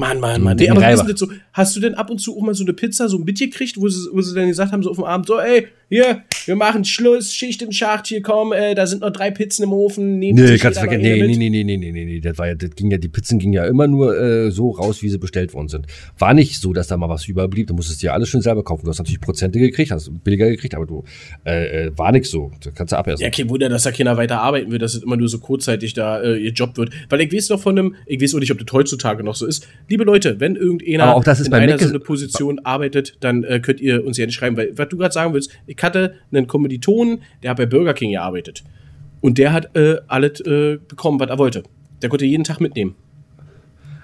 Mann, 0.00 0.18
Mann, 0.18 0.42
Mann. 0.42 0.56
Nee, 0.56 0.70
aber 0.70 0.80
wie 0.80 0.92
ist 0.92 1.04
denn 1.04 1.16
so? 1.16 1.28
Hast 1.52 1.76
du 1.76 1.80
denn 1.80 1.94
ab 1.94 2.10
und 2.10 2.18
zu 2.18 2.36
auch 2.36 2.42
mal 2.42 2.54
so 2.54 2.64
eine 2.64 2.72
Pizza 2.72 3.08
so 3.08 3.18
mitgekriegt, 3.18 3.80
wo 3.80 3.88
sie, 3.88 4.08
wo 4.12 4.20
sie 4.20 4.34
dann 4.34 4.48
gesagt 4.48 4.72
haben, 4.72 4.82
so 4.82 4.90
auf 4.90 4.96
dem 4.96 5.04
Abend, 5.04 5.26
so, 5.26 5.38
ey, 5.38 5.68
hier, 5.90 6.22
wir 6.46 6.54
machen 6.54 6.84
Schluss, 6.84 7.34
Schicht 7.34 7.62
im 7.62 7.72
Schacht, 7.72 8.06
hier 8.06 8.22
komm, 8.22 8.52
äh, 8.52 8.76
da 8.76 8.86
sind 8.86 9.02
noch 9.02 9.10
drei 9.10 9.32
Pizzen 9.32 9.64
im 9.64 9.72
Ofen, 9.72 10.20
nehmen 10.20 10.38
Nee, 10.38 10.56
kannst 10.56 10.78
vergessen. 10.78 11.02
Nee, 11.02 11.20
nee, 11.20 11.28
mit. 11.28 11.38
nee, 11.38 11.50
nee, 11.50 11.64
nee, 11.64 11.76
nee, 11.76 12.04
nee, 12.04 12.20
das 12.20 12.38
war 12.38 12.46
ja, 12.46 12.54
das 12.54 12.70
ging 12.76 12.92
ja, 12.92 12.96
die 12.96 13.08
Pizzen 13.08 13.40
gingen 13.40 13.54
ja 13.54 13.66
immer 13.66 13.88
nur 13.88 14.16
äh, 14.16 14.52
so 14.52 14.70
raus, 14.70 15.02
wie 15.02 15.08
sie 15.08 15.18
bestellt 15.18 15.52
worden 15.52 15.66
sind. 15.66 15.86
War 16.16 16.32
nicht 16.32 16.60
so, 16.60 16.72
dass 16.72 16.86
da 16.86 16.96
mal 16.96 17.08
was 17.08 17.26
überblieb, 17.26 17.66
du 17.66 17.74
musstest 17.74 18.02
dir 18.02 18.14
alles 18.14 18.28
schön 18.28 18.40
selber 18.40 18.62
kaufen. 18.62 18.84
Du 18.84 18.90
hast 18.90 18.98
natürlich 18.98 19.20
Prozente 19.20 19.58
gekriegt, 19.58 19.90
hast 19.90 20.12
billiger 20.22 20.48
gekriegt, 20.48 20.76
aber 20.76 20.86
du, 20.86 21.02
äh, 21.44 21.86
äh, 21.86 21.98
war 21.98 22.12
nix 22.12 22.30
so. 22.30 22.52
Das 22.62 22.72
kannst 22.72 22.92
du 22.92 22.96
abessen. 22.96 23.22
Ja, 23.24 23.30
kein 23.30 23.50
Wunder, 23.50 23.68
dass 23.68 23.82
da 23.82 23.90
keiner 23.90 24.16
weiter 24.16 24.40
arbeiten 24.40 24.70
will, 24.70 24.78
dass 24.78 24.94
es 24.94 25.02
immer 25.02 25.16
nur 25.16 25.28
so 25.28 25.40
kurzzeitig 25.40 25.94
da 25.94 26.22
äh, 26.22 26.36
ihr 26.36 26.52
Job 26.52 26.76
wird. 26.76 26.90
Weil 27.08 27.20
ich 27.22 27.32
weiß 27.32 27.48
noch 27.48 27.60
von 27.60 27.76
einem, 27.76 27.96
ich 28.06 28.22
weiß 28.22 28.36
auch 28.36 28.38
nicht, 28.38 28.52
ob 28.52 28.58
das 28.58 28.72
heutzutage 28.72 29.24
noch 29.24 29.34
so 29.34 29.44
ist. 29.44 29.66
Liebe 29.90 30.04
Leute, 30.04 30.38
wenn 30.38 30.54
irgendeiner 30.54 31.02
Aber 31.02 31.16
auch 31.16 31.24
das 31.24 31.40
ist 31.40 31.46
in 31.46 31.50
bei 31.50 31.58
einer 31.58 31.74
Mc's- 31.74 31.82
so 31.82 31.88
eine 31.88 31.98
Position 31.98 32.60
arbeitet, 32.60 33.16
dann 33.18 33.42
äh, 33.42 33.58
könnt 33.58 33.80
ihr 33.80 34.04
uns 34.06 34.16
ja 34.18 34.24
nicht 34.24 34.36
schreiben. 34.36 34.56
Weil, 34.56 34.70
was 34.78 34.88
du 34.88 34.96
gerade 34.96 35.12
sagen 35.12 35.34
willst, 35.34 35.50
ich 35.66 35.76
hatte 35.82 36.14
einen 36.30 36.46
Kommilitonen, 36.46 37.22
der 37.42 37.50
hat 37.50 37.56
bei 37.56 37.66
Burger 37.66 37.92
King 37.92 38.12
gearbeitet. 38.12 38.62
Und 39.20 39.36
der 39.36 39.52
hat 39.52 39.74
äh, 39.76 39.96
alles 40.06 40.40
äh, 40.42 40.78
bekommen, 40.86 41.18
was 41.18 41.28
er 41.28 41.38
wollte. 41.38 41.64
Der 42.02 42.08
konnte 42.08 42.24
jeden 42.24 42.44
Tag 42.44 42.60
mitnehmen. 42.60 42.94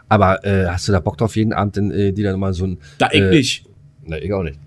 Aber 0.08 0.44
äh, 0.44 0.66
hast 0.66 0.88
du 0.88 0.92
da 0.92 0.98
Bock 0.98 1.18
drauf, 1.18 1.36
jeden 1.36 1.52
Abend 1.52 1.76
denn, 1.76 1.90
äh, 1.92 2.12
die 2.12 2.24
dann 2.24 2.38
mal 2.40 2.52
so 2.52 2.66
ein. 2.66 2.78
Da 2.98 3.08
ich 3.12 3.20
äh, 3.20 3.30
nicht. 3.30 3.64
Na, 4.04 4.18
ich 4.18 4.32
auch 4.32 4.42
nicht. 4.42 4.58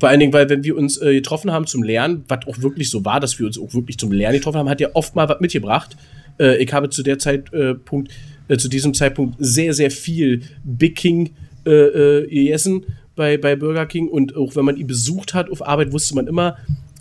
Vor 0.00 0.08
allen 0.08 0.20
Dingen, 0.20 0.32
weil 0.32 0.48
wenn 0.48 0.64
wir 0.64 0.76
uns 0.76 1.00
äh, 1.02 1.12
getroffen 1.12 1.52
haben 1.52 1.66
zum 1.66 1.82
Lernen, 1.82 2.24
was 2.28 2.46
auch 2.46 2.62
wirklich 2.62 2.88
so 2.88 3.04
war, 3.04 3.20
dass 3.20 3.38
wir 3.38 3.44
uns 3.46 3.58
auch 3.58 3.74
wirklich 3.74 3.98
zum 3.98 4.10
Lernen 4.10 4.38
getroffen 4.38 4.58
haben, 4.58 4.70
hat 4.70 4.80
er 4.80 4.96
oft 4.96 5.14
mal 5.14 5.28
was 5.28 5.38
mitgebracht. 5.40 5.96
Äh, 6.40 6.56
ich 6.62 6.72
habe 6.72 6.88
zu 6.88 7.02
der 7.02 7.18
Zeitpunkt, 7.18 8.10
äh, 8.52 8.58
zu 8.58 8.68
diesem 8.68 8.94
Zeitpunkt 8.94 9.36
sehr, 9.38 9.72
sehr 9.74 9.90
viel 9.90 10.42
Big 10.64 10.96
King 10.96 11.30
äh, 11.64 11.70
äh, 11.70 12.26
gegessen 12.28 12.84
bei, 13.16 13.36
bei 13.36 13.56
Burger 13.56 13.86
King 13.86 14.08
und 14.08 14.36
auch 14.36 14.56
wenn 14.56 14.64
man 14.64 14.76
ihn 14.76 14.86
besucht 14.86 15.34
hat 15.34 15.50
auf 15.50 15.66
Arbeit, 15.66 15.92
wusste 15.92 16.14
man 16.14 16.26
immer, 16.26 16.56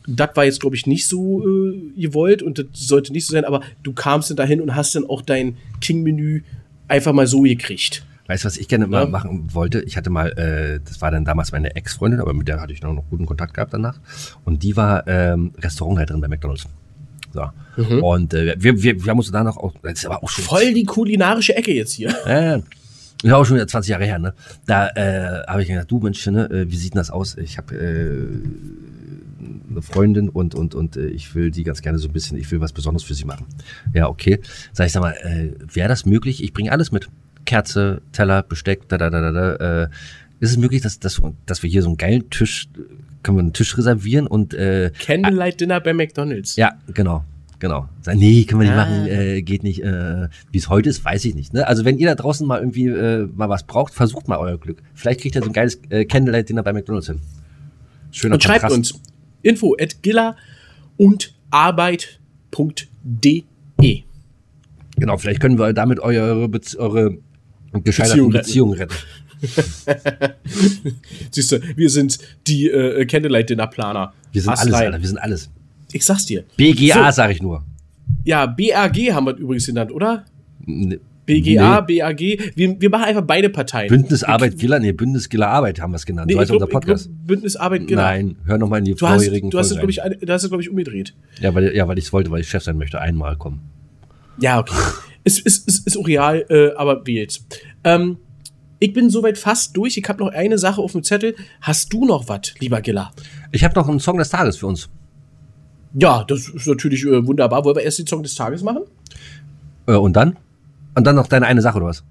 das 0.08 0.30
war 0.36 0.45
jetzt, 0.45 0.60
glaube 0.60 0.76
ich, 0.76 0.88
nicht 0.88 1.08
so 1.08 1.41
äh, 1.47 1.91
gewollt 1.95 2.41
und 2.41 2.58
das 2.60 2.66
sollte 2.74 3.14
nicht 3.14 3.26
so 3.26 3.34
sein, 3.34 3.45
aber 3.45 3.62
du 3.84 3.93
kamst 3.93 4.30
dann 4.30 4.38
dahin 4.38 4.60
und 4.62 4.76
hast 4.76 4.95
dann 4.95 5.06
auch 5.06 5.22
dein 5.22 5.58
King-Menü 5.80 6.41
einfach 6.88 7.14
mal 7.14 7.28
so 7.28 7.41
gekriegt. 7.41 8.04
Weißt 8.28 8.43
du, 8.43 8.47
was 8.47 8.58
ich 8.58 8.68
gerne 8.68 8.88
mal 8.88 9.04
Ja. 9.04 9.10
machen 9.10 9.54
wollte? 9.54 9.82
Ich 9.82 9.97
hatte 9.97 10.10
mal, 10.10 10.30
äh, 10.38 10.80
das 10.84 11.02
war 11.02 11.12
dann 11.12 11.26
damals 11.26 11.52
meine 11.52 11.76
Ex-Freundin, 11.76 12.20
aber 12.20 12.34
mit 12.34 12.47
der 12.47 12.62
hatte 12.62 12.74
ich 12.74 12.82
noch, 12.82 12.93
noch 12.93 13.04
guten 13.10 13.26
Kontakt 13.26 13.54
gehabt 13.54 13.74
danach. 13.74 13.99
Und 14.45 14.64
die 14.64 14.76
war 14.78 15.08
ähm, 15.08 15.52
Restaurantleiterin 15.58 16.22
bei 16.22 16.28
McDonalds. 16.28 16.66
So. 17.34 17.49
Und 18.01 18.34
äh, 18.34 18.55
wir, 18.57 18.82
wir, 18.82 19.03
wir 19.03 19.09
haben 19.09 19.17
uns 19.17 19.32
da 19.32 19.43
noch 19.43 19.57
auch, 19.57 19.73
das 19.82 19.99
ist 19.99 20.05
aber 20.05 20.23
auch 20.23 20.29
schon 20.29 20.43
Voll 20.43 20.73
die 20.73 20.84
kulinarische 20.84 21.55
Ecke 21.55 21.73
jetzt 21.73 21.93
hier. 21.93 22.13
Ja, 22.25 22.41
ja. 22.41 22.61
Ist 23.23 23.32
auch 23.32 23.45
schon 23.45 23.55
wieder 23.55 23.67
20 23.67 23.91
Jahre 23.91 24.05
her, 24.05 24.17
ne? 24.17 24.34
Da 24.65 24.89
äh, 24.89 25.43
habe 25.47 25.61
ich 25.61 25.67
gedacht, 25.67 25.89
du 25.91 25.99
Mensch, 25.99 26.25
ne, 26.25 26.49
äh, 26.49 26.71
wie 26.71 26.75
sieht 26.75 26.93
denn 26.93 26.99
das 26.99 27.11
aus? 27.11 27.38
Ich 27.38 27.57
habe 27.57 27.75
äh, 27.75 28.27
eine 29.69 29.82
Freundin 29.82 30.27
und 30.27 30.55
und 30.55 30.73
und 30.73 30.97
äh, 30.97 31.07
ich 31.07 31.36
will 31.36 31.51
die 31.51 31.63
ganz 31.63 31.82
gerne 31.82 31.99
so 31.99 32.07
ein 32.07 32.13
bisschen, 32.13 32.38
ich 32.38 32.49
will 32.51 32.61
was 32.61 32.73
Besonderes 32.73 33.03
für 33.03 33.13
sie 33.13 33.25
machen. 33.25 33.45
Ja, 33.93 34.07
okay. 34.07 34.39
Sag 34.73 34.88
ich, 34.88 34.91
sag 34.91 35.01
mal, 35.01 35.13
äh, 35.21 35.53
wäre 35.73 35.88
das 35.88 36.05
möglich? 36.05 36.43
Ich 36.43 36.53
bringe 36.53 36.71
alles 36.71 36.91
mit. 36.91 37.09
Kerze, 37.45 38.01
Teller, 38.11 38.43
Besteck, 38.43 38.88
da 38.88 38.97
da 38.97 39.09
da 39.09 39.21
da. 39.21 39.32
da 39.32 39.84
äh, 39.84 39.89
ist 40.41 40.49
es 40.49 40.57
möglich, 40.57 40.82
dass, 40.82 40.99
dass, 40.99 41.21
dass 41.45 41.61
wir 41.61 41.69
hier 41.69 41.84
so 41.84 41.89
einen 41.89 41.97
geilen 41.97 42.29
Tisch, 42.32 42.67
können 43.24 43.38
wir 43.38 43.41
einen 43.43 43.53
Tisch 43.53 43.78
reservieren 43.78 44.28
und 44.28 44.53
äh, 44.53 44.91
Candlelight 44.99 45.59
Dinner 45.61 45.80
bei 45.80 45.93
McDonalds. 45.93 46.55
ja, 46.55 46.74
genau. 46.93 47.24
Genau. 47.59 47.88
Nee, 48.15 48.45
können 48.45 48.61
wir 48.61 48.67
nicht 48.69 48.76
Ah. 48.76 48.86
machen, 48.86 49.05
äh, 49.05 49.41
geht 49.43 49.61
nicht. 49.61 49.84
Äh, 49.84 50.30
Wie 50.51 50.57
es 50.57 50.67
heute 50.67 50.89
ist, 50.89 51.05
weiß 51.05 51.24
ich 51.26 51.36
nicht. 51.36 51.53
Ne? 51.53 51.67
Also 51.67 51.86
wenn 51.86 51.99
ihr 51.99 52.07
da 52.07 52.15
draußen 52.15 52.47
mal 52.47 52.57
irgendwie 52.59 52.88
äh, 52.88 53.28
mal 53.36 53.49
was 53.49 53.67
braucht, 53.67 53.93
versucht 53.93 54.28
mal 54.28 54.38
euer 54.38 54.57
Glück. 54.57 54.82
Vielleicht 54.95 55.22
kriegt 55.22 55.36
ihr 55.36 55.43
so 55.43 55.49
ein 55.49 55.53
geiles 55.53 55.80
äh, 55.91 56.05
Candlelight-Dinner 56.05 56.63
bei 56.63 56.74
McDonalds 56.74 57.05
hin. 57.05 57.19
Schöner 58.11 58.34
Und 58.34 58.43
schreibt 58.43 58.61
Kontrast. 58.61 58.93
uns 58.95 59.01
info 59.43 59.76
at 59.80 60.01
gilla 60.01 60.36
und 60.97 61.36
arbeit.de. 61.51 63.43
Genau, 64.97 65.17
vielleicht 65.17 65.39
können 65.39 65.57
wir 65.59 65.74
damit 65.74 65.99
eure, 65.99 66.49
Bez 66.49 66.76
eure 66.76 67.17
gescheiterten 67.74 68.30
Beziehung 68.30 68.32
Beziehungen 68.32 68.74
retten. 68.74 68.93
Siehst 71.31 71.51
du, 71.51 71.59
wir 71.75 71.89
sind 71.89 72.19
die 72.47 72.69
äh, 72.69 73.05
Candlelight 73.05 73.49
Dinner 73.49 73.67
Planer. 73.67 74.13
Wir 74.31 74.41
sind 74.41 74.51
Hast 74.51 74.61
alles. 74.61 74.73
Alter, 74.73 75.01
wir 75.01 75.07
sind 75.07 75.17
alles. 75.17 75.49
Ich 75.91 76.05
sag's 76.05 76.25
dir. 76.25 76.43
BGA, 76.57 77.05
So. 77.05 77.11
sag 77.17 77.31
ich 77.31 77.41
nur. 77.41 77.63
Ja, 78.23 78.45
BRG 78.45 79.13
haben 79.13 79.25
wir 79.25 79.35
übrigens 79.35 79.65
genannt, 79.65 79.91
oder? 79.91 80.25
Ne, 80.65 80.99
BGA, 81.25 81.81
BAG, 81.81 82.19
wir, 82.55 82.81
wir 82.81 82.89
machen 82.89 83.03
einfach 83.05 83.21
beide 83.21 83.49
Parteien. 83.49 83.89
Bündnis 83.89 84.23
Arbeit 84.23 84.57
Giller, 84.57 84.79
nee, 84.79 84.91
Bündnis 84.91 85.29
Giller 85.29 85.49
Arbeit 85.49 85.79
haben 85.79 85.91
wir 85.91 85.97
es 85.97 86.05
genannt. 86.05 86.27
Nee, 86.27 86.33
so 86.33 86.39
heißt 86.39 86.51
unser 86.51 86.65
ich 86.65 86.69
glaub, 86.71 86.81
Podcast. 86.81 87.09
Bündnis 87.25 87.55
Arbeit, 87.55 87.87
genau. 87.87 88.01
Nein, 88.01 88.35
hör 88.45 88.57
noch 88.57 88.67
mal 88.67 88.79
in 88.79 88.85
die 88.85 88.95
Du 88.95 89.07
hast, 89.07 89.23
vorherigen 89.23 89.49
du 89.49 89.57
hast 89.57 89.71
es, 89.71 89.77
glaube 89.77 89.91
ich, 89.91 89.97
du 89.97 90.33
hast 90.33 90.43
es, 90.43 90.49
glaube 90.49 90.63
ich, 90.63 90.69
umgedreht. 90.69 91.13
Ja, 91.39 91.53
weil, 91.53 91.75
ja, 91.75 91.87
weil 91.87 91.97
ich 91.97 92.05
es 92.05 92.13
wollte, 92.13 92.31
weil 92.31 92.41
ich 92.41 92.49
Chef 92.49 92.63
sein 92.63 92.77
möchte. 92.77 92.99
Einmal 92.99 93.37
kommen. 93.37 93.61
Ja, 94.39 94.59
okay. 94.59 94.73
ist, 95.23 95.45
ist, 95.45 95.67
ist, 95.67 95.87
ist 95.87 95.97
auch 95.97 96.07
real, 96.07 96.43
äh, 96.49 96.71
aber 96.75 97.05
wie 97.05 97.19
jetzt? 97.19 97.45
Ähm, 97.83 98.17
ich 98.82 98.93
bin 98.93 99.11
soweit 99.11 99.38
fast 99.38 99.77
durch. 99.77 99.95
Ich 99.95 100.09
habe 100.09 100.23
noch 100.23 100.34
eine 100.34 100.57
Sache 100.57 100.82
auf 100.82 100.93
dem 100.93 101.03
Zettel. 101.03 101.36
Hast 101.61 101.93
du 101.93 102.03
noch 102.03 102.27
was, 102.27 102.55
lieber 102.59 102.82
Giller? 102.82 103.11
Ich 103.51 103.63
habe 103.63 103.75
noch 103.75 103.88
einen 103.88 103.99
Song 103.99 104.17
des 104.17 104.29
Tages 104.29 104.57
für 104.57 104.65
uns. 104.65 104.89
Ja, 105.93 106.23
das 106.27 106.49
ist 106.49 106.65
natürlich 106.65 107.05
äh, 107.05 107.25
wunderbar. 107.25 107.63
Wollen 107.63 107.75
wir 107.75 107.84
erst 107.84 107.99
den 107.99 108.07
Song 108.07 108.23
des 108.23 108.34
Tages 108.34 108.63
machen? 108.63 108.82
Äh, 109.86 109.93
und 109.93 110.15
dann? 110.15 110.36
Und 110.95 111.05
dann 111.05 111.15
noch 111.15 111.27
deine 111.27 111.45
eine 111.45 111.61
Sache, 111.61 111.77
oder 111.77 111.88
was? 111.88 112.03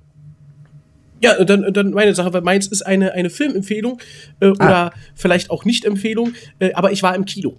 Ja, 1.21 1.37
und 1.39 1.51
dann, 1.51 1.65
und 1.65 1.77
dann 1.77 1.91
meine 1.91 2.15
Sache, 2.15 2.33
weil 2.33 2.43
meins 2.43 2.69
ist 2.69 2.83
eine, 2.83 3.15
eine 3.15 3.31
Filmempfehlung 3.31 3.99
äh, 4.39 4.47
Ah. 4.47 4.53
oder 4.53 4.93
vielleicht 5.17 5.51
auch 5.51 5.65
Nicht-Empfehlung, 5.65 6.35
äh, 6.61 6.73
aber 6.75 6.93
ich 6.93 7.03
war 7.03 7.17
im 7.17 7.25
Kino. 7.25 7.57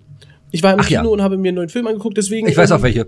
Ich 0.51 0.63
war 0.63 0.73
im 0.73 0.79
Ach 0.79 0.89
ja. 0.89 1.01
Kino 1.01 1.11
und 1.11 1.21
habe 1.21 1.37
mir 1.37 1.49
einen 1.49 1.57
neuen 1.57 1.69
Film 1.69 1.85
angeguckt, 1.85 2.15
deswegen. 2.15 2.47
Ich 2.47 2.55
weiß 2.55 2.71
ähm, 2.71 2.77
auch 2.77 2.81
welche. 2.81 3.07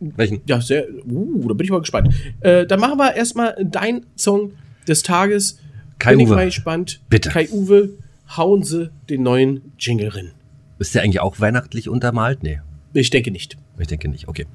Welchen? 0.00 0.40
Ja, 0.46 0.60
sehr. 0.60 0.88
Uh, 1.08 1.46
da 1.46 1.54
bin 1.54 1.64
ich 1.64 1.70
mal 1.70 1.78
gespannt. 1.78 2.12
Äh, 2.40 2.66
dann 2.66 2.80
machen 2.80 2.98
wir 2.98 3.14
erstmal 3.14 3.56
dein 3.64 4.04
Song 4.16 4.52
des 4.88 5.02
Tages. 5.02 5.58
Kai 5.98 6.10
bin 6.12 6.20
ich 6.20 6.28
Uwe. 6.28 6.36
mal 6.36 6.44
gespannt. 6.46 7.00
Bitte. 7.08 7.28
Kai 7.30 7.48
Uwe, 7.50 7.90
hauen 8.36 8.62
Sie 8.62 8.90
den 9.08 9.22
neuen 9.22 9.72
Jingle 9.78 10.08
rein. 10.08 10.30
Ist 10.78 10.94
der 10.94 11.02
eigentlich 11.02 11.20
auch 11.20 11.40
weihnachtlich 11.40 11.88
untermalt? 11.88 12.42
Nee, 12.42 12.60
Ich 12.92 13.10
denke 13.10 13.30
nicht. 13.30 13.56
ich 13.78 13.86
denke 13.88 14.08
nicht. 14.08 14.28
Okay. 14.28 14.46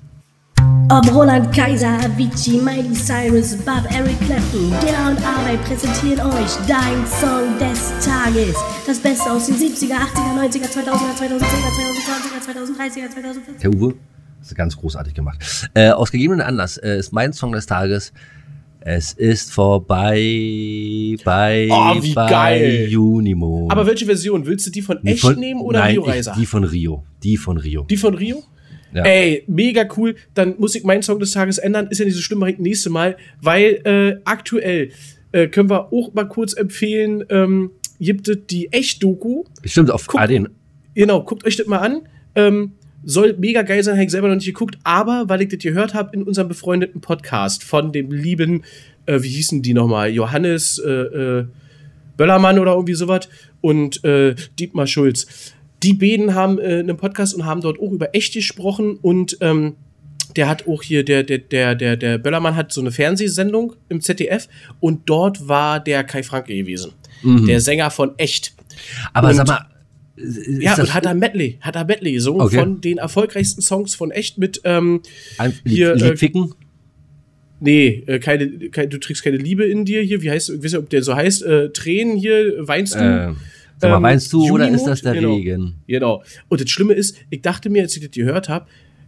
Ob 0.89 1.13
Roland 1.13 1.51
Kaiser, 1.55 1.97
Avicii, 2.03 2.59
Miley 2.61 2.93
Cyrus, 2.93 3.55
Bob, 3.57 3.83
Eric 3.91 4.19
Clapton, 4.21 4.69
Dilla 4.81 5.09
und 5.09 5.25
Arbeit 5.25 5.63
präsentieren 5.63 6.19
euch 6.27 6.51
dein 6.67 7.05
Song 7.07 7.57
des 7.59 8.05
Tages. 8.05 8.55
Das 8.85 8.99
Beste 8.99 9.31
aus 9.31 9.45
den 9.47 9.55
70er, 9.55 9.95
80er, 9.95 10.49
90er, 10.49 10.69
2000er, 10.69 11.17
2010er, 11.17 11.39
2020er, 11.39 12.77
2030er, 12.77 13.09
2040er. 13.09 13.61
Herr 13.61 13.73
Uwe, 13.73 13.95
das 14.39 14.49
ist 14.49 14.55
ganz 14.55 14.75
großartig 14.77 15.13
gemacht. 15.13 15.69
Äh, 15.73 15.89
aus 15.91 16.11
gegebenen 16.11 16.41
Anlass 16.41 16.77
äh, 16.77 16.97
ist 16.99 17.11
mein 17.13 17.33
Song 17.33 17.53
des 17.53 17.65
Tages. 17.65 18.11
Es 18.85 19.13
ist 19.13 19.49
vorbei 19.53 21.15
bei, 21.23 21.69
Oh, 21.71 22.01
wie 22.03 22.13
bei 22.13 22.29
geil. 22.29 22.87
Junimo. 22.89 23.67
Aber 23.71 23.85
welche 23.87 24.05
Version? 24.05 24.45
Willst 24.45 24.67
du 24.67 24.71
die 24.71 24.81
von 24.81 25.01
echt 25.05 25.21
von- 25.21 25.39
nehmen 25.39 25.61
oder 25.61 25.79
Nein, 25.79 25.91
Rio 25.91 26.03
ich- 26.03 26.09
Reiser? 26.09 26.35
Die 26.37 26.45
von 26.45 26.65
Rio. 26.65 27.03
Die 27.23 27.37
von 27.37 27.57
Rio. 27.57 27.83
Die 27.83 27.95
von 27.95 28.13
Rio? 28.13 28.43
Ja. 28.93 29.03
Ey, 29.05 29.43
mega 29.47 29.87
cool. 29.95 30.15
Dann 30.33 30.55
muss 30.59 30.75
ich 30.75 30.83
meinen 30.83 31.01
Song 31.01 31.17
des 31.19 31.31
Tages 31.31 31.59
ändern. 31.59 31.87
Ist 31.87 31.99
ja 31.99 32.05
nicht 32.05 32.15
so 32.15 32.21
schlimm, 32.21 32.39
mach 32.39 32.47
ich 32.47 32.59
nächste 32.59 32.89
Mal. 32.89 33.15
Weil 33.41 33.79
äh, 33.85 34.21
aktuell 34.25 34.89
äh, 35.31 35.47
können 35.47 35.69
wir 35.69 35.91
auch 35.93 36.13
mal 36.13 36.25
kurz 36.27 36.53
empfehlen, 36.53 37.23
ähm, 37.29 37.71
gibt 38.01 38.27
es 38.27 38.37
die 38.49 38.71
Echt-Doku. 38.73 39.45
Stimmt, 39.63 39.91
auf 39.91 40.07
Guck- 40.07 40.19
AD. 40.19 40.45
Genau, 40.93 41.23
guckt 41.23 41.45
euch 41.45 41.55
das 41.55 41.67
mal 41.67 41.77
an. 41.79 42.01
Ähm, 42.35 42.73
soll 43.05 43.35
mega 43.37 43.61
geil 43.63 43.83
sein, 43.83 43.95
habe 43.95 44.05
ich 44.05 44.11
selber 44.11 44.27
noch 44.29 44.35
nicht 44.35 44.45
geguckt, 44.45 44.77
aber 44.83 45.25
weil 45.27 45.41
ich 45.41 45.49
das 45.49 45.59
gehört 45.59 45.93
habe 45.93 46.15
in 46.15 46.23
unserem 46.23 46.47
befreundeten 46.47 47.01
Podcast 47.01 47.63
von 47.63 47.91
dem 47.91 48.11
lieben, 48.11 48.63
äh, 49.05 49.21
wie 49.21 49.29
hießen 49.29 49.61
die 49.61 49.73
nochmal? 49.73 50.09
Johannes 50.09 50.79
äh, 50.79 50.89
äh, 50.89 51.45
Böllermann 52.17 52.59
oder 52.59 52.73
irgendwie 52.73 52.93
sowas 52.93 53.27
und 53.61 54.03
äh, 54.03 54.35
Dietmar 54.59 54.87
Schulz. 54.87 55.53
Die 55.81 55.93
beiden 55.93 56.33
haben 56.33 56.59
äh, 56.59 56.79
einen 56.79 56.95
Podcast 56.97 57.33
und 57.35 57.45
haben 57.45 57.61
dort 57.61 57.79
auch 57.79 57.91
über 57.91 58.13
echt 58.15 58.33
gesprochen 58.33 58.97
und 59.01 59.37
ähm, 59.41 59.75
der 60.37 60.47
hat 60.47 60.67
auch 60.67 60.81
hier, 60.81 61.03
der, 61.03 61.23
der, 61.23 61.39
der, 61.39 61.75
der, 61.75 61.97
der 61.97 62.17
Böllermann 62.17 62.55
hat 62.55 62.71
so 62.71 62.81
eine 62.81 62.91
Fernsehsendung 62.91 63.73
im 63.89 64.01
ZDF 64.01 64.47
und 64.79 65.01
dort 65.07 65.47
war 65.47 65.79
der 65.79 66.03
Kai 66.03 66.23
Franke 66.23 66.55
gewesen. 66.55 66.91
Der 67.47 67.61
Sänger 67.61 67.89
von 67.91 68.11
Echt. 68.17 68.53
Aber 69.13 69.29
Und- 69.29 69.35
sag 69.35 69.47
mal, 69.47 69.65
Ja, 70.15 70.75
und 70.79 70.93
hat 70.93 71.05
er 71.05 71.15
Medley, 71.15 71.57
hat 71.61 71.75
er 71.75 71.85
Medley 71.85 72.13
gesungen 72.13 72.41
Okay. 72.41 72.57
von 72.59 72.81
den 72.81 72.99
erfolgreichsten 72.99 73.61
Songs 73.61 73.95
von 73.95 74.11
echt 74.11 74.37
mit, 74.37 74.61
ähm, 74.63 75.01
ein 75.39 75.53
hier, 75.65 75.95
Lied, 75.95 76.03
äh, 76.03 76.17
ficken? 76.17 76.53
nee, 77.59 78.03
äh, 78.05 78.19
keine, 78.19 78.47
kein, 78.69 78.89
du 78.89 78.99
trägst 78.99 79.23
keine 79.23 79.37
Liebe 79.37 79.65
in 79.65 79.85
dir 79.85 80.01
hier, 80.01 80.21
wie 80.21 80.29
heißt, 80.29 80.49
ich 80.49 80.57
weiß 80.57 80.73
nicht, 80.73 80.77
ob 80.77 80.89
der 80.89 81.01
so 81.01 81.15
heißt, 81.15 81.43
äh, 81.43 81.69
Tränen 81.69 82.15
hier, 82.17 82.55
weinst 82.67 82.95
du? 82.95 82.99
Äh, 82.99 83.33
sag 83.79 83.89
mal, 83.89 83.97
ähm, 83.97 84.03
weinst 84.03 84.31
du 84.33 84.51
oder 84.51 84.69
ist 84.69 84.83
das 84.85 85.01
der 85.01 85.13
Genau. 85.13 85.33
Regen? 85.35 85.75
Genau. 85.87 86.23
Und 86.47 86.61
das 86.61 86.69
Schlimme 86.69 86.93
ist, 86.93 87.17
ich 87.29 87.41
dachte 87.41 87.69
mir, 87.69 87.81
als 87.81 87.95
ich 87.97 88.03
das 88.03 88.11
gehört 88.11 88.49
habe, 88.49 88.67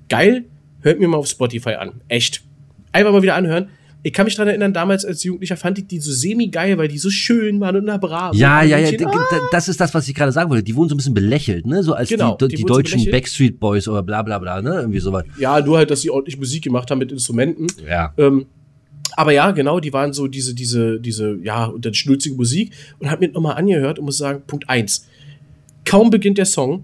geil, 0.10 0.46
hört 0.82 1.00
mir 1.00 1.08
mal 1.08 1.18
auf 1.18 1.28
Spotify 1.28 1.74
an. 1.76 2.02
Echt. 2.08 2.42
Einfach 2.92 3.12
mal 3.12 3.22
wieder 3.22 3.36
anhören. 3.36 3.68
Ich 4.06 4.14
kann 4.14 4.26
mich 4.26 4.36
daran 4.36 4.50
erinnern, 4.50 4.72
damals 4.72 5.04
als 5.04 5.24
Jugendlicher 5.24 5.58
fand 5.58 5.80
ich 5.80 5.88
die 5.88 6.00
so 6.00 6.12
semi-geil, 6.12 6.78
weil 6.78 6.88
die 6.88 7.00
so 7.00 7.10
schön 7.10 7.60
waren 7.60 7.76
und 7.78 7.86
na 7.86 7.98
brav. 7.98 8.36
Ja, 8.36 8.62
ja, 8.62 8.78
ja, 8.78 8.92
d- 8.92 9.04
das 9.52 9.68
ist 9.68 9.82
das, 9.82 9.96
was 9.96 10.08
ich 10.08 10.14
gerade 10.14 10.32
sagen 10.32 10.50
wollte. 10.52 10.64
Die 10.64 10.76
wurden 10.76 10.90
so 10.90 10.94
ein 10.94 10.98
bisschen 10.98 11.16
belächelt, 11.16 11.66
ne? 11.66 11.82
So 11.82 11.94
als 11.94 12.10
Genau, 12.10 12.36
die, 12.38 12.50
die 12.50 12.58
die, 12.58 12.64
deutschen 12.66 13.00
belächelt. 13.00 13.12
Backstreet 13.14 13.60
Boys 13.60 13.88
oder 13.88 14.04
bla 14.04 14.22
bla 14.22 14.38
bla, 14.38 14.62
ne? 14.62 14.76
Irgendwie 14.82 15.00
sowas. 15.00 15.24
Ja, 15.40 15.60
nur 15.60 15.78
halt, 15.80 15.90
dass 15.90 16.02
sie 16.02 16.12
ordentlich 16.12 16.38
Musik 16.38 16.64
gemacht 16.64 16.92
haben 16.92 17.00
mit 17.00 17.12
Instrumenten. 17.12 17.66
Ja. 17.90 18.14
Ähm, 18.18 18.46
aber 19.16 19.32
ja, 19.32 19.50
genau, 19.50 19.80
die 19.80 19.92
waren 19.92 20.14
so 20.14 20.28
diese, 20.28 20.54
diese, 20.54 21.00
diese, 21.00 21.40
ja, 21.42 21.66
und 21.66 21.84
dann 21.84 21.96
schnulzige 21.96 22.36
Musik 22.36 22.74
und 23.00 23.10
hab 23.10 23.20
mir 23.22 23.30
nochmal 23.30 23.56
angehört 23.58 23.98
und 23.98 24.06
muss 24.06 24.18
sagen, 24.20 24.44
Punkt 24.46 24.70
eins 24.70 25.08
Kaum 25.84 26.12
beginnt 26.12 26.38
der 26.38 26.46
Song, 26.46 26.84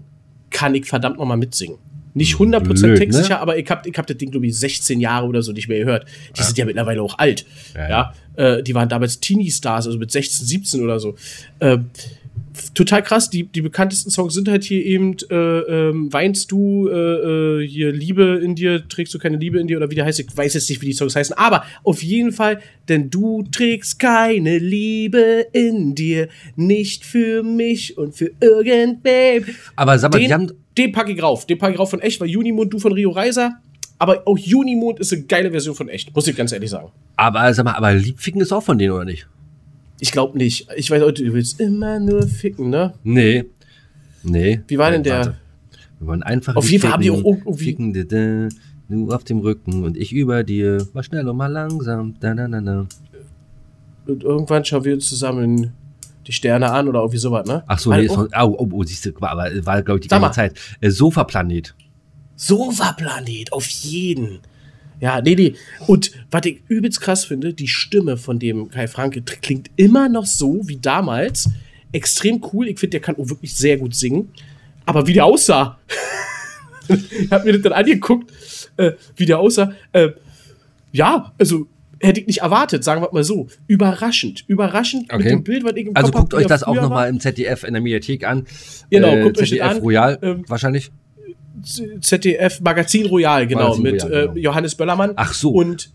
kann 0.50 0.74
ich 0.74 0.86
verdammt 0.86 1.18
nochmal 1.18 1.36
mitsingen. 1.36 1.76
Nicht 2.14 2.36
100% 2.36 2.60
Blöd, 2.60 2.98
textsicher, 2.98 3.28
ne? 3.36 3.40
aber 3.40 3.56
ich 3.56 3.68
hab, 3.70 3.86
ich 3.86 3.96
hab 3.96 4.06
das 4.06 4.16
Ding, 4.18 4.30
glaube 4.30 4.46
ich, 4.46 4.58
16 4.58 5.00
Jahre 5.00 5.26
oder 5.26 5.42
so 5.42 5.52
nicht 5.52 5.68
mehr 5.68 5.78
gehört. 5.78 6.06
Die 6.36 6.42
sind 6.42 6.58
ja 6.58 6.64
mittlerweile 6.64 7.00
auch 7.02 7.18
alt. 7.18 7.46
Ja, 7.74 7.88
Ja, 7.88 8.14
Äh, 8.34 8.62
die 8.62 8.74
waren 8.74 8.88
damals 8.88 9.20
Teenie-Stars, 9.20 9.86
also 9.86 9.98
mit 9.98 10.10
16, 10.10 10.46
17 10.46 10.82
oder 10.82 10.98
so. 11.00 11.16
Ähm, 11.60 11.90
total 12.74 13.02
krass. 13.02 13.30
Die, 13.30 13.44
die 13.44 13.62
bekanntesten 13.62 14.10
Songs 14.10 14.34
sind 14.34 14.48
halt 14.48 14.64
hier 14.64 14.84
eben 14.84 15.16
äh, 15.30 15.34
ähm, 15.34 16.12
Weinst 16.12 16.50
du, 16.52 16.88
äh, 16.88 16.92
äh, 16.94 17.66
hier 17.66 17.92
Liebe 17.92 18.40
in 18.42 18.54
dir, 18.54 18.86
trägst 18.88 19.14
du 19.14 19.18
keine 19.18 19.36
Liebe 19.36 19.58
in 19.58 19.66
dir 19.66 19.76
oder 19.76 19.90
wie 19.90 19.94
der 19.94 20.04
heißt. 20.04 20.20
Ich 20.20 20.36
weiß 20.36 20.54
jetzt 20.54 20.68
nicht, 20.68 20.80
wie 20.82 20.86
die 20.86 20.92
Songs 20.92 21.16
heißen, 21.16 21.36
aber 21.36 21.64
auf 21.84 22.02
jeden 22.02 22.32
Fall, 22.32 22.60
denn 22.88 23.10
du 23.10 23.42
trägst 23.50 23.98
keine 23.98 24.58
Liebe 24.58 25.46
in 25.52 25.94
dir, 25.94 26.28
nicht 26.56 27.04
für 27.04 27.42
mich 27.42 27.98
und 27.98 28.14
für 28.14 28.30
irgendwen. 28.40 29.54
Aber 29.76 29.98
sag 29.98 30.12
mal, 30.12 30.18
die 30.18 30.32
haben, 30.32 30.48
Den, 30.48 30.56
den 30.78 30.92
packe 30.92 31.12
ich 31.12 31.22
rauf. 31.22 31.46
Den 31.46 31.58
packe 31.58 31.74
ich 31.74 31.78
rauf 31.78 31.90
von 31.90 32.00
echt, 32.00 32.20
weil 32.20 32.28
Junimond, 32.28 32.72
du 32.72 32.78
von 32.78 32.92
Rio 32.92 33.10
Reiser. 33.10 33.58
Aber 33.98 34.22
auch 34.26 34.36
Junimond 34.36 34.98
ist 34.98 35.12
eine 35.12 35.22
geile 35.22 35.50
Version 35.52 35.76
von 35.76 35.88
echt, 35.88 36.12
muss 36.14 36.26
ich 36.26 36.34
ganz 36.34 36.50
ehrlich 36.50 36.70
sagen. 36.70 36.90
aber 37.16 37.54
sag 37.54 37.64
mal, 37.64 37.74
aber 37.74 37.94
Liebficken 37.94 38.40
ist 38.40 38.52
auch 38.52 38.62
von 38.62 38.76
denen, 38.76 38.92
oder 38.92 39.04
nicht? 39.04 39.28
Ich 40.02 40.10
glaube 40.10 40.36
nicht. 40.36 40.66
Ich 40.74 40.90
weiß 40.90 41.00
heute, 41.00 41.22
du 41.24 41.32
willst 41.32 41.60
immer 41.60 42.00
nur 42.00 42.26
ficken, 42.26 42.70
ne? 42.70 42.92
Nee. 43.04 43.44
Nee. 44.24 44.60
Wie 44.66 44.76
war 44.76 44.90
denn 44.90 45.04
der? 45.04 45.16
warte. 45.18 45.36
Wir 46.00 46.08
wollen 46.08 46.24
einfach 46.24 46.56
Auf 46.56 46.68
jeden 46.68 46.82
Fall 46.82 46.90
haben 46.94 47.02
die 47.02 47.10
ficken. 47.10 47.24
auch 47.24 47.46
irgendwie- 47.46 47.64
Ficken, 47.64 47.92
da, 47.94 48.02
da, 48.02 48.48
du 48.88 49.12
auf 49.12 49.22
dem 49.22 49.38
Rücken 49.38 49.84
und 49.84 49.96
ich 49.96 50.12
über 50.12 50.42
dir. 50.42 50.84
Mal 50.92 51.04
schnell 51.04 51.28
und 51.28 51.36
mal 51.36 51.46
langsam. 51.46 52.16
Da, 52.18 52.34
da, 52.34 52.48
da, 52.48 52.60
da. 52.60 52.86
Und 54.08 54.24
irgendwann 54.24 54.64
schauen 54.64 54.84
wir 54.84 54.94
uns 54.94 55.08
zusammen 55.08 55.72
die 56.26 56.32
Sterne 56.32 56.72
an 56.72 56.88
oder 56.88 56.98
irgendwie 56.98 57.18
sowas, 57.18 57.46
ne? 57.46 57.62
Ach 57.68 57.78
so, 57.78 57.92
nee, 57.92 58.02
ist 58.06 58.10
auch- 58.10 58.16
von, 58.16 58.28
oh, 58.36 58.56
oh, 58.58 58.68
oh, 58.72 58.82
siehst 58.82 59.06
du, 59.06 59.10
aber 59.20 59.50
war, 59.64 59.82
glaube 59.84 59.98
ich, 60.00 60.02
die 60.02 60.08
ganze. 60.08 60.32
Zeit. 60.32 60.58
Äh, 60.80 60.90
Sofa-Planet. 60.90 61.76
Sofa-Planet, 62.34 63.52
auf 63.52 63.66
jeden. 63.68 64.40
Ja, 65.02 65.20
nee, 65.20 65.34
nee. 65.34 65.54
Und 65.88 66.12
was 66.30 66.46
ich 66.46 66.62
übelst 66.68 67.00
krass 67.00 67.24
finde, 67.24 67.52
die 67.54 67.66
Stimme 67.66 68.16
von 68.16 68.38
dem 68.38 68.70
Kai 68.70 68.86
Franke 68.86 69.20
klingt 69.22 69.68
immer 69.74 70.08
noch 70.08 70.26
so 70.26 70.60
wie 70.68 70.76
damals. 70.76 71.50
Extrem 71.90 72.40
cool. 72.52 72.68
Ich 72.68 72.78
finde, 72.78 72.92
der 72.92 73.00
kann 73.00 73.16
auch 73.16 73.28
wirklich 73.28 73.52
sehr 73.52 73.78
gut 73.78 73.96
singen. 73.96 74.30
Aber 74.86 75.08
wie 75.08 75.12
der 75.12 75.24
aussah. 75.24 75.80
ich 76.88 77.30
hab 77.32 77.44
mir 77.44 77.52
das 77.52 77.62
dann 77.62 77.72
angeguckt, 77.72 78.32
äh, 78.76 78.92
wie 79.16 79.26
der 79.26 79.40
aussah. 79.40 79.72
Äh, 79.90 80.10
ja, 80.92 81.32
also 81.36 81.66
hätte 81.98 82.20
ich 82.20 82.28
nicht 82.28 82.40
erwartet, 82.42 82.84
sagen 82.84 83.02
wir 83.02 83.08
mal 83.12 83.24
so. 83.24 83.48
Überraschend. 83.66 84.44
Überraschend 84.46 85.10
mit 85.10 85.12
Okay. 85.20 85.28
dem 85.30 85.42
Bild, 85.42 85.64
was 85.64 85.72
ich 85.74 85.86
im 85.88 85.96
Also 85.96 86.12
Kopf 86.12 86.14
hab, 86.14 86.20
guckt 86.22 86.32
wie 86.34 86.36
euch 86.36 86.46
das 86.46 86.62
auch 86.62 86.76
nochmal 86.76 87.08
im 87.08 87.18
ZDF 87.18 87.64
in 87.64 87.72
der 87.72 87.82
Mediathek 87.82 88.24
an. 88.24 88.46
Genau, 88.88 89.08
äh, 89.08 89.22
guckt 89.22 89.38
euch 89.38 89.50
das 89.50 89.58
ZDF 89.58 89.66
an. 89.68 89.78
Royal, 89.78 90.18
Ähm, 90.22 90.44
wahrscheinlich. 90.46 90.92
ZDF 91.62 92.60
Magazin 92.60 93.06
Royal, 93.06 93.46
genau, 93.46 93.76
Magazin 93.76 93.82
mit 93.82 94.04
Royal, 94.04 94.20
genau. 94.22 94.34
Äh, 94.34 94.40
Johannes 94.40 94.74
Böllermann. 94.74 95.12
Ach 95.16 95.32
so. 95.34 95.50
Und 95.50 95.90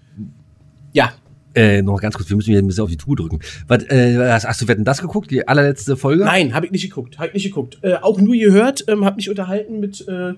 ja, 0.94 1.14
Äh, 1.54 1.82
noch 1.82 2.00
ganz 2.00 2.16
kurz, 2.16 2.30
wir 2.30 2.36
müssen 2.36 2.52
hier 2.52 2.60
ein 2.60 2.68
bisschen 2.68 2.84
auf 2.84 2.90
die 2.90 2.98
Tour 2.98 3.16
drücken. 3.16 3.40
Was, 3.68 3.84
äh, 3.86 4.18
hast, 4.32 4.46
hast 4.46 4.62
du 4.62 4.68
Wetten 4.68 4.84
das 4.86 5.02
geguckt, 5.02 5.32
die 5.32 5.48
allerletzte 5.48 5.98
Folge? 5.98 6.24
nein, 6.24 6.54
habe 6.54 6.68
ich 6.68 6.72
nicht 6.72 6.84
geguckt, 6.84 7.18
habe 7.18 7.30
ich 7.30 7.34
nicht 7.34 7.46
geguckt. 7.46 7.80
Äh, 7.82 7.96
auch 7.96 8.20
nur 8.22 8.36
gehört, 8.36 8.86
ähm, 8.88 9.04
habe 9.06 9.16
mich 9.16 9.30
unterhalten 9.30 9.80
mit 9.80 10.08
äh, 10.08 10.34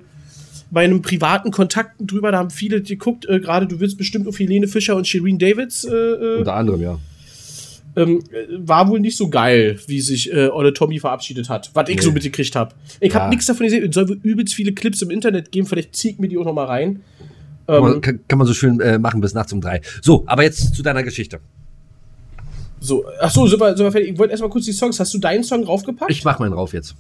meinem 0.72 1.02
privaten 1.02 1.52
Kontakten 1.52 2.08
drüber. 2.08 2.32
Da 2.32 2.38
haben 2.38 2.52
viele 2.52 2.82
geguckt. 2.82 3.28
Äh, 3.28 3.40
Gerade 3.40 3.68
du 3.68 3.80
willst 3.80 3.98
bestimmt 3.98 4.28
auf 4.28 4.40
Helene 4.40 4.68
Fischer 4.68 4.96
und 4.96 5.08
Shireen 5.08 5.40
Davids. 5.40 5.84
Äh, 5.84 5.92
äh, 5.94 6.38
Unter 6.40 6.54
anderem, 6.56 6.82
ja. 6.82 6.98
Ähm, 8.00 8.20
äh, 8.32 8.46
war 8.68 8.88
wohl 8.88 9.00
nicht 9.00 9.18
so 9.18 9.30
geil, 9.30 9.80
wie 9.88 10.02
sich 10.02 10.32
äh, 10.34 10.48
Olle 10.48 10.74
Tommy 10.74 11.00
verabschiedet 11.00 11.50
hat, 11.50 11.70
was 11.74 11.90
ich 11.90 11.98
Nee. 11.98 12.02
so 12.02 12.12
mitgekriegt 12.12 12.56
habe. 12.56 12.74
Ich 13.00 13.14
Ja. 13.14 13.20
habe 13.20 13.30
nichts 13.30 13.46
davon 13.46 13.66
gesehen. 13.66 13.88
Es 13.88 13.94
soll 13.96 14.10
wohl 14.10 14.20
übelst 14.24 14.54
viele 14.54 14.74
Clips 14.74 15.02
im 15.02 15.10
Internet 15.12 15.52
geben. 15.52 15.68
Vielleicht 15.68 15.96
zieh 15.96 16.10
ich 16.12 16.20
mir 16.20 16.28
die 16.28 16.38
auch 16.38 16.46
noch 16.46 16.54
mal 16.54 16.66
rein. 16.66 17.02
Kann 17.68 17.82
man- 17.84 17.94
Ähm, 17.96 18.02
kann, 18.02 18.20
kann 18.28 18.38
man 18.40 18.48
so 18.48 18.54
schön 18.54 18.80
äh, 18.80 18.98
machen 18.98 19.22
bis 19.22 19.34
nachts 19.34 19.54
um 19.54 19.62
drei. 19.62 19.82
So, 20.02 20.24
aber 20.26 20.44
jetzt 20.44 20.74
zu 20.76 20.82
deiner 20.82 21.04
Geschichte. 21.04 21.40
so, 22.80 23.06
ach 23.20 23.30
so, 23.32 23.46
sind 23.46 23.60
wir 23.60 23.76
fertig. 23.92 24.12
Ich 24.14 24.18
wollte 24.18 24.32
erstmal 24.32 24.50
kurz 24.50 24.66
die 24.66 24.72
Songs. 24.72 25.00
Hast 25.00 25.14
du 25.14 25.18
deinen 25.18 25.44
Song 25.44 25.64
draufgepackt? 25.66 26.10
Ich 26.12 26.24
mach 26.24 26.40
meinen 26.40 26.54
rauf 26.54 26.74
jetzt. 26.74 26.96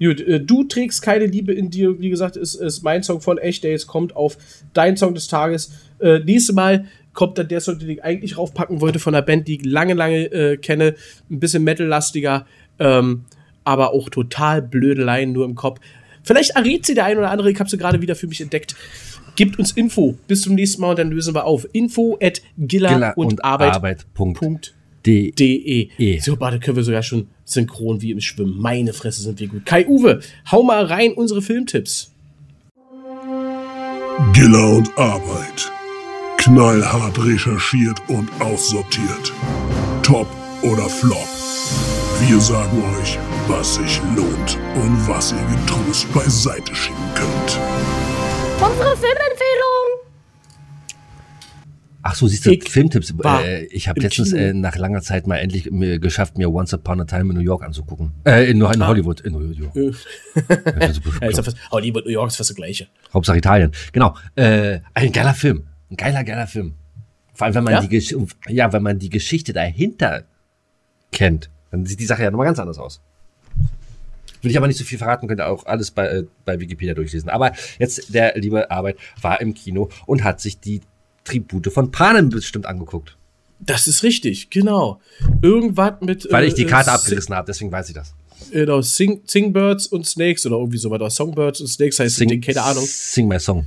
Gut, 0.00 0.20
äh, 0.20 0.38
du 0.40 0.62
trägst 0.62 1.02
keine 1.02 1.26
Liebe 1.26 1.52
in 1.52 1.70
dir. 1.70 1.98
Wie 2.00 2.08
gesagt, 2.08 2.36
ist, 2.36 2.54
ist 2.54 2.82
mein 2.84 3.02
Song 3.02 3.20
von 3.20 3.36
Echt 3.36 3.64
Days, 3.64 3.86
kommt 3.88 4.14
auf 4.14 4.38
dein 4.72 4.96
Song 4.96 5.12
des 5.14 5.26
Tages. 5.26 5.72
Äh, 5.98 6.20
nächstes 6.20 6.54
Mal 6.54 6.84
kommt 7.18 7.36
dann 7.36 7.48
der 7.48 7.60
Song, 7.60 7.80
den 7.80 7.90
ich 7.90 8.04
eigentlich 8.04 8.38
raufpacken 8.38 8.80
wollte 8.80 9.00
von 9.00 9.12
einer 9.12 9.22
Band, 9.22 9.48
die 9.48 9.56
ich 9.56 9.64
lange, 9.64 9.94
lange 9.94 10.26
äh, 10.26 10.56
kenne. 10.56 10.94
Ein 11.28 11.40
bisschen 11.40 11.64
Metal-lastiger, 11.64 12.46
ähm, 12.78 13.24
aber 13.64 13.92
auch 13.92 14.08
total 14.08 14.62
blöde 14.62 15.02
Laien 15.02 15.32
nur 15.32 15.44
im 15.44 15.56
Kopf. 15.56 15.80
Vielleicht 16.22 16.50
errät 16.50 16.86
sie 16.86 16.94
der 16.94 17.06
ein 17.06 17.18
oder 17.18 17.32
andere, 17.32 17.50
ich 17.50 17.58
habe 17.58 17.68
sie 17.68 17.76
gerade 17.76 18.00
wieder 18.00 18.14
für 18.14 18.28
mich 18.28 18.40
entdeckt. 18.40 18.76
Gebt 19.34 19.58
uns 19.58 19.72
Info. 19.72 20.16
Bis 20.28 20.42
zum 20.42 20.54
nächsten 20.54 20.80
Mal 20.80 20.90
und 20.90 20.98
dann 21.00 21.10
lösen 21.10 21.34
wir 21.34 21.44
auf. 21.44 21.66
Info 21.72 22.16
at 22.22 22.40
gilla, 22.56 22.92
Gilla 22.92 23.12
und, 23.14 23.32
und 23.32 23.44
Arbeit. 23.44 23.74
Arbeit. 23.74 24.06
Punkt. 24.14 24.38
Punkt 24.38 24.74
D. 25.04 25.32
De. 25.32 25.90
E. 25.98 26.20
So, 26.20 26.38
warte, 26.38 26.60
können 26.60 26.76
wir 26.76 26.84
sogar 26.84 27.02
schon 27.02 27.26
synchron 27.44 28.00
wie 28.00 28.12
im 28.12 28.20
Schwimmen. 28.20 28.56
Meine 28.60 28.92
Fresse 28.92 29.22
sind 29.22 29.40
wir 29.40 29.48
gut. 29.48 29.66
Kai 29.66 29.88
Uwe, 29.88 30.20
hau 30.52 30.62
mal 30.62 30.84
rein 30.84 31.14
unsere 31.14 31.42
Filmtipps. 31.42 32.12
Giller 34.34 34.76
und 34.76 34.96
Arbeit. 34.96 35.72
Knallhart 36.48 37.22
recherchiert 37.22 38.00
und 38.08 38.30
aussortiert. 38.40 39.34
Top 40.02 40.26
oder 40.62 40.88
Flop. 40.88 41.28
Wir 42.26 42.40
sagen 42.40 42.82
euch, 42.98 43.18
was 43.48 43.74
sich 43.74 44.00
lohnt 44.16 44.58
und 44.74 45.06
was 45.06 45.32
ihr 45.32 45.44
getrost 45.54 46.10
beiseite 46.14 46.74
schieben 46.74 46.96
könnt. 47.14 47.60
Unsere 48.62 48.96
Filmempfehlung. 48.96 50.08
Ach 52.00 52.14
so, 52.14 52.26
siehst 52.26 52.46
du, 52.46 52.50
Ich 52.52 52.64
Filmtipps. 52.64 53.12
Äh, 53.24 53.66
ich 53.66 53.86
habe 53.86 54.00
letztens 54.00 54.32
äh, 54.32 54.54
nach 54.54 54.76
langer 54.76 55.02
Zeit 55.02 55.26
mal 55.26 55.36
endlich 55.36 55.70
mir 55.70 55.98
geschafft, 55.98 56.38
mir 56.38 56.50
Once 56.50 56.72
Upon 56.72 57.02
a 57.02 57.04
Time 57.04 57.28
in 57.28 57.36
New 57.36 57.44
York 57.44 57.62
anzugucken. 57.62 58.12
Äh, 58.24 58.50
in, 58.50 58.62
in 58.62 58.86
Hollywood. 58.86 59.20
In 59.20 59.34
New 59.34 59.50
York. 59.50 59.76
Ja, 59.76 60.88
Hollywood, 61.72 62.06
New 62.06 62.10
York 62.10 62.28
ist 62.28 62.36
fast 62.38 62.48
das 62.48 62.56
Gleiche. 62.56 62.88
Hauptsache 63.12 63.36
Italien. 63.36 63.70
Genau. 63.92 64.16
Äh, 64.34 64.80
ein 64.94 65.12
geiler 65.12 65.34
Film. 65.34 65.64
Ein 65.90 65.96
geiler, 65.96 66.24
geiler 66.24 66.46
Film. 66.46 66.74
Vor 67.34 67.46
allem, 67.46 67.54
wenn 67.54 67.64
man 67.64 67.72
Ja? 67.74 67.80
die 67.80 67.88
Gesch 67.88 68.14
ja, 68.48 68.72
wenn 68.72 68.82
man 68.82 68.98
die 68.98 69.10
Geschichte 69.10 69.52
dahinter 69.52 70.24
kennt, 71.12 71.50
dann 71.70 71.86
sieht 71.86 72.00
die 72.00 72.06
Sache 72.06 72.22
ja 72.24 72.30
nochmal 72.30 72.46
ganz 72.46 72.58
anders 72.58 72.78
aus. 72.78 73.00
Will 74.42 74.50
ich 74.50 74.56
aber 74.56 74.66
nicht 74.68 74.78
so 74.78 74.84
viel 74.84 74.98
verraten, 74.98 75.26
könnt 75.28 75.40
ihr 75.40 75.48
auch 75.48 75.66
alles 75.66 75.90
bei, 75.90 76.06
äh, 76.06 76.24
bei 76.44 76.60
Wikipedia 76.60 76.94
durchlesen. 76.94 77.28
Aber 77.28 77.52
jetzt, 77.78 78.14
der 78.14 78.36
liebe 78.38 78.70
Arbeit 78.70 78.96
war 79.20 79.40
im 79.40 79.54
Kino 79.54 79.88
und 80.06 80.24
hat 80.24 80.40
sich 80.40 80.60
die 80.60 80.80
Tribute 81.24 81.72
von 81.72 81.90
Panem 81.90 82.28
bestimmt 82.28 82.66
angeguckt. 82.66 83.16
Das 83.60 83.88
ist 83.88 84.02
richtig, 84.04 84.50
genau. 84.50 85.00
Irgendwas 85.42 85.94
mit. 86.00 86.28
Weil 86.30 86.44
äh, 86.44 86.48
ich 86.48 86.54
die 86.54 86.66
Karte 86.66 86.90
äh, 86.90 86.94
abgerissen 86.94 87.34
habe, 87.34 87.46
deswegen 87.46 87.72
weiß 87.72 87.88
ich 87.88 87.94
das. 87.94 88.14
Sing, 88.40 88.52
genau, 88.52 88.80
Sing, 88.80 89.20
Singbirds 89.26 89.88
und 89.88 90.06
Snakes 90.06 90.46
oder 90.46 90.56
irgendwie 90.56 90.78
so 90.78 90.90
weiter. 90.90 91.10
Songbirds 91.10 91.60
und 91.60 91.66
Snakes 91.66 91.98
heißt 91.98 92.20
das 92.20 92.26
Ding, 92.26 92.40
keine 92.40 92.62
Ahnung. 92.62 92.84
Sing 92.86 93.26
my 93.26 93.40
song. 93.40 93.66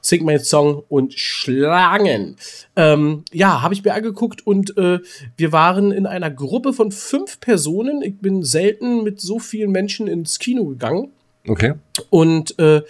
Sing 0.00 0.24
My 0.24 0.38
Song 0.38 0.82
und 0.88 1.14
Schlangen. 1.14 2.36
Ähm, 2.76 3.24
ja, 3.32 3.62
habe 3.62 3.74
ich 3.74 3.84
mir 3.84 3.94
angeguckt 3.94 4.46
und 4.46 4.76
äh, 4.76 5.00
wir 5.36 5.52
waren 5.52 5.92
in 5.92 6.06
einer 6.06 6.30
Gruppe 6.30 6.72
von 6.72 6.92
fünf 6.92 7.40
Personen. 7.40 8.02
Ich 8.02 8.18
bin 8.18 8.42
selten 8.42 9.02
mit 9.02 9.20
so 9.20 9.38
vielen 9.38 9.70
Menschen 9.70 10.06
ins 10.06 10.38
Kino 10.38 10.64
gegangen. 10.64 11.10
Okay. 11.46 11.74
Und 12.10 12.58
äh, 12.58 12.82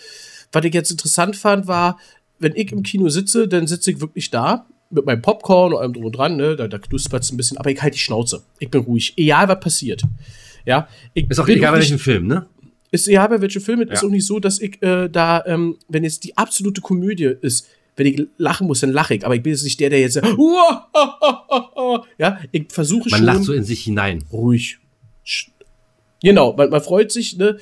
was 0.52 0.64
ich 0.64 0.74
jetzt 0.74 0.90
interessant 0.90 1.36
fand, 1.36 1.66
war, 1.66 1.98
wenn 2.38 2.54
ich 2.54 2.72
im 2.72 2.82
Kino 2.82 3.08
sitze, 3.08 3.48
dann 3.48 3.66
sitze 3.66 3.90
ich 3.90 4.00
wirklich 4.00 4.30
da 4.30 4.66
mit 4.90 5.04
meinem 5.04 5.22
Popcorn 5.22 5.72
und 5.72 5.80
allem 5.80 5.92
drum 5.92 6.06
und 6.06 6.12
dran, 6.12 6.36
ne? 6.36 6.56
da, 6.56 6.66
da 6.66 6.78
knuspert 6.78 7.22
es 7.22 7.30
ein 7.30 7.36
bisschen, 7.36 7.58
aber 7.58 7.70
ich 7.70 7.80
halte 7.82 7.94
die 7.94 8.00
Schnauze. 8.00 8.42
Ich 8.58 8.70
bin 8.70 8.82
ruhig, 8.82 9.14
egal 9.16 9.48
was 9.48 9.60
passiert. 9.60 10.02
Ja, 10.64 10.88
ich 11.14 11.28
Ist 11.30 11.38
auch 11.38 11.48
egal, 11.48 11.74
welchem 11.74 11.98
Film, 11.98 12.26
ne? 12.26 12.46
Ist 12.90 13.08
egal 13.08 13.28
bei 13.28 13.40
welchem 13.40 13.62
Film, 13.62 13.80
es 13.82 13.90
ist 13.90 14.02
Ja. 14.02 14.08
auch 14.08 14.12
nicht 14.12 14.26
so, 14.26 14.40
dass 14.40 14.60
ich 14.60 14.82
äh, 14.82 15.08
da, 15.08 15.44
ähm, 15.46 15.76
wenn 15.88 16.04
jetzt 16.04 16.24
die 16.24 16.36
absolute 16.36 16.80
Komödie 16.80 17.34
ist, 17.40 17.66
wenn 17.96 18.06
ich 18.06 18.22
lachen 18.36 18.66
muss, 18.66 18.80
dann 18.80 18.92
lache 18.92 19.14
ich. 19.16 19.24
Aber 19.26 19.34
ich 19.34 19.42
bin 19.42 19.52
jetzt 19.52 19.64
nicht 19.64 19.80
der, 19.80 19.90
der 19.90 20.00
jetzt, 20.00 20.16
ja, 22.18 22.38
ich 22.52 22.66
versuche 22.70 23.08
Man 23.10 23.18
schon 23.18 23.26
lacht 23.26 23.42
so 23.44 23.52
in 23.52 23.64
sich 23.64 23.82
hinein. 23.84 24.24
ruhig. 24.32 24.78
Genau, 26.22 26.52
man, 26.54 26.70
man 26.70 26.80
freut 26.80 27.12
sich, 27.12 27.36
ne? 27.36 27.58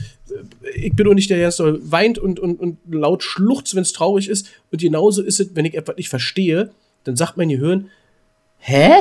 Ich 0.75 0.95
bin 0.95 1.07
doch 1.07 1.15
nicht 1.15 1.29
der, 1.31 1.37
der 1.39 1.51
so 1.51 1.79
weint 1.91 2.19
und, 2.19 2.41
und, 2.41 2.59
und 2.59 2.79
laut 2.91 3.23
schluchzt, 3.23 3.75
wenn 3.75 3.83
es 3.83 3.93
traurig 3.93 4.29
ist. 4.29 4.49
Und 4.71 4.81
genauso 4.81 5.23
ist 5.23 5.41
es, 5.41 5.55
wenn 5.55 5.65
ich 5.67 5.75
etwas 5.75 5.97
nicht 5.97 6.09
verstehe, 6.09 6.71
dann 7.05 7.17
sagt 7.17 7.37
mein 7.37 7.49
Gehirn, 7.51 7.91
hä? 8.59 8.93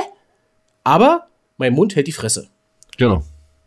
Aber 0.84 1.26
mein 1.56 1.72
Mund 1.72 1.96
hält 1.96 2.06
die 2.06 2.12
Fresse. 2.12 2.48
Genau. 2.98 3.24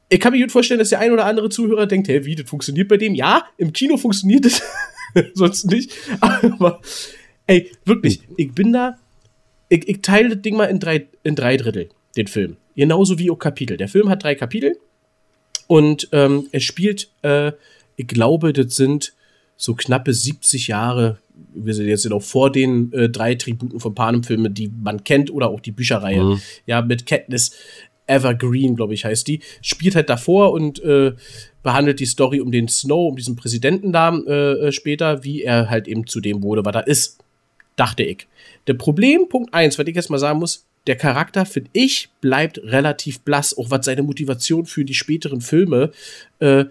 Ich 0.10 0.20
kann 0.20 0.34
mir 0.34 0.40
gut 0.40 0.52
vorstellen, 0.52 0.80
dass 0.80 0.90
der 0.90 1.00
ein 1.00 1.12
oder 1.12 1.26
andere 1.26 1.50
Zuhörer 1.50 1.86
denkt, 1.86 2.08
hä, 2.08 2.26
wie, 2.26 2.36
das 2.36 2.50
funktioniert 2.50 2.88
bei 2.88 2.98
dem? 2.98 3.14
Ja, 3.14 3.46
im 3.58 3.74
Kino 3.74 3.98
funktioniert 3.98 4.46
das, 4.46 4.62
sonst 5.36 5.66
nicht. 5.66 5.94
Aber, 6.20 6.82
ey, 7.46 7.72
wirklich, 7.86 8.22
ich 8.36 8.52
bin 8.54 8.74
da, 8.74 8.98
ich, 9.70 9.88
ich 9.88 10.02
teile 10.02 10.30
das 10.30 10.42
Ding 10.42 10.56
mal 10.56 10.66
in 10.66 10.80
drei, 10.80 11.08
in 11.24 11.36
drei 11.36 11.58
Drittel, 11.58 11.90
den 12.18 12.28
Film. 12.28 12.58
Genauso 12.76 13.20
wie 13.20 13.30
auch 13.30 13.38
Kapitel. 13.38 13.78
Der 13.78 13.88
Film 13.88 14.10
hat 14.10 14.24
drei 14.24 14.36
Kapitel 14.36 14.78
und 15.68 16.10
ähm, 16.12 16.48
er 16.52 16.60
spielt, 16.60 17.12
äh, 17.22 17.52
ich 17.96 18.08
glaube, 18.08 18.54
das 18.54 18.76
sind 18.76 19.14
so 19.56 19.76
knappe 19.76 20.14
70 20.14 20.70
Jahre, 20.70 21.20
wir 21.54 21.74
sind 21.74 21.88
jetzt 21.88 22.10
noch 22.10 22.22
vor 22.22 22.52
den 22.52 22.92
äh, 22.94 23.10
drei 23.10 23.36
Tributen 23.36 23.80
von 23.80 23.94
Panem-Filmen, 23.94 24.54
die 24.54 24.70
man 24.70 25.04
kennt, 25.04 25.32
oder 25.32 25.50
auch 25.50 25.60
die 25.60 25.72
Bücherreihe. 25.72 26.24
Mhm. 26.24 26.42
Ja, 26.66 26.82
mit 26.82 27.06
Katniss 27.06 27.52
Evergreen, 28.10 28.76
glaube 28.76 28.94
ich, 28.94 29.06
heißt 29.06 29.28
die. 29.28 29.42
Spielt 29.62 29.96
halt 29.96 30.10
davor 30.10 30.52
und 30.52 30.84
äh, 30.84 31.14
behandelt 31.64 32.00
die 32.00 32.06
Story 32.06 32.42
um 32.42 32.52
den 32.52 32.68
Snow, 32.68 33.10
um 33.10 33.16
diesen 33.16 33.36
Präsidenten 33.36 33.92
da 33.92 34.18
äh, 34.18 34.32
äh, 34.68 34.72
später, 34.72 35.24
wie 35.24 35.44
er 35.44 35.70
halt 35.70 35.88
eben 35.88 36.08
zu 36.08 36.20
dem 36.20 36.44
wurde, 36.44 36.66
was 36.66 36.76
er 36.76 36.88
ist. 36.88 37.20
Dachte 37.76 38.04
ich. 38.04 38.28
Der 38.68 38.74
Problem, 38.74 39.30
Punkt 39.30 39.54
eins, 39.54 39.80
was 39.80 39.88
ich 39.88 39.96
jetzt 39.96 40.10
mal 40.10 40.18
sagen 40.18 40.40
muss, 40.40 40.66
der 40.88 40.96
Charakter, 40.96 41.46
finde 41.46 41.70
ich, 41.74 42.10
bleibt 42.22 42.58
relativ 42.64 43.20
blass, 43.22 43.58
auch 43.58 43.70
was 43.70 43.86
seine 43.86 44.04
Motivation 44.04 44.66
für 44.66 44.86
die 44.86 44.94
späteren 44.94 45.42
Filme 45.42 45.92
äh, 46.40 46.66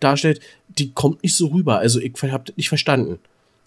darstellt, 0.00 0.40
die 0.68 0.92
kommt 0.92 1.22
nicht 1.22 1.36
so 1.36 1.48
rüber. 1.48 1.78
Also 1.78 2.00
ich 2.00 2.12
habe 2.22 2.44
das 2.46 2.56
nicht 2.56 2.68
verstanden. 2.68 3.18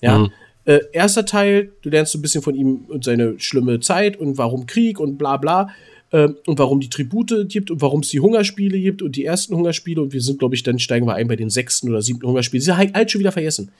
Ja. 0.01 0.19
Mhm. 0.19 0.32
Äh, 0.65 0.80
erster 0.91 1.25
Teil, 1.25 1.71
du 1.82 1.89
lernst 1.89 2.11
so 2.11 2.19
ein 2.19 2.21
bisschen 2.21 2.41
von 2.41 2.53
ihm 2.53 2.86
und 2.89 3.03
seine 3.03 3.39
schlimme 3.39 3.80
Zeit 3.80 4.17
und 4.17 4.38
warum 4.38 4.65
Krieg 4.65 4.99
und 4.99 5.17
bla 5.17 5.38
bla. 5.38 5.69
Ähm, 6.12 6.38
und 6.45 6.60
warum 6.60 6.80
die 6.80 6.89
Tribute 6.89 7.47
gibt 7.49 7.70
und 7.72 7.82
warum 7.82 8.01
es 8.01 8.10
die 8.10 8.20
Hungerspiele 8.20 8.80
gibt 8.80 9.01
und 9.01 9.16
die 9.16 9.26
ersten 9.26 9.55
Hungerspiele. 9.55 10.01
Und 10.01 10.14
wir 10.14 10.22
sind, 10.22 10.39
glaube 10.39 10.55
ich, 10.55 10.64
dann 10.64 10.80
steigen 10.80 11.05
wir 11.05 11.16
ein 11.16 11.28
bei 11.28 11.36
den 11.36 11.49
sechsten 11.49 11.89
oder 11.89 12.01
siebten 12.01 12.28
Hungerspielen. 12.28 12.62
Sie 12.62 12.72
haben 12.72 12.93
halt 12.93 13.12
schon 13.12 13.20
wieder 13.20 13.32
vergessen. 13.32 13.72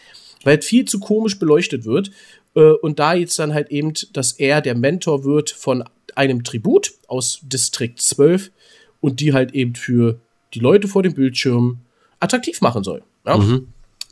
Weil 0.44 0.60
es 0.60 0.66
viel 0.66 0.86
zu 0.86 1.00
komisch 1.00 1.40
beleuchtet 1.40 1.86
wird. 1.86 2.12
Äh, 2.56 2.72
und 2.82 3.00
da 3.00 3.14
jetzt 3.14 3.40
dann 3.40 3.54
halt 3.54 3.70
eben, 3.70 3.94
dass 4.14 4.34
er 4.34 4.62
der 4.62 4.76
Mentor 4.76 5.24
wird 5.24 5.50
von 5.50 5.84
einem 6.16 6.44
Tribut 6.44 6.94
aus 7.08 7.40
Distrikt 7.44 8.02
12 8.02 8.52
und 9.00 9.20
die 9.20 9.34
halt 9.34 9.54
eben 9.54 9.76
für 9.76 10.20
die 10.54 10.60
Leute 10.60 10.88
vor 10.88 11.04
dem 11.04 11.14
Bildschirm 11.14 11.80
attraktiv 12.20 12.62
machen 12.62 12.84
soll. 12.84 13.04
Ja? 13.26 13.36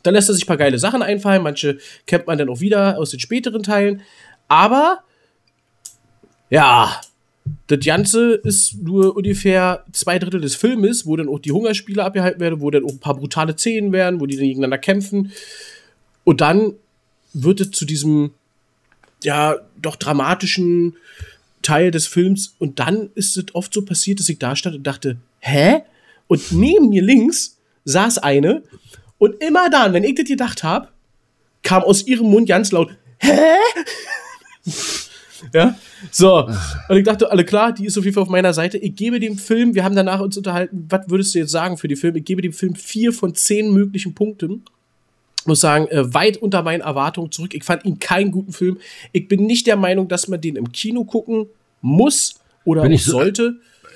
Da 0.02 0.10
lässt 0.10 0.28
er 0.28 0.34
sich 0.34 0.44
ein 0.44 0.46
paar 0.46 0.56
geile 0.56 0.78
Sachen 0.78 1.02
einfallen. 1.02 1.42
Manche 1.42 1.78
kennt 2.06 2.26
man 2.28 2.38
dann 2.38 2.48
auch 2.48 2.60
wieder 2.60 2.96
aus 2.98 3.10
den 3.10 3.18
späteren 3.18 3.64
Teilen. 3.64 4.02
Aber, 4.46 5.00
ja, 6.48 7.00
das 7.66 7.80
Ganze 7.84 8.34
ist 8.34 8.82
nur 8.82 9.16
ungefähr 9.16 9.84
zwei 9.92 10.18
Drittel 10.18 10.40
des 10.40 10.54
Filmes, 10.54 11.06
wo 11.06 11.16
dann 11.16 11.28
auch 11.28 11.38
die 11.38 11.52
Hungerspiele 11.52 12.04
abgehalten 12.04 12.40
werden, 12.40 12.60
wo 12.60 12.70
dann 12.70 12.84
auch 12.84 12.90
ein 12.90 13.00
paar 13.00 13.16
brutale 13.16 13.56
Szenen 13.56 13.92
werden, 13.92 14.20
wo 14.20 14.26
die 14.26 14.36
dann 14.36 14.46
gegeneinander 14.46 14.78
kämpfen. 14.78 15.32
Und 16.24 16.40
dann 16.40 16.74
wird 17.32 17.60
es 17.60 17.70
zu 17.70 17.84
diesem, 17.84 18.32
ja, 19.22 19.56
doch 19.80 19.96
dramatischen 19.96 20.96
Teil 21.62 21.90
des 21.90 22.06
Films. 22.06 22.54
Und 22.58 22.78
dann 22.78 23.10
ist 23.14 23.36
es 23.36 23.54
oft 23.54 23.72
so 23.74 23.82
passiert, 23.82 24.20
dass 24.20 24.28
ich 24.28 24.38
da 24.38 24.56
stand 24.56 24.76
und 24.76 24.86
dachte, 24.86 25.18
hä? 25.40 25.82
Und 26.28 26.52
neben 26.52 26.88
mir 26.88 27.02
links 27.02 27.58
saß 27.84 28.18
eine. 28.18 28.62
Und 29.18 29.42
immer 29.42 29.70
dann, 29.70 29.92
wenn 29.92 30.04
ich 30.04 30.14
das 30.14 30.26
gedacht 30.26 30.62
habe, 30.62 30.88
kam 31.62 31.82
aus 31.82 32.06
ihrem 32.06 32.30
Mund 32.30 32.48
ganz 32.48 32.70
laut, 32.72 32.90
hä? 33.18 33.56
Ja, 35.52 35.74
so. 36.10 36.46
Und 36.88 36.96
ich 36.96 37.04
dachte, 37.04 37.30
alle 37.30 37.44
klar, 37.44 37.72
die 37.72 37.86
ist 37.86 37.96
auf 37.98 38.04
jeden 38.04 38.14
Fall 38.14 38.22
auf 38.22 38.28
meiner 38.28 38.52
Seite. 38.52 38.78
Ich 38.78 38.94
gebe 38.96 39.20
dem 39.20 39.38
Film, 39.38 39.74
wir 39.74 39.84
haben 39.84 39.96
danach 39.96 40.20
uns 40.20 40.36
unterhalten, 40.36 40.86
was 40.88 41.08
würdest 41.08 41.34
du 41.34 41.38
jetzt 41.40 41.50
sagen 41.50 41.76
für 41.78 41.88
die 41.88 41.96
Film? 41.96 42.16
Ich 42.16 42.24
gebe 42.24 42.42
dem 42.42 42.52
Film 42.52 42.74
vier 42.74 43.12
von 43.12 43.34
zehn 43.34 43.72
möglichen 43.72 44.14
Punkten. 44.14 44.64
Muss 45.44 45.60
sagen, 45.60 45.86
äh, 45.88 46.12
weit 46.12 46.38
unter 46.38 46.62
meinen 46.62 46.80
Erwartungen 46.80 47.30
zurück. 47.30 47.54
Ich 47.54 47.62
fand 47.62 47.84
ihn 47.84 47.98
keinen 48.00 48.32
guten 48.32 48.52
Film. 48.52 48.78
Ich 49.12 49.28
bin 49.28 49.46
nicht 49.46 49.66
der 49.68 49.76
Meinung, 49.76 50.08
dass 50.08 50.26
man 50.26 50.40
den 50.40 50.56
im 50.56 50.72
Kino 50.72 51.04
gucken 51.04 51.46
muss 51.80 52.34
oder 52.64 52.82
so- 52.98 53.12
sollte. 53.12 53.54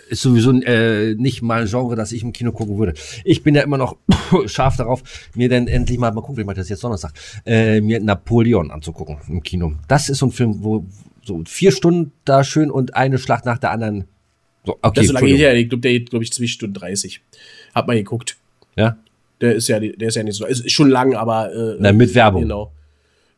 ist 0.09 0.23
sowieso 0.23 0.53
äh, 0.63 1.15
nicht 1.17 1.43
mal 1.43 1.63
ein 1.63 1.67
Genre, 1.69 1.97
das 1.97 2.13
ich 2.13 2.23
im 2.23 2.33
Kino 2.33 2.53
gucken 2.53 2.79
würde. 2.79 2.95
Ich 3.25 3.43
bin 3.43 3.57
ja 3.57 3.63
immer 3.63 3.79
noch 3.79 3.97
scharf 4.47 4.77
darauf, 4.77 5.03
mir 5.35 5.49
dann 5.49 5.67
endlich 5.67 5.99
mal, 5.99 6.13
mal 6.13 6.21
gucken, 6.21 6.37
wie 6.37 6.45
man 6.45 6.55
das 6.55 6.69
jetzt 6.69 6.85
Donnerstag, 6.85 7.13
äh, 7.45 7.81
mir 7.81 7.99
Napoleon 8.01 8.71
anzugucken 8.71 9.17
im 9.29 9.43
Kino. 9.43 9.73
Das 9.89 10.09
ist 10.09 10.19
so 10.19 10.27
ein 10.27 10.33
Film, 10.33 10.63
wo 10.63 10.85
so 11.31 11.43
vier 11.47 11.73
Stunden 11.73 12.13
da 12.25 12.45
schön 12.45 12.71
und 12.71 12.95
eine 12.95 13.19
Schlacht 13.19 13.45
nach 13.45 13.59
der 13.59 13.71
anderen. 13.71 14.07
So, 14.65 14.73
okay, 14.83 14.91
Das 14.95 15.05
ist 15.05 15.09
so 15.09 15.15
lange 15.15 15.29
her. 15.29 15.55
Ich 15.55 15.69
glaube, 15.69 15.83
der 15.83 15.93
geht, 15.93 16.11
glaube 16.11 16.25
ich, 16.25 16.33
2 16.33 16.47
Stunden 16.47 16.75
30. 16.75 17.21
Hat 17.75 17.87
mal 17.87 17.97
geguckt. 17.97 18.37
Ja? 18.77 18.99
Der 19.41 19.55
ist 19.55 19.69
ja, 19.69 19.81
der 19.81 20.09
ist 20.09 20.17
ja 20.17 20.23
nicht 20.23 20.37
so. 20.37 20.47
Es 20.47 20.61
ist 20.61 20.73
schon 20.73 20.91
lang, 20.91 21.15
aber. 21.15 21.53
Äh, 21.55 21.77
Na, 21.79 21.93
mit 21.93 22.15
Werbung. 22.15 22.43
Genau. 22.43 22.73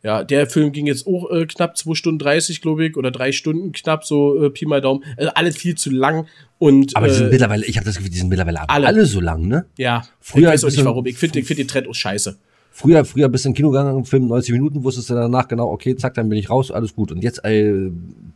Ja, 0.02 0.24
der 0.24 0.48
Film 0.48 0.72
ging 0.72 0.86
jetzt 0.86 1.06
auch 1.06 1.30
äh, 1.30 1.46
knapp 1.46 1.76
2 1.76 1.94
Stunden 1.94 2.18
30, 2.18 2.60
glaube 2.60 2.86
ich, 2.86 2.96
oder 2.96 3.12
drei 3.12 3.30
Stunden 3.30 3.70
knapp, 3.70 4.04
so 4.04 4.42
äh, 4.42 4.50
Pi 4.50 4.66
mal 4.66 4.80
Daumen. 4.80 5.04
Also 5.16 5.30
alles 5.34 5.56
viel 5.56 5.76
zu 5.76 5.90
lang. 5.90 6.26
Und, 6.58 6.96
Aber 6.96 7.06
die 7.06 7.14
sind 7.14 7.28
äh, 7.28 7.30
mittlerweile, 7.30 7.64
ich 7.66 7.76
habe 7.76 7.84
das 7.84 7.96
Gefühl, 7.96 8.10
die 8.10 8.18
sind 8.18 8.28
mittlerweile 8.28 8.68
alle, 8.68 8.88
alle. 8.88 9.06
so 9.06 9.20
lang, 9.20 9.46
ne? 9.46 9.66
ja, 9.76 10.02
Früher 10.20 10.48
ich 10.48 10.54
weiß 10.54 10.64
auch 10.64 10.70
nicht 10.70 10.84
warum. 10.84 11.06
Ich 11.06 11.18
finde 11.18 11.38
ich 11.38 11.46
find 11.46 11.60
den 11.60 11.68
Trend 11.68 11.86
auch 11.86 11.94
scheiße. 11.94 12.36
Früher, 12.74 13.04
früher 13.04 13.28
bist 13.28 13.44
du 13.44 13.50
im 13.50 13.54
Kino 13.54 13.70
gegangen, 13.70 14.04
Film 14.06 14.28
90 14.28 14.52
Minuten, 14.52 14.82
wusstest 14.82 15.10
du 15.10 15.14
danach 15.14 15.46
genau, 15.46 15.70
okay, 15.70 15.94
zack, 15.94 16.14
dann 16.14 16.28
bin 16.30 16.38
ich 16.38 16.48
raus, 16.48 16.70
alles 16.70 16.94
gut. 16.94 17.12
Und 17.12 17.22
jetzt, 17.22 17.44
äh, 17.44 17.90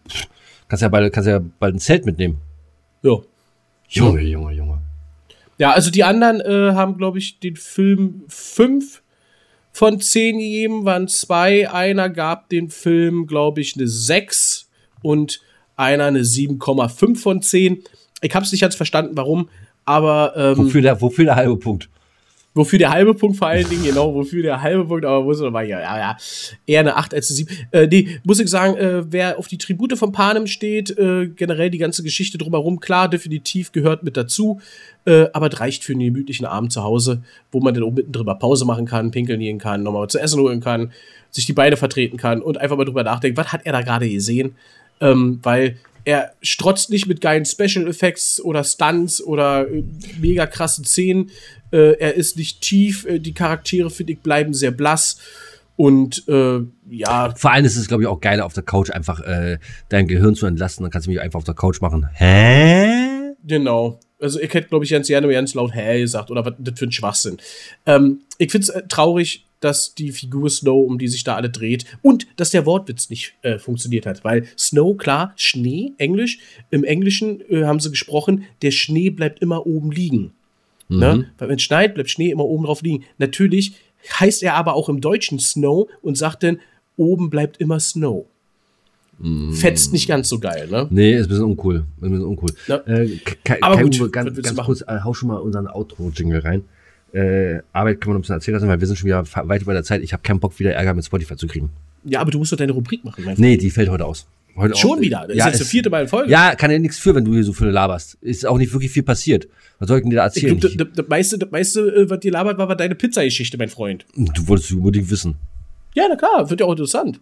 pff, 0.09 0.26
kannst 0.68 0.82
ja 0.82 0.89
bald, 0.89 1.12
kannst 1.12 1.28
ja 1.28 1.41
bald 1.59 1.74
ein 1.74 1.78
Zelt 1.78 2.05
mitnehmen. 2.05 2.39
Ja. 3.03 3.16
Junge, 3.89 4.20
Junge, 4.20 4.53
Junge. 4.53 4.78
Ja, 5.59 5.72
also 5.72 5.91
die 5.91 6.05
anderen 6.05 6.41
äh, 6.43 6.74
haben, 6.74 6.99
glaube 6.99 7.18
ich, 7.18 7.41
den 7.41 7.57
Film 7.57 8.24
5 8.28 9.03
von 9.72 10.01
10 10.01 10.39
gegeben, 10.39 10.84
waren 10.84 11.09
zwei. 11.09 11.70
Einer 11.70 12.11
gab 12.11 12.51
den 12.51 12.68
Film, 12.68 13.26
glaube 13.26 13.62
ich, 13.62 13.76
eine 13.76 13.89
6 13.89 14.68
und 15.03 15.41
einer 15.76 16.05
eine 16.05 16.20
7,5 16.20 17.16
von 17.16 17.41
10. 17.41 17.82
Ich 18.20 18.34
habe 18.34 18.45
es 18.45 18.53
nicht 18.53 18.61
ganz 18.61 18.74
verstanden, 18.74 19.16
warum, 19.16 19.49
aber 19.84 20.34
ähm, 20.37 20.59
Wofür 20.59 20.82
der, 20.82 21.01
wofür 21.01 21.24
der 21.24 21.37
halbe 21.37 21.57
Punkt? 21.57 21.89
Wofür 22.57 22.78
der 22.78 22.90
halbe 22.90 23.12
Punkt 23.12 23.36
vor 23.36 23.48
allen 23.48 23.68
Dingen, 23.68 23.84
genau, 23.84 24.14
wofür 24.14 24.42
der 24.42 24.62
halbe 24.62 24.86
Punkt, 24.86 25.04
aber 25.04 25.22
muss 25.22 25.40
man 25.40 25.68
ja, 25.68 25.78
ja, 25.78 25.98
ja, 25.98 26.16
eher 26.66 26.80
eine 26.80 26.96
8 26.96 27.12
als 27.12 27.28
eine 27.28 27.36
7. 27.36 27.57
Äh, 27.70 27.86
nee, 27.86 28.18
muss 28.24 28.40
ich 28.40 28.48
sagen, 28.48 28.76
äh, 28.78 29.04
wer 29.12 29.38
auf 29.38 29.46
die 29.46 29.59
Tribute 29.59 29.98
von 29.98 30.11
Panem 30.11 30.46
steht, 30.46 30.96
äh, 30.96 31.28
generell 31.28 31.68
die 31.68 31.76
ganze 31.76 32.02
Geschichte 32.02 32.38
drumherum, 32.38 32.80
klar, 32.80 33.11
definitiv 33.11 33.72
gehört 33.72 34.04
mit 34.04 34.16
dazu, 34.16 34.59
äh, 35.04 35.26
aber 35.34 35.52
reicht 35.52 35.84
für 35.84 35.92
einen 35.92 36.07
gemütlichen 36.07 36.46
Abend 36.46 36.72
zu 36.72 36.82
Hause, 36.82 37.22
wo 37.52 37.61
man 37.61 37.74
dann 37.74 37.82
auch 37.82 37.92
mitten 37.92 38.12
drüber 38.12 38.36
Pause 38.36 38.64
machen 38.64 38.86
kann, 38.86 39.11
pinkeln 39.11 39.40
gehen 39.40 39.59
kann, 39.59 39.82
nochmal 39.82 40.09
zu 40.09 40.18
essen 40.18 40.40
holen 40.40 40.61
kann, 40.61 40.92
sich 41.30 41.44
die 41.44 41.52
Beine 41.52 41.76
vertreten 41.76 42.16
kann 42.16 42.40
und 42.40 42.57
einfach 42.57 42.78
mal 42.78 42.86
drüber 42.86 43.04
nachdenken, 43.04 43.36
was 43.36 43.52
hat 43.52 43.66
er 43.66 43.72
da 43.72 43.82
gerade 43.82 44.09
gesehen? 44.09 44.54
Ähm, 45.02 45.40
weil 45.42 45.76
er 46.07 46.32
strotzt 46.40 46.88
nicht 46.88 47.07
mit 47.07 47.20
geilen 47.20 47.44
Special 47.44 47.88
Effects 47.88 48.40
oder 48.40 48.62
Stunts 48.62 49.20
oder 49.20 49.68
äh, 49.68 49.82
mega 50.20 50.46
krassen 50.46 50.84
Szenen. 50.84 51.30
Äh, 51.72 51.98
er 51.98 52.14
ist 52.14 52.36
nicht 52.36 52.61
tief. 52.61 53.04
Äh, 53.04 53.18
die 53.18 53.34
Charaktere, 53.34 53.90
finde 53.90 54.12
ich, 54.12 54.20
bleiben 54.20 54.54
sehr 54.54 54.70
blass. 54.70 55.18
Und 55.74 56.26
äh, 56.28 56.61
ja, 56.88 57.34
Vor 57.36 57.52
allem 57.52 57.64
ist 57.64 57.76
es, 57.76 57.88
glaube 57.88 58.04
ich, 58.04 58.07
auch 58.07 58.20
geil, 58.20 58.40
auf 58.40 58.54
der 58.54 58.62
Couch 58.62 58.90
einfach 58.90 59.20
äh, 59.20 59.59
dein 59.88 60.07
Gehirn 60.07 60.36
zu 60.36 60.46
entlasten. 60.46 60.84
Dann 60.84 60.92
kannst 60.92 61.09
du 61.09 61.11
mich 61.11 61.20
einfach 61.20 61.38
auf 61.38 61.44
der 61.44 61.54
Couch 61.54 61.80
machen. 61.80 62.09
Hä? 62.14 63.05
Genau. 63.47 64.01
Also 64.20 64.40
ich 64.40 64.53
hätte, 64.55 64.68
glaube 64.68 64.84
ich, 64.84 64.90
ganz 64.90 65.09
gerne 65.09 65.28
ganz 65.28 65.55
laut 65.55 65.74
hä 65.74 66.01
gesagt 66.01 66.30
oder 66.30 66.44
was 66.44 66.55
das 66.59 66.78
für 66.78 66.86
ein 66.86 66.92
Schwachsinn. 66.92 67.38
Ähm, 67.84 68.20
ich 68.38 68.51
finde 68.51 68.64
es 68.64 68.68
äh, 68.70 68.82
traurig, 68.88 69.44
dass 69.61 69.94
die 69.94 70.12
Figur 70.12 70.49
Snow, 70.51 70.86
um 70.86 70.99
die 70.99 71.09
sich 71.09 71.24
da 71.24 71.36
alle 71.36 71.51
dreht, 71.51 71.86
und 72.03 72.26
dass 72.36 72.51
der 72.51 72.66
Wortwitz 72.66 73.11
nicht 73.11 73.34
äh, 73.42 73.59
funktioniert 73.59 74.07
hat. 74.07 74.24
Weil 74.24 74.47
Snow, 74.59 74.97
klar, 74.97 75.32
Schnee, 75.36 75.92
Englisch, 75.99 76.38
im 76.70 76.84
Englischen 76.84 77.40
äh, 77.51 77.64
haben 77.64 77.80
sie 77.80 77.90
gesprochen, 77.90 78.44
der 78.62 78.70
Schnee 78.70 79.11
bleibt 79.11 79.40
immer 79.40 79.66
oben 79.66 79.90
liegen. 79.90 80.32
Ne? 80.88 81.30
Weil 81.38 81.49
wenn 81.49 81.57
es 81.57 81.62
schneit, 81.62 81.94
bleibt 81.94 82.11
Schnee 82.11 82.30
immer 82.30 82.44
oben 82.44 82.64
drauf 82.64 82.82
liegen. 82.82 83.05
Natürlich 83.18 83.72
heißt 84.20 84.42
er 84.42 84.55
aber 84.55 84.74
auch 84.74 84.88
im 84.88 85.01
Deutschen 85.01 85.38
Snow 85.38 85.88
und 86.01 86.16
sagt 86.16 86.42
dann, 86.42 86.61
oben 86.97 87.28
bleibt 87.28 87.59
immer 87.59 87.80
Snow. 87.80 88.26
Fetzt 89.52 89.92
nicht 89.92 90.06
ganz 90.08 90.28
so 90.28 90.38
geil, 90.38 90.68
ne? 90.70 90.86
Nee, 90.90 91.14
ist 91.16 91.26
ein 91.26 91.28
bisschen 91.30 91.44
uncool. 91.44 91.76
Ist 91.76 92.02
ein 92.04 92.10
bisschen 92.10 92.24
uncool. 92.26 92.50
Ja. 92.66 92.76
Äh, 92.86 93.08
Aber 93.62 93.82
gut, 93.82 93.98
Uwe, 94.00 94.10
ganz, 94.10 94.34
ganz 94.42 94.54
machen? 94.54 94.66
kurz, 94.66 94.82
äh, 94.82 95.00
hau 95.04 95.14
schon 95.14 95.28
mal 95.28 95.36
unseren 95.36 95.68
Outro-Jingle 95.68 96.40
rein. 96.40 96.64
Äh, 97.12 97.60
Arbeit 97.72 98.00
können 98.00 98.10
wir 98.10 98.14
noch 98.14 98.18
ein 98.18 98.20
bisschen 98.22 98.34
erzählen 98.34 98.54
lassen, 98.56 98.68
weil 98.68 98.78
wir 98.80 98.86
sind 98.86 98.96
schon 98.98 99.06
wieder 99.06 99.24
weit 99.48 99.62
über 99.62 99.72
der 99.72 99.84
Zeit. 99.84 100.02
Ich 100.02 100.12
habe 100.12 100.22
keinen 100.22 100.38
Bock, 100.40 100.58
wieder 100.58 100.72
Ärger 100.74 100.92
mit 100.92 101.04
Spotify 101.04 101.36
zu 101.36 101.46
kriegen. 101.46 101.70
Ja, 102.04 102.20
aber 102.20 102.30
du 102.30 102.38
musst 102.38 102.52
doch 102.52 102.56
deine 102.58 102.72
Rubrik 102.72 103.04
machen, 103.04 103.24
mein 103.24 103.36
Freund. 103.36 103.38
Nee, 103.38 103.56
die 103.56 103.70
fällt 103.70 103.88
heute 103.88 104.04
aus. 104.04 104.26
Heute 104.54 104.76
Schon 104.76 104.98
auch- 104.98 105.00
wieder. 105.00 105.24
Das 105.26 105.36
ja, 105.36 105.44
ist 105.46 105.52
jetzt 105.52 105.60
das 105.62 105.68
vierte 105.68 105.88
Mal 105.90 106.02
in 106.02 106.08
Folge. 106.08 106.30
Ja, 106.30 106.54
kann 106.54 106.70
ja 106.70 106.78
nichts 106.78 106.98
für, 106.98 107.14
wenn 107.14 107.24
du 107.24 107.32
hier 107.32 107.44
so 107.44 107.52
viel 107.52 107.68
laberst. 107.68 108.18
Ist 108.20 108.46
auch 108.46 108.58
nicht 108.58 108.72
wirklich 108.72 108.90
viel 108.90 109.02
passiert. 109.02 109.48
Was 109.78 109.88
soll 109.88 109.98
ich 109.98 110.02
denn 110.04 110.10
dir 110.10 110.16
da 110.16 110.26
Ich 110.26 110.36
erzählen? 110.42 110.58
glaube, 110.60 110.76
das, 110.84 110.88
das 110.94 111.08
meiste, 111.08 111.38
das 111.38 111.50
meiste 111.50 111.80
äh, 111.80 112.10
was 112.10 112.20
dir 112.20 112.32
labert, 112.32 112.58
war, 112.58 112.68
war 112.68 112.76
deine 112.76 112.94
Pizza-Geschichte, 112.94 113.56
mein 113.58 113.68
Freund. 113.68 114.04
du 114.14 114.48
wolltest 114.48 114.72
unbedingt 114.72 115.10
wissen. 115.10 115.36
Ja, 115.94 116.04
na 116.08 116.16
klar, 116.16 116.48
wird 116.50 116.60
ja 116.60 116.66
auch 116.66 116.72
interessant. 116.72 117.20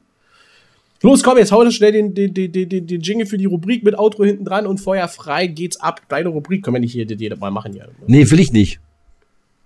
Los, 1.05 1.23
komm, 1.23 1.37
jetzt 1.37 1.53
hau 1.53 1.63
doch 1.63 1.71
schnell 1.71 1.93
den, 1.93 2.15
den, 2.15 2.33
den, 2.33 2.51
den, 2.51 2.87
den 2.87 3.01
Jingle 3.03 3.27
für 3.27 3.37
die 3.37 3.45
Rubrik 3.45 3.85
mit 3.85 3.95
Outro 3.95 4.25
hinten 4.25 4.47
dran 4.47 4.67
und 4.67 4.79
Feuer 4.79 5.07
frei 5.07 5.49
geht's 5.49 5.79
ab. 5.79 6.01
Deine 6.09 6.31
Rubrik 6.31 6.65
können 6.65 6.77
wir 6.77 6.81
nicht 6.81 6.93
hier 6.93 7.05
jedes 7.05 7.39
Mal 7.39 7.51
machen. 7.51 7.75
Ja. 7.75 7.85
Nee, 8.07 8.31
will 8.31 8.41
ich 8.41 8.53
nicht. 8.53 8.81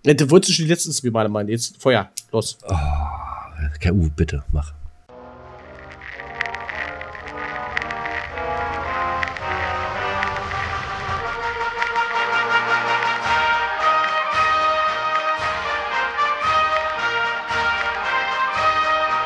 Ja, 0.05 0.15
Du 0.15 0.29
wolltest 0.31 0.57
schon 0.57 0.65
die 0.65 0.71
letzten 0.73 0.91
zwei 0.91 1.11
Male 1.11 1.29
machen. 1.29 1.47
Jetzt 1.47 1.81
Feuer, 1.81 2.11
los. 2.33 2.59
Kai 3.81 3.93
Uwe, 3.93 4.11
bitte, 4.17 4.43
mach. 4.51 4.73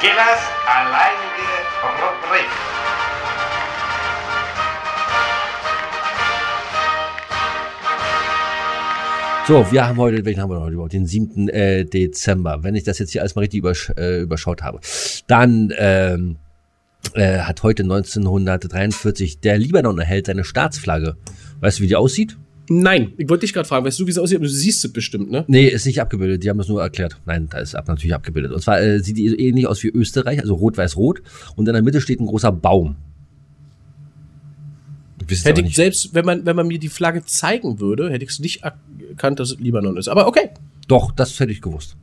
Gillers 0.03 0.43
alleinige 0.67 1.32
Rubrik. 2.33 2.47
So, 9.47 9.70
wir 9.72 9.87
haben 9.87 9.99
heute, 9.99 10.24
welchen 10.24 10.41
haben 10.41 10.51
wir 10.51 10.61
heute 10.61 10.74
überhaupt? 10.74 10.93
Den 10.93 11.07
7. 11.07 11.49
Äh, 11.49 11.85
Dezember. 11.85 12.62
Wenn 12.62 12.74
ich 12.74 12.85
das 12.85 12.99
jetzt 12.99 13.11
hier 13.11 13.22
alles 13.22 13.35
mal 13.35 13.41
richtig 13.41 13.59
übersch 13.59 13.91
äh, 13.97 14.20
überschaut 14.20 14.62
habe, 14.62 14.80
dann 15.26 15.72
ähm, 15.76 16.37
äh, 17.14 17.41
hat 17.41 17.62
heute 17.62 17.83
1943 17.83 19.41
der 19.41 19.59
Libanon 19.59 19.99
erhält 19.99 20.26
seine 20.26 20.45
Staatsflagge. 20.45 21.16
Weißt 21.61 21.80
du, 21.80 21.83
wie 21.83 21.89
die 21.89 21.97
aussieht? 21.97 22.39
Nein, 22.81 23.12
ich 23.18 23.29
wollte 23.29 23.43
dich 23.43 23.53
gerade 23.53 23.68
fragen, 23.68 23.85
weißt 23.85 24.01
du, 24.01 24.07
wie 24.07 24.11
es 24.11 24.18
aussieht? 24.18 24.41
Du 24.41 24.49
siehst 24.49 24.85
es 24.85 24.93
bestimmt, 24.93 25.31
ne? 25.31 25.45
Nee, 25.47 25.66
ist 25.66 25.85
nicht 25.85 26.01
abgebildet. 26.01 26.43
Die 26.43 26.49
haben 26.49 26.59
das 26.59 26.68
nur 26.68 26.81
erklärt. 26.81 27.18
Nein, 27.27 27.49
da 27.51 27.59
ist 27.59 27.75
ab 27.75 27.87
natürlich 27.87 28.14
abgebildet. 28.14 28.53
Und 28.53 28.62
zwar 28.62 28.81
äh, 28.81 29.01
sieht 29.01 29.18
die 29.18 29.27
ähnlich 29.27 29.66
aus 29.66 29.83
wie 29.83 29.89
Österreich, 29.89 30.41
also 30.41 30.55
rot-weiß-rot. 30.55 31.23
Und 31.55 31.68
in 31.68 31.75
der 31.75 31.83
Mitte 31.83 32.01
steht 32.01 32.20
ein 32.20 32.27
großer 32.27 32.51
Baum. 32.51 32.97
Hätte 35.29 35.61
aber 35.61 35.68
ich 35.68 35.77
selbst, 35.77 36.14
wenn 36.14 36.25
man, 36.25 36.47
wenn 36.47 36.57
man 36.57 36.66
mir 36.66 36.79
die 36.79 36.89
Flagge 36.89 37.25
zeigen 37.25 37.79
würde, 37.79 38.11
hätte 38.11 38.25
ich 38.25 38.31
es 38.31 38.39
nicht 38.41 38.62
erkannt, 38.62 39.39
dass 39.39 39.53
es 39.53 39.61
Libanon 39.61 39.97
ist. 39.97 40.09
Aber 40.09 40.27
okay. 40.27 40.51
Doch, 40.89 41.12
das 41.12 41.39
hätte 41.41 41.53
ich 41.53 41.61
gewusst. 41.61 41.97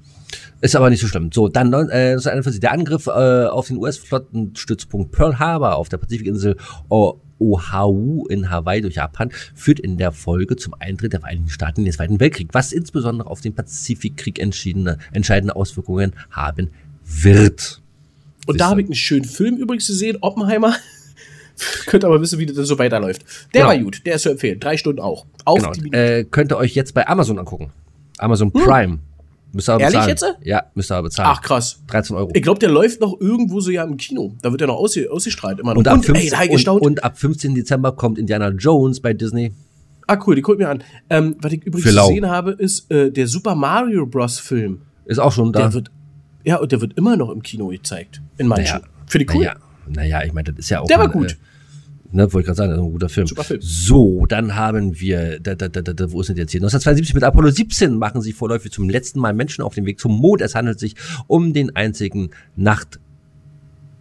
Ist 0.62 0.76
aber 0.76 0.90
nicht 0.90 1.00
so 1.02 1.08
schlimm. 1.08 1.32
So, 1.34 1.48
dann 1.48 1.68
äh, 1.74 2.12
1941. 2.14 2.60
Der 2.60 2.72
Angriff 2.72 3.08
äh, 3.08 3.46
auf 3.46 3.68
den 3.68 3.78
US-Flottenstützpunkt 3.78 5.12
Pearl 5.12 5.40
Harbor 5.40 5.76
auf 5.76 5.90
der 5.90 5.98
Pazifikinsel 5.98 6.58
O- 6.90 7.16
Oahu 7.40 8.26
in 8.28 8.50
Hawaii 8.50 8.82
durch 8.82 8.96
Japan 8.96 9.32
führt 9.56 9.80
in 9.80 9.98
der 9.98 10.12
Folge 10.12 10.58
zum 10.58 10.74
Eintritt 10.78 11.14
der 11.14 11.22
Vereinigten 11.22 11.50
Staaten 11.50 11.80
in 11.82 11.86
den 11.86 11.94
Zweiten 11.94 12.20
Weltkrieg, 12.20 12.50
was 12.52 12.74
insbesondere 12.74 13.30
auf 13.30 13.40
den 13.42 13.56
Pazifikkrieg 13.56 14.40
entscheidende 14.40 15.56
Auswirkungen 15.56 16.14
haben 16.32 16.70
wird. 17.06 17.82
Und 18.46 18.54
Siehst 18.56 18.60
da 18.62 18.70
habe 18.70 18.82
ich 18.82 18.88
einen 18.88 18.96
schönen 18.96 19.26
Film 19.26 19.56
übrigens 19.58 19.88
gesehen, 19.88 20.18
Oppenheimer. 20.22 20.76
Könnt 21.88 22.04
aber 22.06 22.20
wissen, 22.22 22.40
wie 22.40 22.46
das 22.46 22.56
so 22.68 22.78
weiterläuft. 22.80 23.24
Der 23.54 23.62
Genau. 23.64 23.74
war 23.74 23.78
gut, 23.84 24.06
der 24.06 24.16
ist 24.16 24.24
zu 24.24 24.30
empfehlen. 24.32 24.60
Drei 24.60 24.78
Stunden 24.78 25.00
auch. 25.02 25.26
Auf 25.46 25.60
Genau. 25.60 25.94
Äh, 25.98 26.24
könnt 26.26 26.52
ihr 26.52 26.58
euch 26.58 26.74
jetzt 26.76 26.94
bei 26.94 27.08
Amazon 27.08 27.38
angucken. 27.40 27.72
Amazon 28.18 28.52
Prime. 28.52 29.00
Müsst 29.52 29.70
ihr 29.70 29.74
aber 29.74 29.84
Ehrlich 29.84 30.06
bezahlen. 30.06 30.36
jetzt? 30.40 30.48
Ja, 30.48 30.64
müsst 30.76 30.92
ihr 30.92 30.96
aber 30.96 31.08
bezahlen. 31.08 31.30
Ach 31.34 31.42
krass. 31.42 31.82
13 31.88 32.16
Euro. 32.16 32.30
Ich 32.34 32.42
glaube, 32.42 32.60
der 32.60 32.70
läuft 32.70 33.02
noch 33.02 33.20
irgendwo 33.20 33.60
so 33.60 33.72
ja 33.72 33.84
im 33.84 33.98
Kino. 33.98 34.36
Da 34.42 34.52
wird 34.52 34.62
er 34.62 34.68
noch 34.68 34.76
ausge 34.76 35.12
ausgestrahlt 35.12 35.60
immer 35.60 35.74
noch. 35.74 35.80
Und 35.80 35.88
ab, 35.88 35.98
ey, 35.98 36.04
15, 36.04 36.30
da 36.30 36.38
hab 36.38 36.46
ich 36.46 36.68
und, 36.68 36.82
und 36.82 37.04
ab 37.04 37.18
15. 37.18 37.56
Dezember 37.56 37.92
kommt 37.94 38.20
Indiana 38.20 38.50
Jones 38.50 39.00
bei 39.00 39.14
Disney. 39.14 39.52
ah, 40.08 40.18
cool, 40.26 40.36
die 40.36 40.42
guckt 40.42 40.60
mir 40.60 40.70
an. 40.70 40.84
Ähm, 41.10 41.36
was 41.40 41.54
ich 41.54 41.64
übrigens 41.64 41.96
gesehen 41.96 42.30
habe, 42.30 42.52
ist 42.52 42.92
äh, 42.92 43.12
der 43.12 43.28
Super 43.28 43.56
Mario 43.56 44.06
Bros. 44.06 44.40
Film. 44.40 44.82
Ist 45.06 45.20
auch 45.20 45.32
schon 45.32 45.52
da. 45.52 45.62
Der 45.62 45.74
wird, 45.74 45.92
ja, 46.44 46.58
und 46.58 46.72
der 46.72 46.82
wird 46.82 46.96
immer 46.98 47.18
noch 47.18 47.32
im 47.32 47.42
Kino 47.42 47.68
gezeigt. 47.68 48.22
In 48.38 48.48
manchen. 48.48 48.82
Naja. 48.82 48.88
Finde 49.08 49.26
ich 49.26 49.34
cool. 49.34 49.46
Naja, 49.46 49.56
naja, 49.88 50.24
ich 50.24 50.34
meine, 50.34 50.52
das 50.52 50.60
ist 50.60 50.70
ja 50.70 50.82
auch. 50.82 50.86
Der 50.86 51.00
war 51.00 51.06
ein, 51.06 51.12
gut. 51.12 51.32
Äh, 51.32 51.36
ne, 52.12 52.34
wollte 52.34 52.40
ich 52.40 52.46
gerade 52.46 52.58
sagen, 52.58 52.70
das 52.72 52.80
ist 52.80 52.86
ein 52.86 52.92
guter 52.92 53.10
Film. 53.10 53.28
Super 53.28 53.44
Film. 53.44 53.62
So, 53.62 54.26
dann 54.26 54.56
haben 54.56 55.00
wir, 55.00 55.40
da, 55.40 55.56
da, 55.56 55.68
da, 55.68 55.82
da, 55.82 56.12
wo 56.12 56.22
ist 56.22 56.28
denn 56.28 56.38
jetzt 56.38 56.52
hier? 56.52 56.60
1972 56.60 57.14
mit 57.14 57.24
Apollo 57.24 57.52
17 57.52 57.96
machen 57.96 58.22
sich 58.22 58.36
vorläufig 58.36 58.72
zum 58.72 58.90
letzten 58.90 59.20
Mal 59.20 59.34
Menschen 59.34 59.64
auf 59.64 59.76
dem 59.76 59.86
Weg 59.86 60.00
zum 60.00 60.14
Mond. 60.14 60.42
Es 60.42 60.56
handelt 60.56 60.80
sich 60.80 60.96
um 61.28 61.54
den 61.54 61.76
einzigen 61.76 62.32
Nacht, 62.56 63.00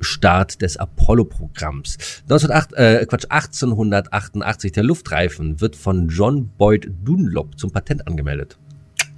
Start 0.00 0.62
des 0.62 0.76
Apollo-Programms. 0.76 1.98
1908, 2.30 2.72
äh, 2.74 3.06
Quatsch, 3.06 3.26
1888, 3.28 4.72
der 4.72 4.84
Luftreifen 4.84 5.60
wird 5.60 5.76
von 5.76 6.08
John 6.08 6.50
Boyd 6.56 6.88
Dunlop 7.04 7.58
zum 7.58 7.72
Patent 7.72 8.06
angemeldet. 8.06 8.58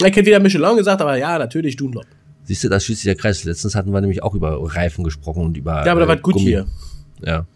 Er 0.02 0.10
kennt 0.10 0.26
wieder 0.26 0.40
Michelin 0.40 0.76
gesagt, 0.76 1.02
aber 1.02 1.16
ja, 1.16 1.38
natürlich 1.38 1.76
Dunlop. 1.76 2.06
Siehst 2.44 2.64
du, 2.64 2.68
da 2.68 2.80
schließt 2.80 3.02
sich 3.02 3.08
der 3.08 3.16
Kreis. 3.16 3.44
Letztens 3.44 3.74
hatten 3.74 3.92
wir 3.92 4.00
nämlich 4.00 4.22
auch 4.22 4.34
über 4.34 4.58
Reifen 4.74 5.04
gesprochen 5.04 5.44
und 5.44 5.56
über. 5.56 5.84
Ja, 5.84 5.92
aber 5.92 6.00
da 6.00 6.06
äh, 6.06 6.08
war 6.08 6.16
gut 6.16 6.34
Gummi. 6.34 6.46
hier. 6.46 6.66
Ja. 7.22 7.46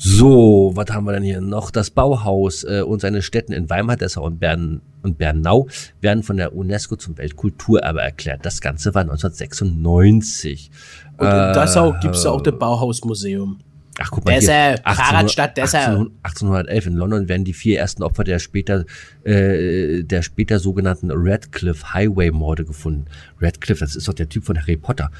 So, 0.00 0.70
was 0.76 0.90
haben 0.90 1.06
wir 1.06 1.12
denn 1.12 1.24
hier 1.24 1.40
noch? 1.40 1.72
Das 1.72 1.90
Bauhaus 1.90 2.62
äh, 2.62 2.82
und 2.82 3.00
seine 3.00 3.20
Städten 3.20 3.52
in 3.52 3.68
Weimar, 3.68 3.96
Dessau 3.96 4.24
und, 4.24 4.38
Bern, 4.38 4.80
und 5.02 5.18
Bernau 5.18 5.66
werden 6.00 6.22
von 6.22 6.36
der 6.36 6.54
UNESCO 6.54 6.94
zum 6.94 7.18
Weltkulturerbe 7.18 8.00
erklärt. 8.00 8.46
Das 8.46 8.60
Ganze 8.60 8.94
war 8.94 9.02
1996. 9.02 10.70
Und 11.16 11.26
in 11.26 11.32
Äh, 11.32 11.52
Dessau 11.52 11.94
gibt 12.00 12.14
es 12.14 12.22
ja 12.22 12.30
auch 12.30 12.40
das 12.40 12.56
Bauhausmuseum. 12.56 13.58
Ach, 13.98 14.12
guck 14.12 14.24
mal 14.24 14.34
Dessau, 14.34 14.52
hier. 14.52 14.76
Fahrradstadt 14.84 15.56
Dessau. 15.56 15.78
1800 15.78 16.68
1811 16.68 16.86
in 16.86 16.94
London 16.94 17.28
werden 17.28 17.44
die 17.44 17.52
vier 17.52 17.80
ersten 17.80 18.04
Opfer 18.04 18.22
der 18.22 18.38
später, 18.38 18.84
äh, 19.24 20.04
der 20.04 20.22
später 20.22 20.60
sogenannten 20.60 21.10
Radcliffe 21.12 21.92
Highway 21.92 22.30
Morde 22.30 22.64
gefunden. 22.64 23.06
Radcliffe, 23.40 23.80
das 23.80 23.96
ist 23.96 24.06
doch 24.06 24.14
der 24.14 24.28
Typ 24.28 24.44
von 24.44 24.56
Harry 24.60 24.76
Potter. 24.76 25.10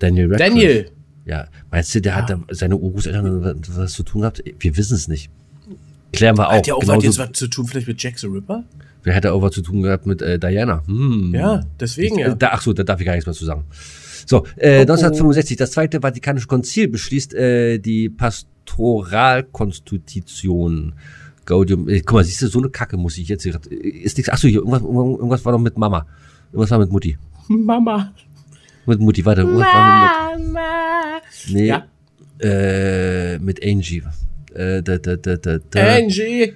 Daniel 0.00 0.32
Radcliffe. 0.32 0.50
Daniel. 0.50 0.90
Ja, 1.24 1.46
meinst 1.70 1.94
du, 1.94 2.00
der 2.00 2.16
hat 2.16 2.30
da 2.30 2.40
seine 2.50 2.76
Urgroßeltern 2.76 3.60
was, 3.76 3.92
zu 3.92 4.02
tun 4.02 4.22
gehabt? 4.22 4.42
Wir 4.58 4.76
wissen 4.76 4.94
es 4.94 5.08
nicht. 5.08 5.30
Klären 6.12 6.36
wir 6.36 6.48
auch. 6.48 6.54
Hat 6.54 6.66
ja 6.66 6.74
auch 6.74 7.02
jetzt 7.02 7.18
was 7.18 7.32
zu 7.32 7.48
tun, 7.48 7.66
vielleicht 7.66 7.88
mit 7.88 8.02
Jack 8.02 8.18
the 8.18 8.26
Ripper? 8.26 8.64
wer 9.02 9.14
hätte 9.14 9.32
auch 9.32 9.42
was 9.42 9.50
zu 9.52 9.62
tun 9.62 9.82
gehabt 9.82 10.06
mit 10.06 10.22
äh, 10.22 10.38
Diana? 10.38 10.84
Hm. 10.86 11.34
Ja, 11.34 11.64
deswegen 11.78 12.18
Ich, 12.18 12.24
ja. 12.24 12.32
äh, 12.32 12.36
Da, 12.36 12.50
ach 12.52 12.62
so, 12.62 12.72
da 12.72 12.84
darf 12.84 13.00
ich 13.00 13.06
gar 13.06 13.14
nichts 13.14 13.26
mehr 13.26 13.34
zu 13.34 13.44
sagen. 13.44 13.64
So, 14.26 14.46
äh, 14.56 14.82
1965, 14.82 15.56
das 15.56 15.72
Zweite 15.72 16.00
Vatikanische 16.00 16.46
Konzil 16.46 16.86
beschließt 16.88 17.34
äh, 17.34 17.78
die 17.78 18.08
Pastoralkonstitution. 18.08 20.92
Gaudium, 21.44 21.88
äh, 21.88 21.98
guck 22.00 22.18
mal, 22.18 22.24
siehst 22.24 22.42
du, 22.42 22.46
so 22.46 22.60
eine 22.60 22.70
Kacke 22.70 22.96
muss 22.96 23.18
ich 23.18 23.26
jetzt 23.26 23.42
hier, 23.42 23.58
äh, 23.70 23.74
ist 23.74 24.16
nichts, 24.16 24.30
ach 24.30 24.38
so, 24.38 24.46
hier, 24.46 24.60
irgendwas, 24.60 24.82
irgendwas 24.82 25.44
war 25.44 25.50
noch 25.52 25.58
mit 25.58 25.76
Mama. 25.76 26.06
Irgendwas 26.52 26.70
war 26.70 26.78
mit 26.78 26.92
Mutti. 26.92 27.18
Mama. 27.48 28.12
Mit 28.86 29.00
Mutti, 29.00 29.24
warte, 29.24 29.44
war 29.44 30.36
mit, 30.36 30.52
Mama. 30.52 31.20
nee, 31.48 31.66
Ja. 31.66 31.84
äh, 32.40 33.38
mit 33.38 33.64
Angie. 33.64 34.02
Äh, 34.54 34.82
da, 34.82 34.98
da, 34.98 35.16
da, 35.16 35.36
da, 35.36 35.58
da. 35.70 35.94
Angie. 35.96 36.52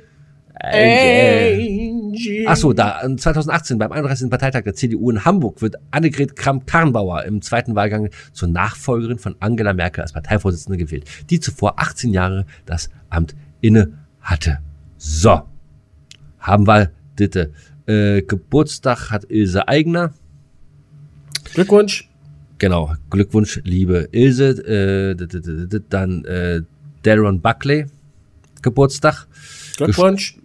Angie. 0.58 2.44
Ach 2.48 2.56
so, 2.56 2.72
da, 2.72 3.02
äh, 3.02 3.16
2018 3.16 3.78
beim 3.78 3.92
31. 3.92 4.30
Parteitag 4.30 4.62
der 4.64 4.74
CDU 4.74 5.10
in 5.10 5.24
Hamburg 5.24 5.60
wird 5.62 5.76
Annegret 5.90 6.34
Kramp-Karrenbauer 6.34 7.24
im 7.24 7.42
zweiten 7.42 7.74
Wahlgang 7.74 8.08
zur 8.32 8.48
Nachfolgerin 8.48 9.18
von 9.18 9.36
Angela 9.40 9.72
Merkel 9.74 10.02
als 10.02 10.12
Parteivorsitzende 10.12 10.78
gewählt, 10.78 11.04
die 11.30 11.40
zuvor 11.40 11.78
18 11.78 12.12
Jahre 12.12 12.46
das 12.64 12.90
Amt 13.10 13.34
inne 13.60 13.92
hatte. 14.20 14.58
So, 14.96 15.42
haben 16.38 16.66
wir 16.66 16.90
bitte. 17.16 17.52
Äh, 17.86 18.22
Geburtstag 18.22 19.10
hat 19.10 19.24
Ilse 19.30 19.68
Eigner. 19.68 20.12
Glückwunsch. 21.54 22.05
Genau, 22.58 22.94
Glückwunsch, 23.10 23.60
liebe 23.64 24.08
Ilse. 24.12 24.48
Äh, 24.66 25.80
dann 25.90 26.24
äh, 26.24 26.62
Darren 27.02 27.40
Buckley, 27.40 27.86
Geburtstag. 28.62 29.26
Glückwunsch. 29.76 30.38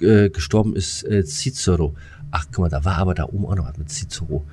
äh, 0.00 0.28
gestorben 0.28 0.76
ist 0.76 1.04
äh, 1.04 1.24
Cicero. 1.24 1.94
Ach, 2.30 2.46
guck 2.52 2.58
mal, 2.64 2.68
da 2.68 2.84
war 2.84 2.98
aber 2.98 3.14
da 3.14 3.24
oben 3.24 3.46
auch 3.46 3.56
noch 3.56 3.66
was 3.66 3.78
mit 3.78 3.90
Cicero. 3.90 4.44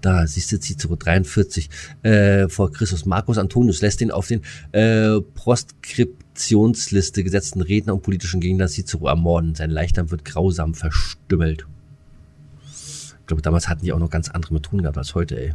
Da 0.00 0.26
siehst 0.26 0.52
du 0.52 0.58
Cicero 0.58 0.96
43 0.96 1.70
äh, 2.02 2.48
vor 2.48 2.72
Christus. 2.72 3.06
Marcus 3.06 3.38
Antonius 3.38 3.80
lässt 3.80 4.00
den 4.00 4.10
auf 4.10 4.26
den 4.26 4.42
äh, 4.72 5.20
Proskriptionsliste 5.34 7.22
gesetzten 7.24 7.62
Redner 7.62 7.94
und 7.94 8.02
politischen 8.02 8.40
Gegner 8.40 8.68
Cicero 8.68 9.06
ermorden. 9.08 9.54
Sein 9.54 9.70
Leichnam 9.70 10.10
wird 10.10 10.24
grausam 10.24 10.74
verstümmelt. 10.74 11.66
Ich 13.20 13.26
glaube, 13.26 13.42
damals 13.42 13.68
hatten 13.68 13.84
die 13.84 13.92
auch 13.92 13.98
noch 13.98 14.10
ganz 14.10 14.28
andere 14.28 14.54
Methoden 14.54 14.82
gehabt 14.82 14.98
als 14.98 15.14
heute, 15.14 15.40
ey. 15.40 15.54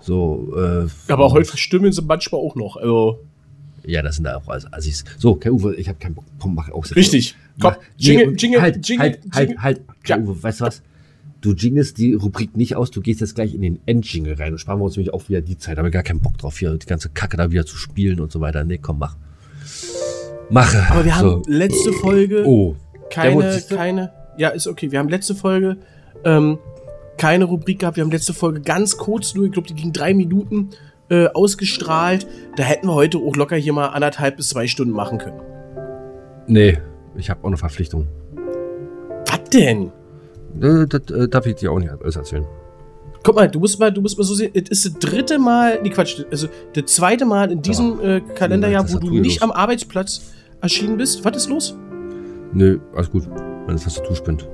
So, 0.00 0.52
äh, 0.56 0.86
Aber 1.12 1.24
auch 1.24 1.32
heute 1.32 1.44
verstimmen 1.48 1.92
sie 1.92 2.02
manchmal 2.02 2.40
auch 2.40 2.54
noch. 2.54 2.76
Also, 2.76 3.20
Ja, 3.84 4.02
das 4.02 4.16
sind 4.16 4.24
da 4.24 4.36
auch 4.36 4.48
alles 4.48 4.70
Assis. 4.72 5.04
So, 5.18 5.34
Kai 5.34 5.50
Uwe, 5.50 5.74
ich 5.76 5.88
habe 5.88 5.98
keinen 5.98 6.14
Bock. 6.14 6.24
Komm, 6.38 6.54
mach 6.54 6.70
auch. 6.70 6.84
richtig. 6.94 7.34
Komm, 7.60 7.72
Mach- 7.72 7.78
Jingle, 7.96 8.28
und 8.28 8.40
Jingle, 8.42 8.60
halt, 8.62 8.86
Jingle, 8.88 9.02
halt, 9.04 9.20
halt, 9.32 9.48
Jingle. 9.48 9.62
halt. 9.62 9.80
Kai 10.04 10.16
Ja. 10.16 10.18
Uwe, 10.18 10.42
weißt 10.42 10.60
du 10.60 10.64
was? 10.64 10.82
Du 11.40 11.52
jinglest 11.54 11.98
die 11.98 12.14
Rubrik 12.14 12.56
nicht 12.56 12.74
aus, 12.74 12.90
du 12.90 13.00
gehst 13.00 13.20
jetzt 13.20 13.36
gleich 13.36 13.54
in 13.54 13.62
den 13.62 13.78
Endjingle 13.86 14.38
rein. 14.38 14.50
Dann 14.50 14.58
sparen 14.58 14.80
wir 14.80 14.84
uns 14.84 14.96
nämlich 14.96 15.14
auch 15.14 15.28
wieder 15.28 15.40
die 15.40 15.56
Zeit. 15.56 15.76
Da 15.76 15.78
haben 15.80 15.86
wir 15.86 15.90
gar 15.92 16.02
keinen 16.02 16.20
Bock 16.20 16.36
drauf, 16.36 16.58
hier 16.58 16.76
die 16.76 16.86
ganze 16.86 17.10
Kacke 17.10 17.36
da 17.36 17.50
wieder 17.52 17.64
zu 17.64 17.76
spielen 17.76 18.18
und 18.20 18.32
so 18.32 18.40
weiter. 18.40 18.64
Nee, 18.64 18.78
komm, 18.78 18.98
mach. 18.98 19.16
Mache. 20.50 20.86
Aber 20.90 21.04
wir 21.04 21.14
haben 21.16 21.28
so. 21.28 21.42
letzte 21.46 21.92
Folge 21.92 22.44
Oh. 22.46 22.74
Keine, 23.10 23.60
keine. 23.68 24.12
Ja, 24.36 24.48
ist 24.50 24.66
okay. 24.66 24.90
Wir 24.90 24.98
haben 24.98 25.08
letzte 25.08 25.34
Folge 25.34 25.76
ähm, 26.24 26.58
keine 27.18 27.44
Rubrik 27.44 27.80
gehabt. 27.80 27.96
Wir 27.96 28.04
haben 28.04 28.10
letzte 28.10 28.32
Folge 28.32 28.60
ganz 28.60 28.96
kurz 28.96 29.34
nur, 29.34 29.44
ich 29.46 29.52
glaube, 29.52 29.68
die 29.68 29.74
ging 29.74 29.92
drei 29.92 30.14
Minuten 30.14 30.70
äh, 31.10 31.26
ausgestrahlt. 31.28 32.26
Da 32.56 32.62
hätten 32.62 32.86
wir 32.86 32.94
heute 32.94 33.18
auch 33.18 33.36
locker 33.36 33.56
hier 33.56 33.72
mal 33.72 33.88
anderthalb 33.88 34.36
bis 34.36 34.48
zwei 34.50 34.66
Stunden 34.66 34.92
machen 34.94 35.18
können. 35.18 35.40
Nee, 36.46 36.78
ich 37.16 37.28
habe 37.28 37.40
auch 37.42 37.48
eine 37.48 37.56
Verpflichtung. 37.56 38.08
Was 39.26 39.44
denn? 39.52 39.92
Äh, 40.60 40.86
Das 40.86 41.02
äh, 41.10 41.28
darf 41.28 41.46
ich 41.46 41.56
dir 41.56 41.72
auch 41.72 41.78
nicht 41.78 41.90
alles 41.90 42.16
erzählen. 42.16 42.46
Guck 43.24 43.34
mal, 43.34 43.48
du 43.48 43.58
musst 43.58 43.78
mal, 43.78 43.92
du 43.92 44.00
musst 44.00 44.16
mal 44.16 44.24
so 44.24 44.34
sehen, 44.34 44.52
es 44.54 44.70
ist 44.70 44.86
das 44.86 44.92
dritte 45.10 45.38
Mal, 45.38 45.80
nee 45.82 45.90
Quatsch, 45.90 46.24
also 46.30 46.48
das 46.72 46.84
zweite 46.86 47.26
Mal 47.26 47.50
in 47.50 47.60
diesem 47.60 48.00
äh, 48.00 48.20
Kalenderjahr, 48.20 48.90
wo 48.90 48.98
du 48.98 49.18
nicht 49.18 49.42
am 49.42 49.50
Arbeitsplatz 49.50 50.32
erschienen 50.60 50.96
bist. 50.96 51.24
Was 51.24 51.36
ist 51.36 51.48
los? 51.48 51.76
Nö, 52.52 52.78
alles 52.94 53.10
gut. 53.10 53.28
Meine 53.66 53.78
Tastatur 53.78 54.16
spinnt. 54.16 54.48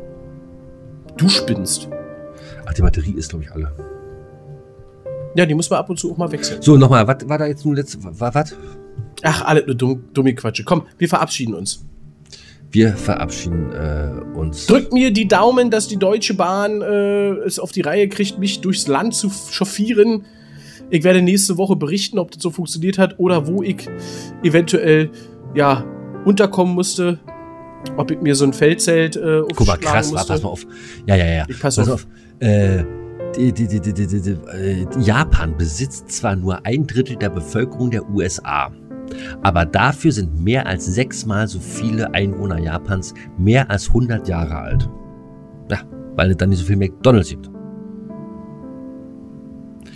Du 1.17 1.29
spinnst. 1.29 1.89
Ach, 2.75 2.77
die 2.77 2.83
Batterie 2.83 3.12
ist, 3.12 3.31
glaube 3.31 3.45
ich, 3.45 3.53
alle. 3.53 3.72
Ja, 5.37 5.47
die 5.47 5.55
muss 5.55 5.70
man 5.70 5.79
ab 5.79 5.91
und 5.91 5.99
zu 5.99 6.12
auch 6.12 6.16
mal 6.16 6.31
wechseln. 6.33 6.61
So, 6.61 6.77
nochmal, 6.77 7.07
was 7.07 7.29
war 7.29 7.39
da 7.39 7.47
jetzt 7.47 7.64
nun 7.64 7.77
letzte, 7.77 7.99
war 8.03 8.35
was? 8.35 8.57
Ach, 9.22 9.45
alle 9.45 9.64
nur 9.64 9.77
dumm, 9.77 10.05
dumme 10.12 10.35
Quatsche. 10.35 10.64
Komm, 10.64 10.83
wir 10.99 11.09
verabschieden 11.09 11.55
uns. 11.55 11.85
Wir 12.72 12.97
verabschieden 12.97 13.72
äh, 13.72 14.37
uns. 14.37 14.66
Drückt 14.66 14.93
mir 14.93 15.12
die 15.12 15.29
Daumen, 15.29 15.70
dass 15.70 15.87
die 15.87 15.97
Deutsche 15.97 16.35
Bahn 16.35 16.83
äh, 16.83 17.31
es 17.45 17.61
auf 17.61 17.70
die 17.70 17.83
Reihe 17.83 18.09
kriegt, 18.09 18.39
mich 18.39 18.61
durchs 18.61 18.89
Land 18.89 19.14
zu 19.14 19.31
chauffieren. 19.31 20.25
Ich 20.91 21.05
werde 21.05 21.22
nächste 21.22 21.57
Woche 21.57 21.77
berichten, 21.77 22.18
ob 22.18 22.33
das 22.33 22.43
so 22.43 22.51
funktioniert 22.51 22.99
hat 22.99 23.18
oder 23.20 23.47
wo 23.47 23.62
ich 23.62 23.89
eventuell 24.43 25.11
ja 25.55 25.85
unterkommen 26.25 26.75
musste. 26.75 27.20
Ob 27.97 28.11
ich 28.11 28.20
mir 28.20 28.35
so 28.35 28.45
ein 28.45 28.53
Feldzelt 28.53 29.14
äh, 29.14 29.43
Guck 29.55 29.66
mal, 29.66 29.77
krass, 29.77 30.07
war, 30.07 30.18
musste. 30.18 30.33
pass 30.33 30.43
mal 30.43 30.49
auf. 30.49 30.66
Ja, 31.07 31.14
ja, 31.14 31.27
ja. 31.27 31.45
Ich 31.49 31.61
pass 31.61 31.79
auf. 31.79 32.07
Äh, 32.41 32.85
die, 33.37 33.53
die, 33.53 33.66
die, 33.80 34.30
äh, 34.30 34.87
Japan 35.01 35.57
besitzt 35.57 36.11
zwar 36.12 36.37
nur 36.37 36.64
ein 36.64 36.87
Drittel 36.87 37.16
der 37.16 37.30
Bevölkerung 37.30 37.91
der 37.91 38.09
USA, 38.11 38.70
aber 39.43 39.64
dafür 39.64 40.12
sind 40.12 40.39
mehr 40.43 40.66
als 40.66 40.87
sechsmal 40.87 41.49
so 41.49 41.59
viele 41.59 42.12
Einwohner 42.14 42.59
Japans 42.59 43.12
mehr 43.39 43.68
als 43.70 43.89
100 43.89 44.28
Jahre 44.28 44.57
alt. 44.57 44.89
Ja, 45.70 45.78
weil 46.16 46.30
es 46.30 46.37
dann 46.37 46.51
nicht 46.51 46.59
so 46.61 46.64
viel 46.66 46.76
McDonalds 46.76 47.30
gibt. 47.30 47.51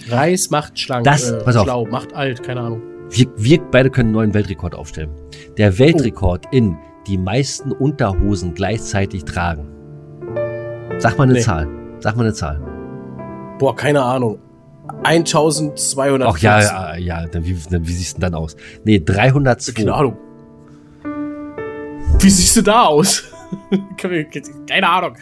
Reis 0.08 0.50
macht 0.50 0.78
schlank, 0.78 1.04
Das- 1.04 1.30
äh, 1.30 1.38
pass 1.44 1.56
auf. 1.56 1.64
schlau, 1.64 1.84
macht 1.86 2.14
alt, 2.14 2.42
keine 2.42 2.60
Ahnung. 2.60 2.82
Wir, 3.10 3.26
wir 3.36 3.60
beide 3.70 3.90
können 3.90 4.08
einen 4.08 4.14
neuen 4.14 4.34
Weltrekord 4.34 4.74
aufstellen. 4.74 5.10
Der 5.56 5.78
Weltrekord 5.78 6.44
in 6.52 6.76
die 7.06 7.18
meisten 7.18 7.72
Unterhosen 7.72 8.52
gleichzeitig 8.54 9.24
tragen. 9.24 9.68
Sag 10.98 11.16
mal 11.16 11.24
eine 11.24 11.34
Nee. 11.34 11.40
Zahl. 11.40 11.68
Sag 12.00 12.16
mal 12.16 12.24
eine 12.24 12.34
Zahl. 12.34 12.60
Boah, 13.58 13.74
keine 13.74 14.02
Ahnung. 14.02 14.38
1200. 15.02 16.28
Ach 16.28 16.38
ja, 16.38 16.60
ja, 16.60 16.96
ja. 16.96 17.26
Dann 17.26 17.44
wie, 17.44 17.56
dann, 17.70 17.86
wie 17.86 17.92
siehst 17.92 18.16
du 18.16 18.20
denn 18.20 18.32
dann 18.32 18.40
aus? 18.40 18.56
Nee, 18.84 19.00
302. 19.04 19.72
Keine 19.72 19.94
Ahnung. 19.94 20.16
Wie 22.20 22.30
siehst 22.30 22.56
du 22.56 22.62
da 22.62 22.84
aus? 22.84 23.24
keine 23.98 24.88
Ahnung. 24.88 25.16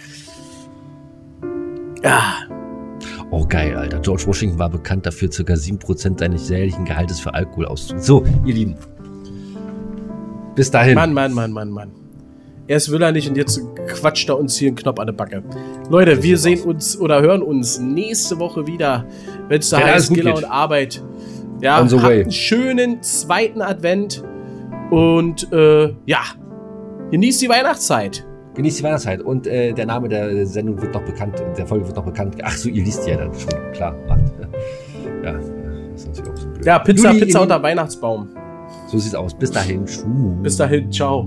Ja, 2.02 2.46
Oh, 3.30 3.44
geil, 3.44 3.76
Alter. 3.76 3.98
George 4.00 4.24
Washington 4.26 4.58
war 4.58 4.70
bekannt 4.70 5.04
dafür, 5.04 5.28
ca. 5.28 5.42
7% 5.42 6.18
seines 6.18 6.48
jährlichen 6.48 6.84
Gehaltes 6.84 7.20
für 7.20 7.34
Alkohol 7.34 7.66
auszugeben. 7.66 8.02
So, 8.02 8.24
ihr 8.44 8.54
Lieben. 8.54 8.76
Bis 10.54 10.70
dahin. 10.70 10.94
Mann, 10.94 11.12
Mann, 11.12 11.32
Mann, 11.32 11.50
Mann, 11.50 11.70
Mann. 11.70 11.90
Erst 12.68 12.90
will 12.90 13.02
er 13.02 13.12
nicht 13.12 13.28
und 13.28 13.36
jetzt 13.36 13.60
quatscht 13.86 14.28
er 14.28 14.38
uns 14.38 14.56
hier 14.56 14.68
einen 14.68 14.76
Knopf 14.76 14.98
an 14.98 15.06
der 15.06 15.14
Backe. 15.14 15.42
Leute, 15.88 16.22
wir 16.22 16.36
sehen 16.36 16.62
uns 16.62 16.98
oder 16.98 17.22
hören 17.22 17.42
uns 17.42 17.78
nächste 17.78 18.38
Woche 18.40 18.66
wieder, 18.66 19.06
wenn 19.48 19.60
es 19.60 19.70
da 19.70 19.78
heißt 19.78 20.12
Giller 20.12 20.34
und 20.34 20.44
Arbeit. 20.44 21.02
Ja, 21.60 21.76
habt 21.78 22.02
way. 22.02 22.22
einen 22.22 22.32
schönen 22.32 23.02
zweiten 23.02 23.62
Advent 23.62 24.22
und 24.90 25.50
äh, 25.52 25.94
ja, 26.06 26.20
genießt 27.10 27.40
die 27.42 27.48
Weihnachtszeit. 27.48 28.26
Genießt 28.54 28.80
die 28.80 28.82
Weihnachtszeit. 28.84 29.22
Und 29.22 29.46
äh, 29.46 29.72
der 29.72 29.86
Name 29.86 30.08
der 30.08 30.46
Sendung 30.46 30.80
wird 30.82 30.92
noch 30.92 31.04
bekannt, 31.04 31.42
der 31.56 31.66
Folge 31.66 31.86
wird 31.86 31.96
noch 31.96 32.04
bekannt. 32.04 32.36
Ach 32.42 32.56
so, 32.56 32.68
ihr 32.68 32.84
liest 32.84 33.06
ja 33.06 33.16
dann 33.16 33.32
schon, 33.34 33.72
klar. 33.72 33.94
Macht. 34.08 34.22
Ja, 35.22 35.32
ist 35.94 36.06
natürlich 36.06 36.30
auch 36.30 36.36
so 36.36 36.48
blöd. 36.48 36.64
Ja, 36.64 36.78
Pizza, 36.78 37.10
Juli 37.10 37.24
Pizza 37.24 37.42
unter 37.42 37.60
Weihnachtsbaum. 37.60 38.28
So 38.86 38.98
sieht's 38.98 39.14
aus. 39.14 39.34
Bis 39.34 39.50
dahin. 39.50 39.84
Tschüss. 39.84 40.04
Bis 40.42 40.56
dahin, 40.56 40.92
ciao. 40.92 41.26